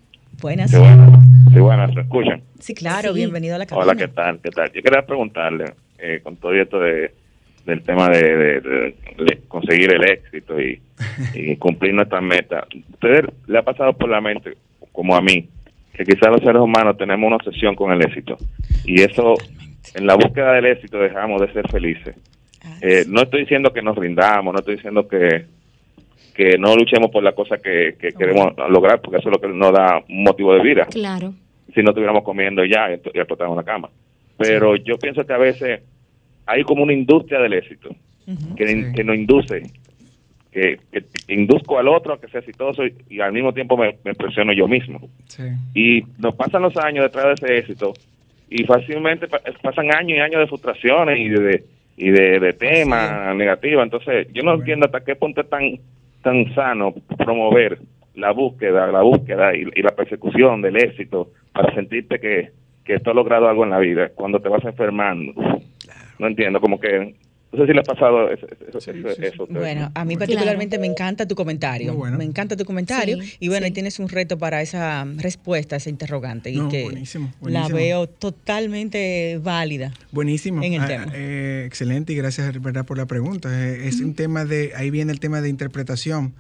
Buenas. 0.42 0.70
Sí, 0.70 0.78
buenas, 0.78 1.20
sí, 1.52 1.60
buenas 1.60 1.94
¿se 1.94 2.02
escuchan? 2.02 2.44
Sí, 2.60 2.74
claro, 2.76 3.12
bienvenido 3.14 3.56
a 3.56 3.58
la 3.58 3.66
cabina. 3.66 3.86
Hola, 3.86 3.96
¿qué 3.96 4.08
tal? 4.08 4.40
¿Qué 4.40 4.52
tal? 4.52 4.72
Yo 4.72 4.84
quería 4.84 5.04
preguntarle, 5.04 5.74
eh, 5.98 6.20
con 6.24 6.36
todo 6.38 6.54
esto 6.54 6.80
de 6.80 7.12
del 7.68 7.84
tema 7.84 8.08
de, 8.10 8.96
conseguir 9.50 9.94
el 9.94 10.10
éxito 10.10 10.56
y, 10.60 10.82
cumplir 11.58 11.94
nuestras 11.94 12.24
metas. 12.24 12.64
¿Ustedes 12.94 13.26
le 13.46 13.58
ha 13.58 13.62
pasado 13.62 13.94
por 13.94 14.10
la 14.10 14.22
mente, 14.22 14.58
como 14.92 15.16
a 15.16 15.22
mí, 15.22 15.50
que 15.94 16.04
quizás 16.04 16.30
los 16.30 16.42
seres 16.42 16.62
humanos 16.62 16.98
tenemos 16.98 17.28
una 17.28 17.38
obsesión 17.38 17.76
con 17.76 17.92
el 17.92 18.02
éxito? 18.02 18.38
Y 18.86 19.02
eso, 19.02 19.36
en 19.96 20.06
la 20.06 20.16
búsqueda 20.16 20.54
del 20.54 20.66
éxito, 20.66 20.98
dejamos 21.00 21.42
de 21.42 21.52
ser 21.54 21.70
felices. 21.70 22.16
Eh, 22.82 23.06
no 23.08 23.22
estoy 23.22 23.42
diciendo 23.42 23.72
que 23.72 23.82
nos 23.82 23.98
rindamos, 23.98 24.54
no 24.54 24.60
estoy 24.60 24.76
diciendo 24.76 25.08
que, 25.08 25.46
que 26.34 26.58
no 26.58 26.76
luchemos 26.76 27.10
por 27.10 27.24
la 27.24 27.34
cosa 27.34 27.58
que, 27.58 27.96
queremos 27.98 28.54
lograr, 28.70 29.02
porque 29.02 29.18
eso 29.18 29.30
es 29.30 29.34
lo 29.34 29.42
que 29.42 29.48
nos 29.48 29.74
da 29.74 30.04
un 30.08 30.24
motivo 30.24 30.54
de 30.54 30.62
vida. 30.62 30.86
Claro. 30.86 31.34
Si 31.74 31.82
no 31.82 31.90
estuviéramos 31.90 32.24
comiendo 32.24 32.64
ya 32.64 32.92
y 32.92 32.94
explotamos 32.94 33.58
la 33.58 33.64
cama. 33.64 33.90
Pero 34.38 34.76
yo 34.76 34.98
pienso 34.98 35.26
que 35.26 35.34
a 35.34 35.38
veces 35.38 35.82
hay 36.46 36.64
como 36.64 36.84
una 36.84 36.94
industria 36.94 37.40
del 37.40 37.54
éxito 37.54 37.90
que, 38.56 38.92
que, 38.96 39.04
nos 39.04 39.16
induce, 39.16 39.64
que, 40.58 41.04
induzco 41.28 41.78
al 41.78 41.88
otro 41.88 42.14
a 42.14 42.20
que 42.20 42.28
sea 42.28 42.40
exitoso 42.40 42.84
y, 43.10 43.20
al 43.20 43.32
mismo 43.32 43.54
tiempo 43.54 43.78
me, 43.78 43.94
presiono 44.16 44.54
yo 44.54 44.68
mismo. 44.68 45.00
Y 45.76 46.04
nos 46.18 46.36
pasan 46.36 46.64
los 46.64 46.76
años 46.78 47.04
detrás 47.04 47.26
de 47.26 47.34
ese 47.34 47.58
éxito 47.60 47.94
y 48.50 48.64
fácilmente 48.64 49.28
pasan 49.62 49.94
años 49.94 50.18
y 50.18 50.22
años 50.22 50.42
de 50.42 50.48
frustraciones 50.48 51.20
y 51.20 51.30
de, 51.30 51.64
y 51.98 52.10
de, 52.10 52.54
temas 52.54 53.36
negativos. 53.36 53.84
Entonces, 53.84 54.28
yo 54.34 54.44
no 54.44 54.56
entiendo 54.56 54.88
hasta 54.88 55.04
qué 55.04 55.16
punto 55.16 55.42
es 55.42 55.50
tan, 55.50 55.78
tan 56.24 56.54
sano 56.56 56.94
promover 57.18 57.78
la 58.16 58.32
búsqueda, 58.32 58.88
la 58.88 59.02
búsqueda 59.02 59.56
y, 59.56 59.66
la 59.82 59.96
persecución 59.96 60.62
del 60.62 60.78
éxito 60.78 61.30
para 61.54 61.74
sentirte 61.76 62.20
que, 62.20 62.50
que 62.84 63.00
tú 63.00 63.12
has 63.12 63.16
logrado 63.16 63.48
algo 63.48 63.64
en 63.64 63.70
la 63.70 63.80
vida 63.80 64.10
cuando 64.16 64.40
te 64.40 64.50
vas 64.50 64.64
enfermando. 64.66 65.34
No 66.18 66.26
entiendo, 66.26 66.60
como 66.60 66.80
que 66.80 67.14
no 67.52 67.60
sé 67.60 67.68
si 67.68 67.74
le 67.74 67.80
ha 67.80 67.84
pasado 67.84 68.30
eso. 68.30 69.48
bueno, 69.50 69.90
a 69.94 70.06
mí 70.06 70.18
particularmente 70.18 70.78
me 70.78 70.88
encanta 70.88 71.28
tu 71.28 71.36
comentario. 71.36 71.96
Me 71.96 72.26
encanta 72.26 72.58
tu 72.58 72.66
comentario. 72.66 73.18
y 73.40 73.48
bueno, 73.48 73.66
ahí 73.66 73.72
tienes 73.72 74.00
un 74.00 74.10
reto 74.10 74.38
para 74.38 74.62
esa 74.62 75.06
respuesta, 75.18 75.78
esa 75.78 75.90
interrogante. 75.90 76.52
y 76.52 76.60
que 76.68 76.84
buenísimo, 76.84 77.32
la 77.42 77.68
veo 77.68 78.08
totalmente 78.08 79.40
válida. 79.42 79.94
Buenísimo. 80.12 80.62
En 80.62 80.74
el 80.74 80.82
ah, 80.82 80.88
tema. 80.88 81.12
Eh, 81.16 81.64
excelente 81.66 82.14
y 82.14 82.16
gracias 82.16 82.62
¿verdad? 82.62 82.86
por 82.86 82.98
la 82.98 83.06
pregunta. 83.06 83.50
Eh, 83.52 83.88
es 83.88 84.02
un 84.02 84.14
tema 84.14 84.44
de, 84.44 84.74
ahí 84.76 84.90
viene 84.90 85.12
el 85.12 85.20
tema 85.20 85.42
de 85.42 85.50
interpretación 85.50 86.34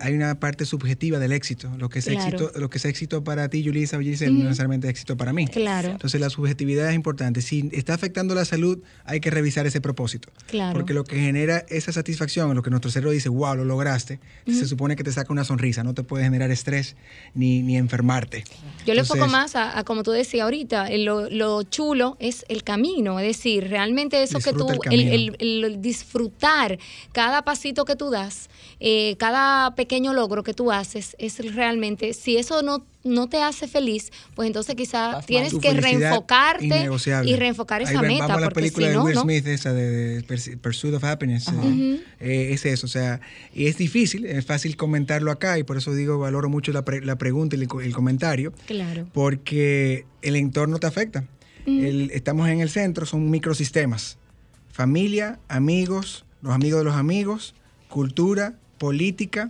hay 0.00 0.14
una 0.14 0.38
parte 0.40 0.64
subjetiva 0.64 1.18
del 1.18 1.32
éxito. 1.32 1.70
Lo 1.78 1.88
que 1.88 1.98
es 1.98 2.06
éxito, 2.06 2.50
lo 2.56 2.70
que 2.70 2.78
es 2.78 2.84
éxito 2.84 3.24
para 3.24 3.48
ti, 3.48 3.64
Julissa, 3.64 3.96
o 3.96 4.00
no 4.00 4.44
necesariamente 4.44 4.88
éxito 4.88 5.16
para 5.16 5.32
mí. 5.32 5.46
Claro. 5.48 5.90
Entonces 5.90 6.20
la 6.20 6.30
subjetividad 6.30 6.88
es 6.88 6.94
importante. 6.94 7.42
Si 7.42 7.68
está 7.72 7.94
afectando 7.94 8.34
la 8.34 8.44
salud, 8.44 8.78
hay 9.04 9.20
que 9.20 9.30
revisar 9.30 9.66
ese 9.66 9.80
propósito. 9.80 10.30
Claro. 10.46 10.74
Porque 10.74 10.94
lo 10.94 11.04
que 11.04 11.16
genera 11.16 11.64
esa 11.68 11.92
satisfacción, 11.92 12.54
lo 12.54 12.62
que 12.62 12.70
nuestro 12.70 12.90
cerebro 12.90 13.10
dice, 13.10 13.28
wow, 13.28 13.54
lo 13.54 13.64
lograste, 13.64 14.20
se 14.46 14.66
supone 14.66 14.96
que 14.96 15.04
te 15.04 15.12
saca 15.12 15.32
una 15.32 15.44
sonrisa, 15.44 15.82
no 15.84 15.94
te 15.94 16.02
puede 16.02 16.24
generar 16.24 16.50
estrés 16.50 16.96
ni, 17.34 17.62
ni 17.62 17.76
enfermarte. 17.76 18.44
Yo 18.86 18.94
le 18.94 19.00
enfoco 19.00 19.26
más 19.26 19.56
a, 19.56 19.82
como 19.84 20.02
tú 20.02 20.10
decías 20.10 20.44
ahorita, 20.44 20.88
lo, 20.98 21.28
lo, 21.30 21.62
chulo 21.62 22.16
es 22.20 22.44
el 22.48 22.62
camino, 22.62 23.18
es 23.18 23.26
decir, 23.26 23.68
realmente 23.68 24.22
eso 24.22 24.38
que 24.38 24.52
tú, 24.52 24.68
el, 24.90 25.36
el, 25.38 25.80
disfrutar 25.80 26.78
cada 27.12 27.42
pasito 27.42 27.84
que 27.84 27.96
tú 27.96 28.10
das, 28.10 28.48
eh, 28.80 29.16
cada 29.24 29.74
pequeño 29.74 30.12
logro 30.12 30.42
que 30.42 30.52
tú 30.52 30.70
haces, 30.70 31.16
es 31.18 31.54
realmente, 31.54 32.12
si 32.12 32.36
eso 32.36 32.60
no 32.62 32.84
no 33.04 33.26
te 33.26 33.42
hace 33.42 33.68
feliz, 33.68 34.10
pues 34.34 34.46
entonces 34.46 34.74
quizás 34.74 35.24
tienes 35.24 35.54
que 35.54 35.72
reenfocarte 35.72 36.88
y 37.24 37.36
reenfocar 37.36 37.80
esa 37.80 38.02
meta. 38.02 38.26
Vamos 38.26 38.36
a 38.38 38.40
la 38.40 38.50
película 38.50 38.88
de 38.88 38.98
Will 38.98 39.16
Smith, 39.16 39.46
esa 39.46 39.72
de, 39.72 40.22
Pursuit 40.60 40.94
of 40.94 41.04
Happiness. 41.04 41.48
Eh, 41.48 42.02
eh, 42.20 42.48
es 42.52 42.66
eso, 42.66 42.86
o 42.86 42.88
sea, 42.88 43.20
y 43.54 43.66
es 43.66 43.78
difícil, 43.78 44.26
es 44.26 44.44
fácil 44.44 44.76
comentarlo 44.76 45.30
acá 45.30 45.58
y 45.58 45.64
por 45.64 45.78
eso 45.78 45.94
digo, 45.94 46.18
valoro 46.18 46.50
mucho 46.50 46.72
la, 46.72 46.84
la 47.02 47.16
pregunta 47.16 47.56
y 47.56 47.60
el, 47.60 47.92
comentario. 47.94 48.52
Claro. 48.66 49.06
Porque 49.12 50.06
el 50.20 50.36
entorno 50.36 50.78
te 50.78 50.86
afecta. 50.86 51.24
estamos 51.66 52.48
en 52.48 52.60
el 52.60 52.68
centro, 52.68 53.06
son 53.06 53.30
microsistemas. 53.30 54.18
Familia, 54.70 55.38
amigos, 55.48 56.24
los 56.42 56.54
amigos 56.54 56.80
de 56.80 56.84
los 56.84 56.96
amigos, 56.96 57.54
cultura, 57.88 58.54
política, 58.84 59.48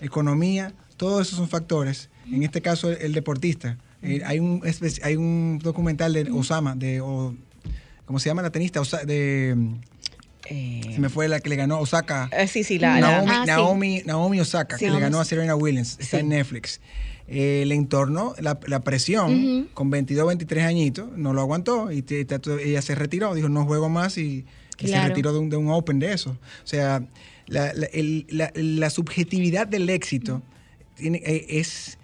economía, 0.00 0.72
todos 0.96 1.26
esos 1.26 1.38
son 1.38 1.48
factores 1.48 2.08
en 2.32 2.44
este 2.44 2.62
caso 2.62 2.88
el, 2.88 3.12
deportista. 3.12 3.78
Eh, 4.00 4.22
hay, 4.24 4.38
un, 4.38 4.62
hay 5.02 5.16
un 5.16 5.58
documental 5.60 6.12
de 6.12 6.30
Osama, 6.30 6.76
de, 6.76 7.00
¿cómo 8.04 8.20
se 8.20 8.28
llama 8.28 8.42
la 8.42 8.50
tenista? 8.50 8.80
de, 9.04 9.56
eh, 10.48 10.80
se 10.94 11.00
me 11.00 11.08
fue 11.08 11.26
la 11.26 11.40
que 11.40 11.48
le 11.48 11.56
ganó 11.56 11.80
Osaka. 11.80 12.30
Eh, 12.30 12.46
sí, 12.46 12.62
sí, 12.62 12.78
la, 12.78 13.00
Naomi, 13.00 13.98
ah, 13.98 14.02
Naomi, 14.06 14.40
Osaka, 14.40 14.76
que 14.76 14.88
le 14.88 15.00
ganó 15.00 15.18
a 15.18 15.24
Serena 15.24 15.56
Williams. 15.56 15.96
Está 15.98 16.20
en 16.20 16.28
Netflix. 16.28 16.80
el 17.26 17.72
entorno, 17.72 18.36
la, 18.38 18.80
presión, 18.84 19.68
con 19.74 19.90
22, 19.90 20.28
23 20.28 20.64
añitos, 20.64 21.08
no 21.16 21.32
lo 21.32 21.40
aguantó 21.40 21.90
y 21.90 22.04
ella 22.08 22.82
se 22.82 22.94
retiró, 22.94 23.34
dijo 23.34 23.48
no 23.48 23.64
juego 23.64 23.88
más 23.88 24.16
y, 24.16 24.44
se 24.78 25.00
retiró 25.08 25.32
de 25.32 25.38
un, 25.38 25.50
de 25.50 25.56
un, 25.56 25.70
Open 25.70 25.98
de 25.98 26.12
eso. 26.12 26.30
O 26.30 26.66
sea, 26.66 27.06
la, 27.46 28.90
subjetividad 28.90 29.66
del 29.66 29.88
éxito 29.88 30.42
tiene, 30.94 31.22
es 31.24 31.98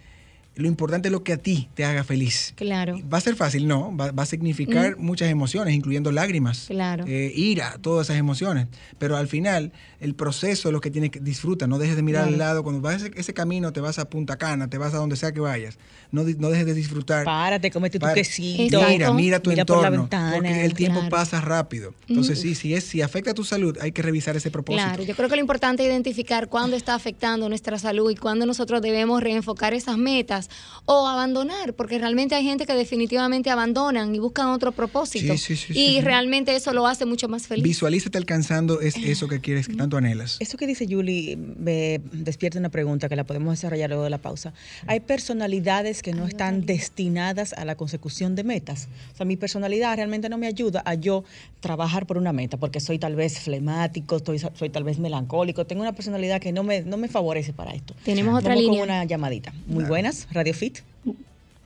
lo 0.55 0.69
importante 0.69 1.09
es 1.09 1.13
lo 1.13 1.25
que 1.25 1.33
a 1.33 1.39
ti 1.39 1.69
te 1.75 1.85
haga 1.85 2.05
feliz. 2.05 2.53
Claro. 2.57 3.01
Va 3.13 3.19
a 3.19 3.21
ser 3.21 3.37
fácil, 3.37 3.67
no. 3.67 3.97
Va, 3.97 4.11
a 4.15 4.27
significar 4.27 4.99
muchas 4.99 5.31
emociones, 5.31 5.75
incluyendo 5.75 6.13
lágrimas, 6.13 6.67
claro. 6.67 7.05
Eh, 7.07 7.33
ira, 7.35 7.79
todas 7.81 8.09
esas 8.09 8.19
emociones. 8.19 8.67
Pero 8.99 9.17
al 9.17 9.29
final, 9.29 9.73
el 10.01 10.15
proceso 10.15 10.69
es 10.69 10.73
lo 10.73 10.81
que 10.81 10.91
tienes 10.91 11.11
que 11.11 11.21
disfrutar. 11.21 11.69
No 11.69 11.79
dejes 11.79 11.97
de 11.97 12.03
mirar 12.03 12.29
al 12.29 12.37
lado. 12.37 12.63
Cuando 12.63 12.83
vas 12.83 13.03
ese, 13.03 13.13
ese, 13.17 13.33
camino, 13.33 13.73
te 13.73 13.81
vas 13.81 13.99
a 13.99 14.11
Punta 14.11 14.37
Cana, 14.37 14.69
te 14.69 14.77
vas 14.77 14.93
a 14.93 14.99
donde 14.99 15.17
sea 15.17 15.33
que 15.33 15.41
vayas. 15.41 15.79
No, 16.11 16.25
no 16.25 16.51
dejes 16.51 16.67
de 16.67 16.75
disfrutar. 16.75 17.25
Párate, 17.25 17.71
comete 17.71 17.99
tu 17.99 18.07
quesito. 18.13 18.83
Mira, 18.87 19.13
mira 19.13 19.41
tu 19.41 19.51
entorno. 19.51 20.09
porque 20.35 20.65
el 20.65 20.75
tiempo 20.75 21.01
pasa 21.09 21.41
rápido. 21.41 21.95
Entonces, 22.09 22.41
sí, 22.41 22.55
si, 22.55 22.75
es, 22.75 22.85
si 22.85 23.01
afecta 23.01 23.31
a 23.31 23.35
tu 23.35 23.45
salud, 23.45 23.79
hay 23.81 23.93
que 23.93 24.03
revisar 24.03 24.37
ese 24.37 24.51
propósito. 24.51 24.85
Claro, 24.85 25.03
yo 25.03 25.17
creo 25.17 25.31
que 25.31 25.37
lo 25.37 25.41
importante 25.41 25.83
es 25.83 25.89
identificar 25.89 26.49
cuándo 26.49 26.77
está 26.77 26.95
afectando 26.95 27.49
nuestra 27.49 27.79
salud 27.79 28.11
y 28.11 28.17
cuándo 28.17 28.45
nosotros 28.45 28.83
debemos 28.83 29.23
reenfocar 29.23 29.73
esas 29.73 29.97
metas 29.97 30.42
o 30.85 31.07
abandonar, 31.07 31.75
porque 31.75 31.99
realmente 31.99 32.35
hay 32.35 32.45
gente 32.45 32.67
que 32.67 32.75
definitivamente 32.75 33.51
abandonan 33.51 34.15
y 34.15 34.19
buscan 34.19 34.49
otro 34.49 34.73
propósito. 34.73 35.35
y 35.71 36.01
realmente 36.01 36.55
eso 36.55 36.73
lo 36.73 36.87
hace 36.87 37.07
mucho 37.07 37.29
más 37.29 37.47
feliz. 37.47 37.65
Visualízate 37.65 38.19
alcanzando 38.19 38.81
es 38.81 38.97
eso 38.97 39.29
que 39.29 39.41
quieres, 39.41 39.69
que 39.69 39.75
tanto 39.75 39.97
anhelas. 39.97 40.37
Eso 40.41 40.57
que 40.57 40.67
dice 40.67 40.87
Julie 40.89 41.37
me 41.37 42.01
despierta 42.13 42.59
una 42.59 42.71
pregunta 42.71 43.09
que 43.09 43.17
la 43.17 43.25
podemos 43.25 43.53
desarrollar 43.53 43.91
luego 43.91 44.05
de 44.05 44.11
la 44.11 44.19
pausa. 44.19 44.53
Hay 44.87 45.01
personalidades 45.01 46.03
que 46.03 46.13
no 46.13 46.27
están 46.27 46.67
destinadas 46.67 47.53
a 47.53 47.65
la 47.65 47.77
consecución 47.77 48.35
de 48.35 48.45
metas. 48.45 48.89
O 49.13 49.17
sea, 49.17 49.27
mi 49.27 49.37
personalidad 49.37 49.97
realmente 49.97 50.29
no 50.29 50.39
me 50.39 50.47
ayuda 50.47 50.83
a 50.85 50.95
yo 50.95 51.25
trabajar 51.61 52.07
por 52.07 52.19
una 52.19 52.33
meta, 52.33 52.57
porque 52.57 52.81
soy 52.81 52.99
tal 52.99 53.15
vez 53.15 53.39
flemático, 53.39 54.19
soy, 54.19 54.39
soy 54.39 54.69
tal 54.71 54.85
vez 54.85 54.99
melancólico, 54.99 55.65
tengo 55.65 55.83
una 55.83 55.93
personalidad 55.93 56.41
que 56.41 56.53
no 56.53 56.63
me, 56.63 56.83
no 56.83 56.97
me 56.97 57.09
favorece 57.09 57.53
para 57.53 57.73
esto. 57.73 57.95
Tenemos 58.05 58.39
otra 58.39 58.55
línea. 58.55 58.81
con 58.81 58.91
una 58.91 59.05
llamadita. 59.05 59.53
Muy 59.67 59.85
buenas. 59.85 60.27
Radio 60.33 60.55
Fit. 60.55 60.79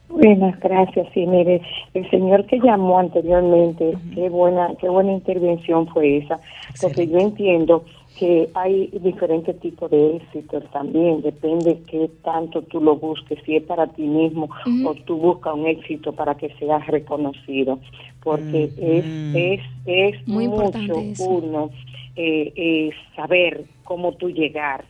Buenas, 0.09 0.59
gracias. 0.61 1.09
Sí, 1.13 1.27
mire, 1.27 1.61
el 1.95 2.09
señor 2.11 2.47
que 2.47 2.59
llamó 2.61 2.99
anteriormente, 2.99 3.93
qué 4.15 4.29
buena, 4.29 4.69
qué 4.81 4.89
buena 4.89 5.13
intervención 5.13 5.89
fue 5.89 6.19
esa, 6.19 6.39
porque 6.81 7.09
yo 7.09 7.19
entiendo 7.19 7.85
que 8.19 8.49
hay 8.55 8.87
diferentes 9.03 9.59
tipos 9.61 9.91
de 9.91 10.17
éxitos 10.17 10.65
también, 10.71 11.21
depende 11.23 11.81
qué 11.91 12.09
tanto 12.23 12.63
tú 12.63 12.81
lo 12.81 12.97
busques, 12.97 13.39
si 13.45 13.57
es 13.57 13.65
para 13.65 13.89
ti 13.89 14.03
mismo 14.03 14.49
o 14.85 14.95
tú 14.95 15.19
buscas 15.19 15.55
un 15.55 15.67
éxito 15.67 16.13
para 16.13 16.35
que 16.35 16.49
seas 16.59 16.87
reconocido, 16.87 17.79
porque 18.23 18.71
es, 18.79 19.05
es, 19.35 19.61
es 19.85 20.29
Muy 20.29 20.49
mucho 20.49 20.95
uno 21.29 21.71
eh, 22.15 22.53
eh, 22.57 22.91
saber 23.15 23.65
cómo 23.85 24.13
tú 24.13 24.31
llegar 24.31 24.85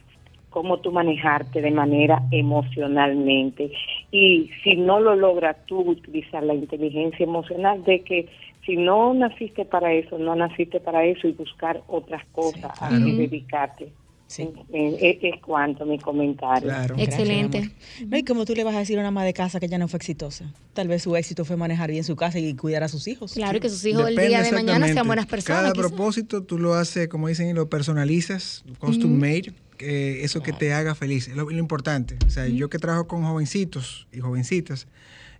cómo 0.57 0.79
tú 0.79 0.91
manejarte 0.91 1.61
de 1.61 1.71
manera 1.71 2.23
emocionalmente. 2.31 3.71
Y 4.11 4.49
si 4.65 4.75
no 4.75 5.01
lo 5.01 5.15
logras 5.15 5.55
tú 5.67 5.81
utilizar 5.81 6.43
la 6.43 6.55
inteligencia 6.55 7.25
emocional, 7.25 7.85
de 7.85 8.01
que 8.01 8.27
si 8.65 8.79
no 8.79 9.13
naciste 9.13 9.67
para 9.67 9.93
eso, 9.93 10.17
no 10.17 10.35
naciste 10.35 10.81
para 10.81 11.05
eso 11.05 11.29
y 11.29 11.33
buscar 11.33 11.83
otras 11.89 12.25
cosas 12.33 12.73
a 12.81 12.89
dedicarte. 12.89 13.93
Sí. 14.29 14.49
Es, 14.73 15.41
cuanto 15.43 15.85
mi 15.85 15.99
comentario. 15.99 16.73
Excelente. 16.97 17.71
no, 18.09 18.17
y 18.17 18.25
como 18.25 18.47
tú 18.47 18.55
le 18.55 18.65
vas 18.65 18.77
a 18.77 18.79
decir 18.79 18.97
a 18.97 19.01
una 19.01 19.09
ama 19.09 19.25
de 19.25 19.35
casa 19.35 19.61
que 19.61 19.69
ya 19.69 19.77
no 19.77 19.89
fue 19.89 19.99
exitosa. 19.99 20.51
Tal 20.73 20.89
vez 20.89 21.03
su 21.03 21.15
éxito 21.17 21.45
fue 21.45 21.59
manejar 21.59 21.91
bien 21.91 22.03
su 22.03 22.17
casa 22.17 22.39
y 22.39 22.57
cuidar 22.57 22.83
a 22.83 22.89
sus 22.89 23.07
hijos. 23.09 23.35
Claro, 23.35 23.61
que 23.61 23.69
sus 23.69 23.85
hijos 23.85 24.09
el 24.09 24.17
día 24.17 24.43
de 24.43 24.53
mañana 24.53 24.89
sean 24.89 25.07
buenas 25.07 25.27
personas. 25.27 25.61
Cada 25.61 25.75
propósito 25.75 26.43
tú 26.45 26.59
lo 26.59 26.73
haces, 26.73 27.09
como 27.09 27.29
dicen, 27.29 27.47
y 27.51 27.53
lo 27.53 27.69
personalizas, 27.69 28.65
custom 28.81 29.13
made 29.13 29.53
eso 29.79 30.43
que 30.43 30.53
te 30.53 30.73
haga 30.73 30.95
feliz, 30.95 31.29
es 31.29 31.37
lo, 31.37 31.51
importante. 31.51 32.19
O 32.27 32.31
sea, 32.31 32.47
yo 32.47 32.69
que 32.71 32.79
trabajo 32.79 33.07
con 33.07 33.23
jovencitos 33.23 34.07
y 34.13 34.21
jovencitas, 34.21 34.87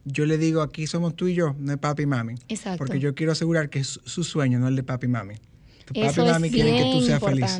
yo 0.05 0.25
le 0.25 0.39
digo, 0.39 0.63
aquí 0.63 0.87
somos 0.87 1.17
tú 1.17 1.29
y 1.29 1.35
yo, 1.35 1.55
no 1.59 1.73
es 1.73 1.79
papi 1.79 2.05
y 2.05 2.07
mami. 2.07 2.35
Exacto. 2.49 2.79
Porque 2.79 3.01
yo 3.01 3.15
quiero 3.15 3.33
asegurar 3.33 3.71
que 3.71 3.81
es 3.81 4.01
su 4.05 4.25
sueño, 4.25 4.59
no 4.59 4.69
el 4.69 4.77
de 4.77 4.83
papi 4.83 5.07
y 5.07 5.11
mami. 5.11 5.35
Tu 5.85 5.95
papi 5.95 6.21
y 6.21 6.25
mami 6.25 6.51
quieren 6.51 6.77
que 6.77 6.93
tú 6.93 7.05
seas 7.05 7.23
feliz. 7.23 7.51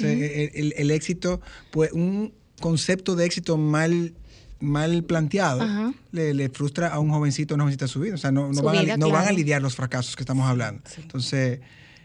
el, 0.00 0.90
éxito, 0.90 1.40
pues 1.70 1.92
un 1.92 2.32
concepto 2.60 3.16
de 3.16 3.26
éxito 3.26 3.56
mal 3.56 4.14
mal 4.60 5.04
planteado 5.04 5.94
le, 6.12 6.48
frustra 6.48 6.88
a 6.88 6.98
un 6.98 7.10
jovencito 7.10 7.54
o 7.54 7.56
una 7.56 7.64
jovencita 7.64 7.86
su 7.86 8.00
vida. 8.00 8.14
O 8.14 8.18
sea, 8.18 8.32
no, 8.32 8.50
van, 8.62 8.90
a, 8.90 8.96
no 8.96 9.10
van 9.10 9.28
a 9.28 9.32
lidiar 9.32 9.62
los 9.62 9.76
fracasos 9.76 10.16
que 10.16 10.22
estamos 10.22 10.48
hablando. 10.48 10.82
Entonces, 10.96 11.60
el 11.60 11.60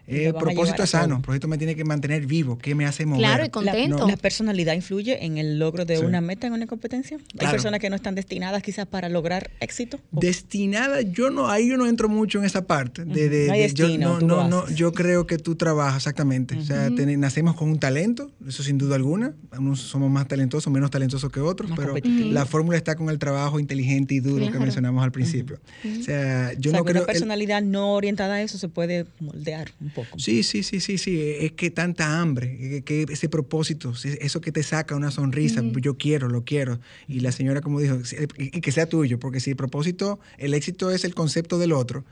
eh, 0.10 0.34
propósito 0.34 0.84
es 0.84 0.90
sano, 0.90 1.18
el 1.18 1.22
propósito 1.22 1.48
me 1.48 1.58
tiene 1.58 1.76
que 1.76 1.84
mantener 1.84 2.26
vivo, 2.26 2.58
¿qué 2.58 2.76
me 2.76 2.86
hace 2.86 3.06
mover? 3.06 3.20
Claro, 3.20 3.46
y 3.46 3.50
contento. 3.50 4.08
La, 4.08 4.18
personalidad 4.18 4.74
influye 4.74 5.26
en 5.26 5.38
el 5.38 5.60
logro 5.60 5.86
de 5.86 6.00
una 6.00 6.20
meta 6.20 6.48
en 6.48 6.54
una 6.54 6.68
competencia? 6.68 7.18
¿Hay 7.40 7.48
personas 7.48 7.80
que 7.80 7.90
no 7.90 7.96
están 7.96 8.16
destinadas 8.16 8.64
quizás 8.64 8.86
para 8.86 9.10
lograr 9.10 9.52
éxito? 9.60 10.00
Destinada, 10.12 11.02
yo 11.02 11.30
no, 11.30 11.50
ahí 11.50 11.70
yo 11.70 11.78
no 11.78 11.86
entro 11.86 12.10
mucho 12.10 12.40
en 12.40 12.46
esa 12.46 12.66
parte. 12.66 13.06
De, 13.06 13.72
yo, 13.74 13.98
no, 13.98 14.20
no, 14.20 14.70
yo 14.70 14.92
creo 14.94 15.28
que 15.28 15.38
tú 15.38 15.56
trabajas, 15.56 15.98
exactamente. 15.98 16.58
O 16.58 16.62
sea, 16.62 16.90
nacemos 16.90 17.56
con 17.56 17.70
un 17.70 17.80
talento, 17.80 18.32
eso 18.48 18.64
sin 18.64 18.78
duda 18.78 18.96
alguna. 18.96 19.34
Unos 19.58 19.82
somos 19.82 20.10
más 20.10 20.28
talentosos, 20.28 20.72
menos 20.72 20.92
talentosos 20.92 21.32
que 21.32 21.40
otros, 21.40 21.72
pero 21.76 21.96
la 22.04 22.46
fórmula 22.46 22.78
está 22.78 22.96
con 22.96 23.10
el 23.10 23.20
trabajo 23.20 23.60
inteligente 23.60 24.16
y 24.16 24.20
duro 24.20 24.52
que 24.52 24.60
mencionamos 24.60 25.04
al 25.04 25.12
principio. 25.12 25.60
O 26.00 26.04
sea, 26.04 26.54
yo 26.54 26.72
no 26.72 26.84
creo... 26.84 27.04
Una 27.04 27.06
personalidad 27.06 27.62
no 27.62 27.94
orientada 27.94 28.36
a 28.36 28.42
eso 28.42 28.58
se 28.58 28.68
puede 28.68 29.06
moldear 29.20 29.72
un 29.80 29.90
poco. 29.90 29.99
Sí, 30.18 30.44
sí, 30.44 30.64
sí, 30.64 30.80
sí, 30.80 30.98
sí. 30.98 31.22
Es 31.22 31.54
que 31.54 31.72
tanta 31.72 32.20
hambre, 32.20 32.84
que, 32.86 33.06
ese 33.10 33.30
propósito, 33.30 33.94
eso 34.04 34.42
que 34.42 34.52
te 34.52 34.64
saca 34.64 34.96
una 34.96 35.12
sonrisa, 35.12 35.62
yo 35.82 35.98
quiero, 35.98 36.28
lo 36.30 36.44
quiero. 36.44 36.80
Y 37.08 37.22
la 37.22 37.32
señora, 37.32 37.62
como 37.62 37.80
dijo, 37.80 38.00
y 38.38 38.62
que 38.62 38.72
sea 38.72 38.88
tuyo, 38.88 39.20
porque 39.20 39.40
si 39.40 39.52
el 39.52 39.56
propósito, 39.56 40.20
el 40.38 40.54
éxito 40.54 40.92
es 40.92 41.06
el 41.06 41.14
concepto 41.14 41.58
del 41.58 41.72
otro, 41.72 42.04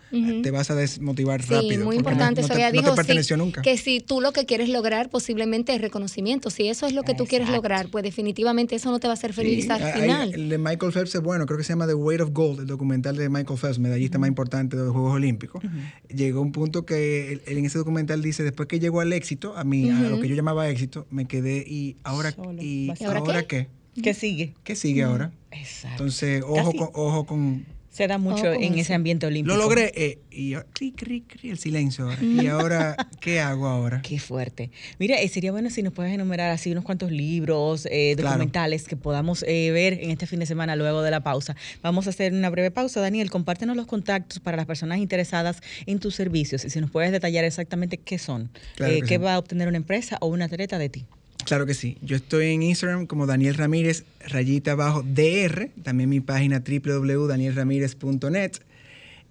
te 0.43 0.51
vas 0.51 0.71
a 0.71 0.75
desmotivar 0.75 1.41
sí, 1.41 1.53
rápido. 1.53 1.85
muy 1.85 1.97
importante, 1.97 2.41
no, 2.41 2.47
eso 2.47 2.55
te, 2.55 2.71
dijo, 2.71 2.95
perteneció 2.95 3.37
nunca. 3.37 3.61
Que 3.61 3.77
si 3.77 3.99
tú 3.99 4.21
lo 4.21 4.31
que 4.31 4.45
quieres 4.45 4.69
lograr 4.69 5.09
posiblemente 5.09 5.73
es 5.73 5.81
reconocimiento, 5.81 6.49
si 6.49 6.67
eso 6.67 6.85
es 6.85 6.93
lo 6.93 7.03
que 7.03 7.13
tú 7.13 7.25
quieres 7.25 7.49
lograr, 7.49 7.89
pues 7.89 8.03
definitivamente 8.03 8.75
eso 8.75 8.91
no 8.91 8.99
te 8.99 9.07
va 9.07 9.13
a 9.13 9.15
hacer 9.15 9.33
feliz 9.33 9.69
al 9.69 9.93
final. 9.93 10.33
el 10.33 10.49
de 10.49 10.57
Michael 10.57 10.91
Phelps 10.91 11.15
es 11.15 11.21
bueno, 11.21 11.45
creo 11.45 11.57
que 11.57 11.63
se 11.63 11.73
llama 11.73 11.87
The 11.87 11.93
Weight 11.93 12.21
of 12.21 12.31
Gold, 12.31 12.61
el 12.61 12.67
documental 12.67 13.15
de 13.15 13.29
Michael 13.29 13.59
Phelps, 13.59 13.79
medallista 13.79 14.17
más 14.17 14.27
importante 14.27 14.77
de 14.77 14.83
los 14.83 14.93
Juegos 14.93 15.13
Olímpicos. 15.13 15.61
Llegó 16.09 16.41
un 16.41 16.51
punto 16.51 16.85
que 16.85 17.41
en 17.45 17.65
ese 17.65 17.76
ese 17.77 17.83
documental 17.83 18.21
dice, 18.21 18.43
después 18.43 18.67
que 18.67 18.79
llegó 18.79 19.01
al 19.01 19.13
éxito, 19.13 19.55
a 19.55 19.63
mí, 19.63 19.89
a 19.89 20.01
lo 20.01 20.19
que 20.19 20.27
yo 20.27 20.35
llamaba 20.35 20.67
éxito, 20.69 21.05
me 21.09 21.25
quedé 21.25 21.63
y 21.67 21.95
ahora, 22.03 22.33
y, 22.59 22.91
ahora, 23.05 23.43
qué? 23.43 23.67
qué? 24.01 24.13
sigue? 24.13 24.53
¿Qué 24.63 24.75
sigue 24.75 25.03
ahora? 25.03 25.31
Exacto. 25.51 26.03
Entonces, 26.03 26.43
ojo 26.45 26.73
con, 26.73 26.89
ojo 26.93 27.25
con 27.25 27.65
se 27.97 28.07
da 28.07 28.19
mucho 28.19 28.53
en 28.53 28.77
ese 28.77 28.93
ambiente 28.93 29.25
olímpico. 29.25 29.57
Lo 29.57 29.63
logré 29.63 29.91
eh, 29.95 30.19
y 30.29 30.53
el 30.53 31.57
silencio 31.57 32.05
ahora. 32.05 32.21
Y 32.21 32.45
ahora, 32.45 32.95
¿qué 33.19 33.39
hago 33.39 33.65
ahora? 33.65 34.03
Qué 34.03 34.19
fuerte. 34.19 34.69
Mira, 34.99 35.19
eh, 35.19 35.27
sería 35.29 35.51
bueno 35.51 35.71
si 35.71 35.81
nos 35.81 35.93
puedes 35.93 36.13
enumerar 36.13 36.51
así 36.51 36.71
unos 36.71 36.83
cuantos 36.83 37.11
libros, 37.11 37.87
eh, 37.89 38.13
documentales 38.15 38.87
que 38.87 38.95
podamos 38.97 39.41
ver 39.41 39.93
en 39.93 40.11
este 40.11 40.27
fin 40.27 40.39
de 40.39 40.45
semana 40.45 40.75
luego 40.75 41.01
de 41.01 41.09
la 41.09 41.21
pausa. 41.21 41.55
Vamos 41.81 42.05
a 42.05 42.11
hacer 42.11 42.33
una 42.33 42.51
breve 42.51 42.69
pausa. 42.69 43.01
Daniel, 43.01 43.31
compártenos 43.31 43.75
los 43.75 43.87
contactos 43.87 44.39
para 44.41 44.57
las 44.57 44.67
personas 44.67 44.99
interesadas 44.99 45.61
en 45.87 45.97
tus 45.97 46.13
servicios 46.13 46.65
y 46.65 46.69
si 46.69 46.79
nos 46.79 46.91
puedes 46.91 47.11
detallar 47.11 47.45
exactamente 47.45 47.97
qué 47.97 48.19
son, 48.19 48.51
qué 48.75 49.17
va 49.17 49.33
a 49.33 49.39
obtener 49.39 49.67
una 49.67 49.77
empresa 49.77 50.19
o 50.21 50.27
una 50.27 50.45
atleta 50.45 50.77
de 50.77 50.89
ti. 50.89 51.05
Claro 51.47 51.65
que 51.65 51.73
sí. 51.73 51.97
Yo 52.01 52.17
estoy 52.17 52.47
en 52.47 52.61
Instagram 52.61 53.05
como 53.05 53.25
Daniel 53.25 53.55
Ramírez, 53.55 54.03
rayita 54.19 54.73
abajo 54.73 55.01
DR, 55.01 55.69
también 55.81 56.09
mi 56.09 56.19
página 56.19 56.61
www.danielramírez.net. 56.61 58.51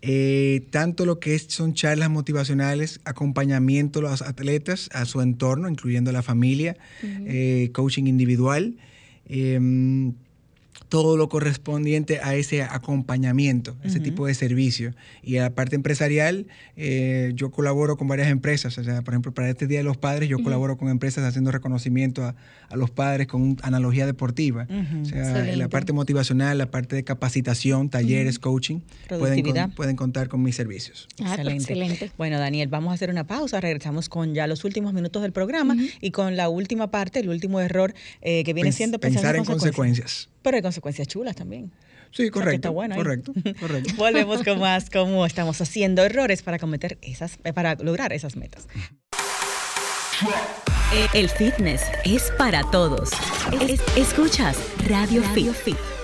Eh, 0.00 0.66
tanto 0.70 1.04
lo 1.04 1.20
que 1.20 1.38
son 1.38 1.74
charlas 1.74 2.08
motivacionales, 2.08 3.00
acompañamiento 3.04 3.98
a 3.98 4.02
los 4.02 4.22
atletas, 4.22 4.88
a 4.94 5.04
su 5.04 5.20
entorno, 5.20 5.68
incluyendo 5.68 6.10
la 6.10 6.22
familia, 6.22 6.78
eh, 7.02 7.68
coaching 7.74 8.04
individual. 8.04 8.76
Em, 9.28 10.14
todo 10.89 11.16
lo 11.16 11.29
correspondiente 11.29 12.20
a 12.22 12.35
ese 12.35 12.62
acompañamiento, 12.62 13.77
ese 13.83 14.01
tipo 14.01 14.27
de 14.27 14.35
servicio. 14.35 14.95
Y 15.22 15.39
a 15.39 15.43
la 15.43 15.51
parte 15.51 15.77
empresarial, 15.77 16.47
eh, 16.77 17.33
yo 17.35 17.51
colaboro 17.51 17.97
con 17.97 18.09
varias 18.09 18.29
empresas. 18.29 18.77
O 18.79 18.85
sea, 18.85 19.03
por 19.03 19.14
ejemplo, 19.14 19.33
para 19.33 19.49
este 19.49 19.66
Día 19.66 19.79
de 19.79 19.85
los 19.85 19.97
Padres, 19.97 20.29
yo 20.29 20.39
colaboro 20.43 20.77
con 20.77 20.89
empresas 20.89 21.24
haciendo 21.24 21.51
reconocimiento 21.51 22.24
a, 22.24 22.35
los 22.74 22.91
padres 22.91 23.27
con 23.27 23.57
analogía 23.62 24.07
deportiva. 24.07 24.66
O 25.03 25.05
sea, 25.05 25.51
en 25.51 25.59
la 25.59 25.68
parte 25.68 25.93
motivacional, 25.93 26.59
la 26.59 26.70
parte 26.70 26.97
de 26.97 27.05
capacitación, 27.05 27.89
talleres, 27.89 28.39
coaching, 28.39 28.81
pueden, 29.09 29.70
pueden 29.72 29.97
contar 29.97 30.29
con 30.29 30.43
mis 30.43 30.57
servicios. 30.57 31.09
Ah, 31.24 31.37
pues, 31.41 31.55
excelente. 31.55 32.11
Bueno, 32.18 32.39
Daniel, 32.39 32.68
vamos 32.68 32.91
a 32.91 32.95
hacer 32.95 33.11
una 33.11 33.27
pausa. 33.27 33.61
Regresamos 33.61 34.09
con 34.09 34.35
ya 34.35 34.47
los 34.47 34.64
últimos 34.64 34.93
minutos 34.93 35.22
del 35.22 35.33
programa 35.33 35.77
y 36.01 36.11
con 36.11 36.37
la 36.37 36.49
última 36.49 36.91
parte, 36.91 37.20
el 37.20 37.29
último 37.29 37.61
error 37.61 37.95
eh, 38.20 38.45
que 38.45 38.53
viene 38.53 38.72
siendo 38.72 38.99
pensar 38.99 39.37
en 39.37 39.45
consecuencias. 39.45 40.29
Pero 40.47 40.59
hay 40.59 40.62
consecuencias 40.62 41.09
chulas 41.09 41.34
también. 41.34 41.72
Sí, 42.12 42.30
correcto. 42.30 42.72
bueno, 42.72 42.94
correcto, 42.94 43.32
correcto. 43.59 43.94
Volvemos 43.97 44.44
con 44.44 44.61
más 44.61 44.90
cómo 44.90 45.26
estamos 45.26 45.61
haciendo 45.61 46.05
errores 46.05 46.42
para 46.42 46.61
cometer 46.61 46.99
esas, 47.03 47.36
para 47.53 47.74
lograr 47.74 48.12
esas 48.12 48.36
metas. 48.36 48.68
El 51.14 51.28
fitness 51.28 51.82
es 52.05 52.30
para 52.38 52.62
todos. 52.70 53.11
escuchas 53.97 54.57
Radio, 54.88 55.20
Radio 55.24 55.53
Fit. 55.53 55.95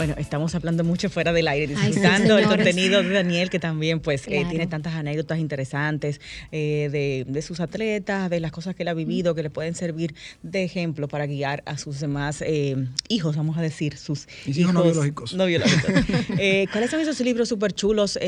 Bueno, 0.00 0.14
estamos 0.16 0.54
hablando 0.54 0.82
mucho 0.82 1.10
fuera 1.10 1.30
del 1.34 1.46
aire, 1.46 1.66
disfrutando 1.66 2.38
el 2.38 2.46
contenido 2.46 3.02
de 3.02 3.10
Daniel, 3.10 3.50
que 3.50 3.58
también 3.58 4.00
pues 4.00 4.26
eh, 4.28 4.46
tiene 4.48 4.66
tantas 4.66 4.94
anécdotas 4.94 5.38
interesantes 5.38 6.22
eh, 6.52 7.26
de, 7.28 7.42
sus 7.42 7.60
atletas, 7.60 8.30
de 8.30 8.40
las 8.40 8.50
cosas 8.50 8.74
que 8.74 8.82
él 8.82 8.88
ha 8.88 8.94
vivido, 8.94 9.34
que 9.34 9.42
le 9.42 9.50
pueden 9.50 9.74
servir 9.74 10.14
de 10.42 10.64
ejemplo 10.64 11.06
para 11.06 11.26
guiar 11.26 11.62
a 11.66 11.76
sus 11.76 12.00
demás 12.00 12.40
eh, 12.40 12.76
hijos, 13.08 13.36
vamos 13.36 13.58
a 13.58 13.60
decir, 13.60 13.98
sus 13.98 14.26
hijos, 14.46 14.72
no 14.72 14.84
biológicos. 14.84 15.34
No 15.34 15.44
biológicos. 15.44 15.92
¿Cuáles 16.72 16.90
son 16.90 17.00
esos 17.00 17.20
libros 17.20 17.50
súper 17.50 17.74
chulos, 17.74 18.18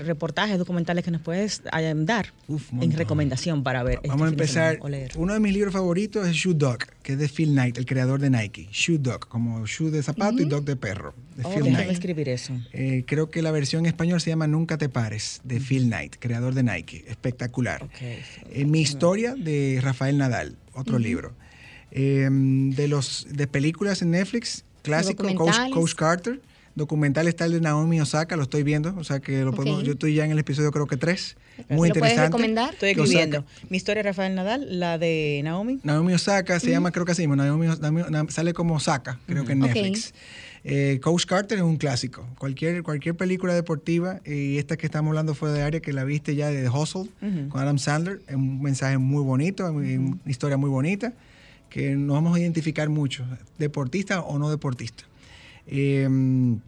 reportajes, 0.00 0.58
documentales 0.58 1.02
que 1.02 1.12
nos 1.12 1.22
puedes 1.22 1.62
dar 1.64 2.26
en 2.78 2.92
recomendación 2.92 3.62
para 3.62 3.82
ver? 3.82 4.00
Vamos 4.06 4.28
este 4.28 4.58
a 4.58 4.72
empezar. 4.72 4.78
Uno 5.16 5.32
de 5.32 5.40
mis 5.40 5.54
libros 5.54 5.72
favoritos 5.72 6.28
es 6.28 6.34
Shoe 6.34 6.52
Dog, 6.52 6.80
que 7.02 7.12
es 7.12 7.18
de 7.18 7.28
Phil 7.28 7.50
Knight, 7.50 7.78
el 7.78 7.86
creador 7.86 8.20
de 8.20 8.30
Nike. 8.30 8.68
Shoe 8.70 8.98
Dog, 8.98 9.28
como 9.28 9.66
shoe 9.66 9.90
de 9.90 10.02
zapato 10.02 10.40
y 10.40 10.44
dog 10.44 10.64
de 10.64 10.76
perro 10.76 11.14
de 11.36 11.44
oh, 11.44 11.50
Phil 11.50 11.64
Knight. 11.64 11.90
escribir 11.90 12.28
eso. 12.28 12.54
Eh, 12.72 13.04
creo 13.06 13.30
que 13.30 13.42
la 13.42 13.50
versión 13.50 13.80
en 13.80 13.86
español 13.86 14.20
se 14.20 14.30
llama 14.30 14.46
Nunca 14.46 14.78
te 14.78 14.88
pares, 14.88 15.40
de 15.44 15.60
Phil 15.60 15.84
Knight, 15.84 16.16
creador 16.18 16.54
de 16.54 16.62
Nike. 16.62 17.04
Espectacular. 17.08 17.88
Eh, 18.00 18.64
mi 18.64 18.80
historia 18.80 19.34
de 19.34 19.80
Rafael 19.82 20.18
Nadal, 20.18 20.56
otro 20.74 20.98
libro. 20.98 21.34
Em, 21.90 22.70
de 22.70 22.88
los 22.88 23.26
de 23.30 23.46
películas 23.46 24.00
en 24.02 24.12
Netflix, 24.12 24.64
clásico, 24.82 25.24
Coach, 25.34 25.94
Carter. 25.94 26.40
Documental 26.74 27.28
está 27.28 27.44
el 27.44 27.52
de 27.52 27.60
Naomi 27.60 28.00
Osaka, 28.00 28.34
lo 28.34 28.44
estoy 28.44 28.62
viendo, 28.62 28.94
o 28.96 29.04
sea 29.04 29.20
que 29.20 29.42
lo 29.42 29.52
podemos, 29.52 29.82
yo 29.82 29.92
estoy 29.92 30.14
ya 30.14 30.24
en 30.24 30.30
el 30.30 30.38
episodio 30.38 30.70
creo 30.70 30.86
que 30.86 30.96
tres. 30.96 31.36
Muy 31.68 31.76
¿Lo 31.76 31.86
interesante. 31.86 32.00
puedes 32.00 32.18
recomendar? 32.18 32.72
Estoy 32.74 32.90
escribiendo. 32.90 33.44
Mi 33.68 33.76
historia 33.76 34.02
de 34.02 34.08
Rafael 34.10 34.34
Nadal, 34.34 34.80
la 34.80 34.98
de 34.98 35.40
Naomi. 35.44 35.80
Naomi 35.82 36.14
Osaka 36.14 36.58
se 36.60 36.70
llama, 36.70 36.90
creo 36.90 37.04
que 37.04 37.12
así, 37.12 37.26
Naomi, 37.26 37.66
sale 38.28 38.52
como 38.52 38.74
Osaka, 38.74 39.18
creo 39.26 39.44
que 39.44 39.52
en 39.52 39.60
Netflix. 39.60 40.14
Eh, 40.64 41.00
Coach 41.02 41.26
Carter 41.26 41.58
es 41.58 41.64
un 41.64 41.76
clásico. 41.76 42.26
Cualquier, 42.38 42.82
cualquier 42.82 43.16
película 43.16 43.54
deportiva, 43.54 44.20
y 44.24 44.58
esta 44.58 44.76
que 44.76 44.86
estamos 44.86 45.10
hablando 45.10 45.34
fue 45.34 45.50
de 45.50 45.62
área, 45.62 45.80
que 45.80 45.92
la 45.92 46.04
viste 46.04 46.36
ya 46.36 46.50
de 46.50 46.62
The 46.62 46.68
Hustle, 46.68 47.10
con 47.48 47.60
Adam 47.60 47.78
Sandler, 47.78 48.20
es 48.28 48.34
un 48.34 48.62
mensaje 48.62 48.98
muy 48.98 49.22
bonito, 49.22 49.70
una 49.70 50.18
historia 50.26 50.56
muy 50.56 50.70
bonita, 50.70 51.12
que 51.68 51.96
nos 51.96 52.14
vamos 52.14 52.36
a 52.36 52.40
identificar 52.40 52.88
mucho, 52.88 53.24
deportista 53.58 54.20
o 54.20 54.38
no 54.38 54.50
deportista. 54.50 55.04
Em, 55.66 56.60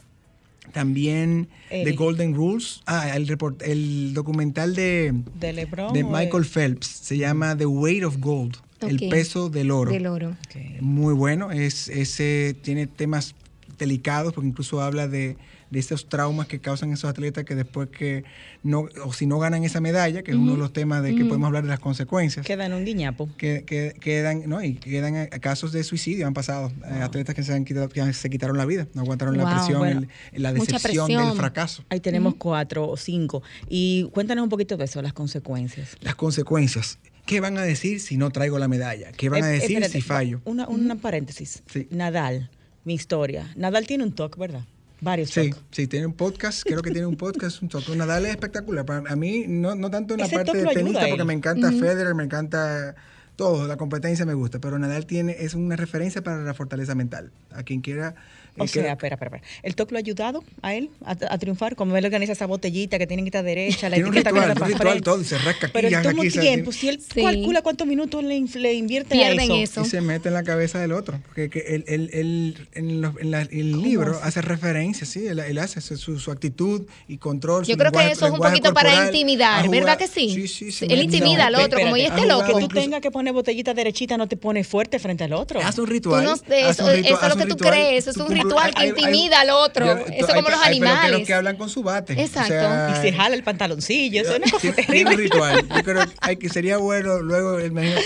también 0.73 1.49
The 1.69 1.93
Golden 1.93 2.35
Rules, 2.35 2.83
ah, 2.87 3.17
el, 3.17 3.37
el 3.61 4.15
documental 4.15 4.75
de, 4.75 5.15
de, 5.39 6.05
Michael 6.05 6.45
Phelps, 6.45 6.87
se 6.87 7.17
llama 7.17 7.57
The 7.57 7.67
Weight 7.67 8.05
of 8.05 8.19
Gold. 8.19 8.57
El 8.81 9.09
peso 9.09 9.49
del 9.49 9.71
oro. 9.71 9.91
Del 9.91 10.07
oro. 10.07 10.37
Muy 10.81 11.15
bueno. 11.15 11.51
Es, 11.51 11.89
ese 11.89 12.55
tiene 12.61 12.87
temas 12.87 13.35
delicados, 13.79 14.35
porque 14.35 14.49
incluso 14.49 14.83
habla 14.83 15.09
de, 15.09 15.37
de 15.75 15.81
esos 15.81 16.09
traumas 16.09 16.47
que 16.47 16.61
causan 16.61 16.93
esos 16.93 17.11
atletas 17.11 17.45
que 17.45 17.57
después 17.57 17.89
que 17.89 18.23
no, 18.63 18.87
o 19.05 19.13
si 19.13 19.27
no 19.27 19.41
ganan 19.41 19.65
esa 19.65 19.81
medalla, 19.81 20.23
que 20.23 20.31
es 20.31 20.37
uno 20.37 20.53
de 20.53 20.59
los 20.59 20.73
temas 20.73 21.03
de 21.03 21.17
que 21.17 21.25
podemos 21.25 21.49
hablar 21.49 21.65
de 21.65 21.69
las 21.69 21.81
consecuencias. 21.81 22.47
Quedan 22.47 22.73
un 22.73 22.85
guiñapo. 22.85 23.29
Que, 23.37 23.65
que, 23.67 23.93
quedan, 24.01 24.49
no, 24.49 24.63
y 24.63 24.75
quedan 24.75 25.27
casos 25.41 25.73
de 25.73 25.83
suicidio, 25.83 26.29
han 26.29 26.33
pasado. 26.33 26.73
Eh, 26.87 27.03
atletas 27.03 27.35
que 27.35 27.43
se, 27.43 27.53
han 27.53 27.65
quitado, 27.65 27.89
que 27.89 28.13
se 28.13 28.31
quitaron 28.31 28.57
la 28.57 28.65
vida, 28.65 28.87
no 28.95 29.03
aguantaron 29.03 29.37
la 29.37 29.53
presión, 29.53 30.09
la 30.33 30.53
decepción 30.53 31.09
del 31.09 31.33
fracaso. 31.37 31.85
Ahí 31.89 31.99
tenemos 31.99 32.37
cuatro 32.37 32.89
o 32.89 32.97
cinco. 32.97 33.43
Y 33.69 34.09
cuéntanos 34.13 34.45
un 34.45 34.49
poquito 34.49 34.77
de 34.77 34.85
eso, 34.85 35.03
las 35.03 35.13
consecuencias. 35.13 35.97
Las 36.01 36.15
consecuencias. 36.15 36.99
¿Qué 37.27 37.41
van 37.41 37.59
a 37.59 37.63
decir 37.63 38.01
si 38.01 38.17
no 38.17 38.31
traigo 38.31 38.59
la 38.61 38.69
medalla? 38.69 39.11
¿Qué 39.11 39.29
van 39.29 39.43
a 39.43 39.51
eh, 39.51 39.59
decir 39.59 39.85
si 39.87 40.01
fallo? 40.03 40.41
Una, 40.45 40.69
una 40.69 40.95
paréntesis. 40.95 41.65
Nadal 41.91 42.49
mi 42.85 42.95
historia. 42.95 43.51
Nadal 43.57 43.87
tiene 43.87 44.05
un 44.05 44.15
talk, 44.15 44.37
¿verdad? 44.37 44.65
Varios 45.05 45.31
Sí, 45.31 45.55
sí, 45.71 45.87
tiene 45.87 46.07
un 46.07 46.15
podcast, 46.15 46.63
creo 46.65 46.81
que 46.81 46.91
tiene 46.91 47.07
un 47.07 47.17
podcast, 47.17 47.61
un 47.61 47.69
talk. 47.69 47.87
Nadal 47.91 48.25
es 48.25 48.31
espectacular. 48.31 48.87
Para, 48.87 49.11
a 49.11 49.17
mí, 49.17 49.45
no, 49.47 49.75
no 49.75 49.91
tanto 49.91 50.15
en 50.15 50.21
la 50.21 50.29
parte 50.29 50.57
de 50.57 50.67
tenista, 50.73 51.07
porque 51.07 51.25
me 51.25 51.35
encanta 51.35 51.71
Federer, 51.71 52.15
me 52.15 52.25
encanta 52.25 52.95
todo, 53.37 53.67
la 53.67 53.77
competencia 53.77 54.25
me 54.25 54.33
gusta, 54.33 54.61
pero 54.61 54.79
Nadal 54.79 55.05
tiene, 55.05 55.37
es 55.41 55.53
una 55.53 55.77
referencia 55.77 56.23
para 56.23 56.43
la 56.43 56.55
fortaleza 56.55 56.95
mental. 56.95 57.33
A 57.53 57.65
quien 57.65 57.83
quiera 57.83 58.15
o 58.57 58.69
sea, 58.69 58.93
espera, 58.93 59.15
espera, 59.15 59.37
espera. 59.37 59.43
¿El 59.63 59.75
TOC 59.75 59.91
lo 59.91 59.99
ha 59.99 60.01
ayudado 60.01 60.45
a 60.63 60.75
él 60.75 60.91
a, 61.05 61.39
triunfar? 61.39 61.75
Como 61.75 61.97
él 61.97 62.05
organiza 62.05 62.33
esa 62.33 62.47
botellita 62.47 62.99
que 62.99 63.07
tienen 63.07 63.25
que 63.25 63.31
estar 63.31 63.45
derecha, 63.45 63.89
la 63.89 63.97
tiene 63.97 64.11
etiqueta 64.11 64.31
un 64.31 64.37
ritual, 64.37 64.63
un 64.63 64.69
ritual 64.69 65.03
todo, 65.03 65.21
y 65.21 65.25
se 65.25 65.39
rasca 65.39 65.67
aquí, 65.67 65.73
Pero 65.73 65.89
él 65.89 66.03
toma 66.03 66.23
tiempo, 66.23 66.73
si 66.73 66.89
él 66.89 67.01
calcula 67.15 67.63
cuántos 67.63 67.87
minutos 67.87 68.23
le, 68.23 68.41
le 68.41 68.75
invierte 68.75 69.23
a 69.25 69.33
eso. 69.33 69.55
eso. 69.55 69.81
Y 69.83 69.85
se 69.87 70.01
mete 70.01 70.29
en 70.29 70.35
la 70.35 70.45
cabeza 70.45 70.79
del 70.79 70.93
otro. 70.93 71.21
Porque 71.27 71.51
él, 71.67 71.85
él, 71.89 72.11
él, 72.13 72.69
en, 72.75 73.01
los, 73.01 73.15
en 73.19 73.35
el 73.35 73.83
libro 73.83 74.21
hace 74.23 74.41
referencia, 74.41 75.05
sí, 75.05 75.27
él, 75.27 75.59
hace 75.59 75.81
su, 75.81 76.19
su, 76.19 76.31
actitud 76.31 76.83
y 77.09 77.19
control. 77.19 77.65
Yo 77.65 77.77
creo 77.77 77.91
que 77.91 78.11
eso 78.11 78.27
es 78.27 78.33
un 78.33 78.39
poquito 78.39 78.73
para 78.73 79.07
intimidar, 79.07 79.69
¿verdad 79.69 79.99
que 79.99 80.07
sí? 80.07 80.31
Sí, 80.31 80.49
sí, 80.49 80.71
sí. 80.71 80.87
Él 80.89 81.03
intimida 81.03 81.47
al 81.47 81.57
otro, 81.57 81.81
como 81.81 81.97
y 81.97 82.03
este 82.03 82.25
loco. 82.27 82.45
Que 82.45 82.61
tú 82.61 82.69
tengas 82.69 83.01
que 83.01 83.11
poner 83.11 83.33
botellita 83.33 83.75
derechita 83.75 84.17
no 84.17 84.29
te 84.29 84.37
pone 84.37 84.63
fuerte 84.63 85.01
frente 85.01 85.25
al 85.25 85.33
otro. 85.33 85.61
Haz 85.61 85.77
un 85.79 85.89
ritual. 85.89 86.25
Eso 86.49 86.89
es 86.91 87.11
lo 87.11 87.37
que 87.37 87.47
tú 87.47 87.57
crees, 87.57 88.07
eso 88.07 88.11
es 88.11 88.17
un 88.17 88.29
ritual 88.29 88.44
que 88.77 88.87
intimida 88.87 89.41
al 89.41 89.51
otro. 89.51 90.07
eso 90.07 90.35
como 90.35 90.49
los 90.49 90.63
animales. 90.63 91.27
Que 91.27 91.35
hablan 91.35 91.57
con 91.57 91.69
su 91.69 91.83
bate. 91.83 92.21
Exacto. 92.21 92.55
y 92.55 93.03
se 93.03 93.13
jala 93.13 93.35
el 93.35 93.43
pantaloncillo. 93.43 94.23
Eso 94.23 94.35
es 94.35 94.65
una 94.65 94.75
terrible. 94.75 95.15
un 95.15 95.19
ritual. 95.19 95.69
Yo 95.69 95.83
creo 95.83 96.05
que 96.39 96.49
sería 96.49 96.79
bueno 96.79 97.21
luego 97.21 97.59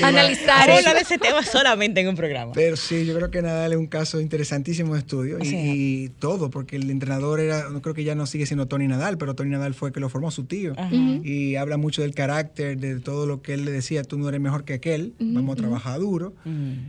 analizar. 0.03 0.71
hablar 0.71 0.95
de 0.95 1.03
ese 1.03 1.19
tema 1.19 1.43
solamente 1.43 2.01
en 2.01 2.09
un 2.09 2.17
programa. 2.17 2.53
Pero 2.55 2.77
sí, 2.77 3.07
yo 3.07 3.15
creo 3.15 3.31
que 3.31 3.43
Nadal 3.43 3.73
es 3.73 3.79
un 3.79 3.87
caso 3.87 4.21
interesantísimo 4.21 4.95
de 4.95 5.01
estudio 5.01 5.39
y, 5.43 6.11
todo, 6.19 6.51
porque 6.51 6.77
el 6.77 6.91
entrenador 6.91 7.41
era, 7.41 7.69
no 7.69 7.83
creo 7.83 7.95
que 7.95 8.05
ya 8.05 8.15
no 8.15 8.27
sigue 8.27 8.47
siendo 8.47 8.67
Tony 8.67 8.89
Nadal, 8.89 9.19
pero 9.19 9.35
Tony 9.35 9.51
Nadal 9.51 9.75
fue 9.75 9.89
el 9.89 9.93
que 9.95 10.01
lo 10.01 10.09
formó 10.09 10.31
su 10.31 10.45
tío. 10.45 10.75
Y 11.23 11.57
habla 11.57 11.77
mucho 11.77 12.03
del 12.03 12.15
carácter, 12.15 12.79
de 12.79 13.01
todo 13.01 13.27
lo 13.27 13.43
que 13.43 13.55
él 13.55 13.65
le 13.65 13.71
decía, 13.71 14.03
tú 14.05 14.19
no 14.19 14.29
eres 14.29 14.41
mejor 14.41 14.65
que 14.65 14.75
aquel, 14.75 15.15
vamos 15.19 15.55
a 15.55 15.57
trabajar 15.57 16.01
duro. 16.01 16.35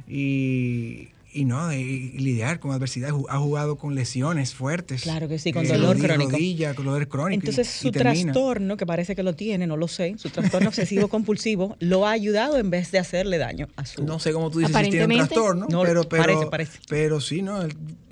Y 0.07 1.08
y 1.31 1.45
no, 1.45 1.71
y 1.73 2.11
lidiar 2.17 2.59
con 2.59 2.71
adversidad. 2.71 3.11
Ha 3.29 3.37
jugado 3.37 3.77
con 3.77 3.95
lesiones 3.95 4.53
fuertes. 4.53 5.03
Claro 5.03 5.27
que 5.27 5.39
sí, 5.39 5.53
con 5.53 5.65
eh, 5.65 5.69
dolor 5.69 5.97
crónico. 5.97 6.31
Rodilla, 6.31 6.73
con 6.73 6.85
dolor 6.85 7.07
crónico. 7.07 7.41
Entonces, 7.41 7.67
su 7.67 7.91
trastorno, 7.91 8.77
que 8.77 8.85
parece 8.85 9.15
que 9.15 9.23
lo 9.23 9.33
tiene, 9.33 9.67
no 9.67 9.77
lo 9.77 9.87
sé, 9.87 10.15
su 10.17 10.29
trastorno 10.29 10.69
obsesivo 10.69 11.07
compulsivo, 11.07 11.75
lo 11.79 12.07
ha 12.07 12.11
ayudado 12.11 12.57
en 12.57 12.69
vez 12.69 12.91
de 12.91 12.99
hacerle 12.99 13.37
daño 13.37 13.67
a 13.75 13.85
su. 13.85 14.03
No 14.03 14.19
sé 14.19 14.33
cómo 14.33 14.49
tú 14.49 14.59
dices 14.59 14.75
si 14.75 14.89
tiene 14.89 15.05
un 15.05 15.27
trastorno, 15.27 15.67
pero, 15.67 16.03
pero, 16.07 16.23
parece, 16.23 16.45
parece. 16.47 16.79
pero 16.87 17.21
sí, 17.21 17.41
¿no? 17.41 17.61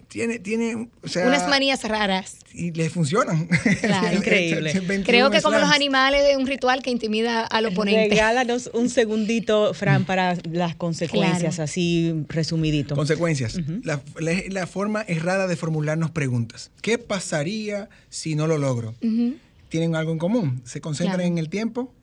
Tiene, 0.08 0.40
tiene 0.40 0.88
o 1.04 1.08
sea, 1.08 1.28
unas 1.28 1.48
manías 1.50 1.84
raras. 1.84 2.38
Y 2.54 2.72
le 2.72 2.90
funcionan. 2.90 3.48
Claro, 3.82 4.18
increíble. 4.18 5.04
Creo 5.06 5.30
que 5.30 5.42
como 5.42 5.60
los 5.60 5.70
animales 5.70 6.26
de 6.26 6.38
un 6.38 6.48
ritual 6.48 6.82
que 6.82 6.90
intimida 6.90 7.46
al 7.46 7.68
oponente. 7.68 8.10
Regálanos 8.10 8.70
un 8.74 8.90
segundito, 8.90 9.74
Fran, 9.74 10.06
para 10.06 10.38
las 10.52 10.76
consecuencias, 10.76 11.60
así 11.60 12.26
resumidito. 12.30 12.96
Consecuencias. 12.96 13.60
la, 13.84 14.02
la, 14.50 14.68
forma 14.68 15.04
errada 15.08 15.48
de 15.48 15.56
formularnos 15.56 16.12
preguntas. 16.12 16.72
¿Qué 16.82 16.98
pasaría 16.98 17.90
si 18.10 18.36
no 18.36 18.48
lo 18.48 18.58
logro? 18.58 18.96
Tienen 19.70 19.96
algo 19.96 20.14
en 20.14 20.18
común. 20.18 20.62
Se 20.66 20.82
concentran 20.82 21.22
en 21.22 21.38
el 21.38 21.50
tiempo, 21.50 21.94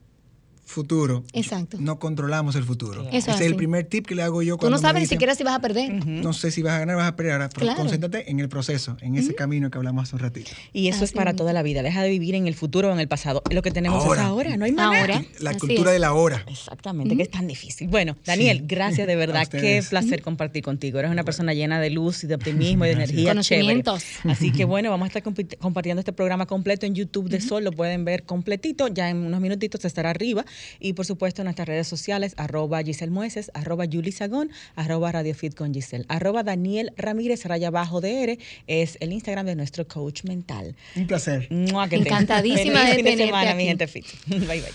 futuro. 0.65 1.23
Exacto. 1.33 1.77
No 1.79 1.99
controlamos 1.99 2.55
el 2.55 2.63
futuro. 2.63 3.07
Ese 3.11 3.31
es 3.31 3.41
el 3.41 3.55
primer 3.55 3.85
tip 3.85 4.07
que 4.07 4.15
le 4.15 4.23
hago 4.23 4.41
yo 4.41 4.57
cuando 4.57 4.75
Tú 4.75 4.81
no 4.81 4.87
sabes 4.87 5.03
ni 5.03 5.07
siquiera 5.07 5.35
si 5.35 5.43
vas 5.43 5.55
a 5.55 5.61
perder. 5.61 6.05
No 6.05 6.33
sé 6.33 6.51
si 6.51 6.61
vas 6.61 6.73
a 6.73 6.79
ganar, 6.79 6.95
vas 6.97 7.07
a 7.07 7.15
perder. 7.15 7.33
Ahora, 7.33 7.49
concéntrate 7.75 8.29
en 8.29 8.39
el 8.39 8.49
proceso, 8.49 8.97
en 9.01 9.15
ese 9.15 9.35
camino 9.35 9.69
que 9.69 9.77
hablamos 9.77 10.03
hace 10.03 10.15
un 10.15 10.21
ratito. 10.21 10.51
Y 10.73 10.87
eso 10.87 11.03
es 11.03 11.11
para 11.11 11.35
toda 11.35 11.53
la 11.53 11.63
vida. 11.63 11.83
Deja 11.83 12.01
de 12.01 12.09
vivir 12.09 12.35
en 12.35 12.47
el 12.47 12.55
futuro 12.55 12.89
o 12.89 12.91
en 12.91 12.99
el 12.99 13.07
pasado. 13.07 13.43
Lo 13.51 13.61
que 13.61 13.71
tenemos 13.71 14.03
es 14.03 14.19
ahora, 14.19 14.57
no 14.57 14.65
hay 14.65 14.71
manera. 14.71 15.23
La 15.39 15.53
cultura 15.53 15.91
de 15.91 15.99
la 15.99 16.13
hora. 16.13 16.43
Exactamente, 16.47 17.15
que 17.15 17.23
es 17.23 17.31
tan 17.31 17.47
difícil. 17.47 17.87
Bueno, 17.87 18.17
Daniel, 18.25 18.63
gracias 18.65 19.07
de 19.07 19.15
verdad. 19.15 19.47
Qué 19.47 19.83
placer 19.87 20.21
compartir 20.21 20.63
contigo. 20.63 20.99
Eres 20.99 21.11
una 21.11 21.23
persona 21.23 21.53
llena 21.53 21.79
de 21.79 21.89
luz 21.91 22.23
y 22.23 22.27
de 22.27 22.35
optimismo 22.35 22.85
y 22.85 22.89
de 22.89 22.93
energía 22.93 23.39
chévere. 23.39 23.83
Así 24.23 24.51
que 24.51 24.65
bueno, 24.65 24.89
vamos 24.89 25.05
a 25.05 25.17
estar 25.17 25.23
compartiendo 25.59 25.99
este 25.99 26.13
programa 26.13 26.45
completo 26.45 26.85
en 26.85 26.95
YouTube 26.95 27.29
de 27.29 27.41
Sol. 27.41 27.63
Lo 27.63 27.71
pueden 27.71 28.05
ver 28.05 28.23
completito. 28.23 28.87
Ya 28.87 29.09
en 29.09 29.17
unos 29.17 29.39
minutitos 29.39 29.85
estará 29.85 30.09
arriba. 30.09 30.45
Y 30.79 30.93
por 30.93 31.05
supuesto 31.05 31.41
en 31.41 31.45
nuestras 31.45 31.67
redes 31.67 31.87
sociales, 31.87 32.33
arroba 32.37 32.81
Giselle 32.83 33.11
Mueces, 33.11 33.51
arroba 33.53 33.85
Julie 33.91 34.11
Sagón, 34.11 34.51
arroba 34.75 35.11
Radio 35.11 35.33
Fit 35.33 35.55
con 35.55 35.73
Giselle, 35.73 36.05
arroba 36.07 36.43
Daniel 36.43 36.93
Ramírez, 36.97 37.45
raya 37.45 37.71
bajo 37.71 38.01
DR, 38.01 38.37
es 38.67 38.97
el 38.99 39.13
Instagram 39.13 39.45
de 39.45 39.55
nuestro 39.55 39.87
coach 39.87 40.23
mental. 40.23 40.75
Un 40.95 41.07
placer. 41.07 41.47
Encantadísima 41.49 42.85
de, 42.89 43.03
de 43.03 43.17
semana, 43.17 43.53
mi 43.53 43.65
gente 43.65 43.87
fit. 43.87 44.05
Bye, 44.27 44.61
bye. 44.61 44.73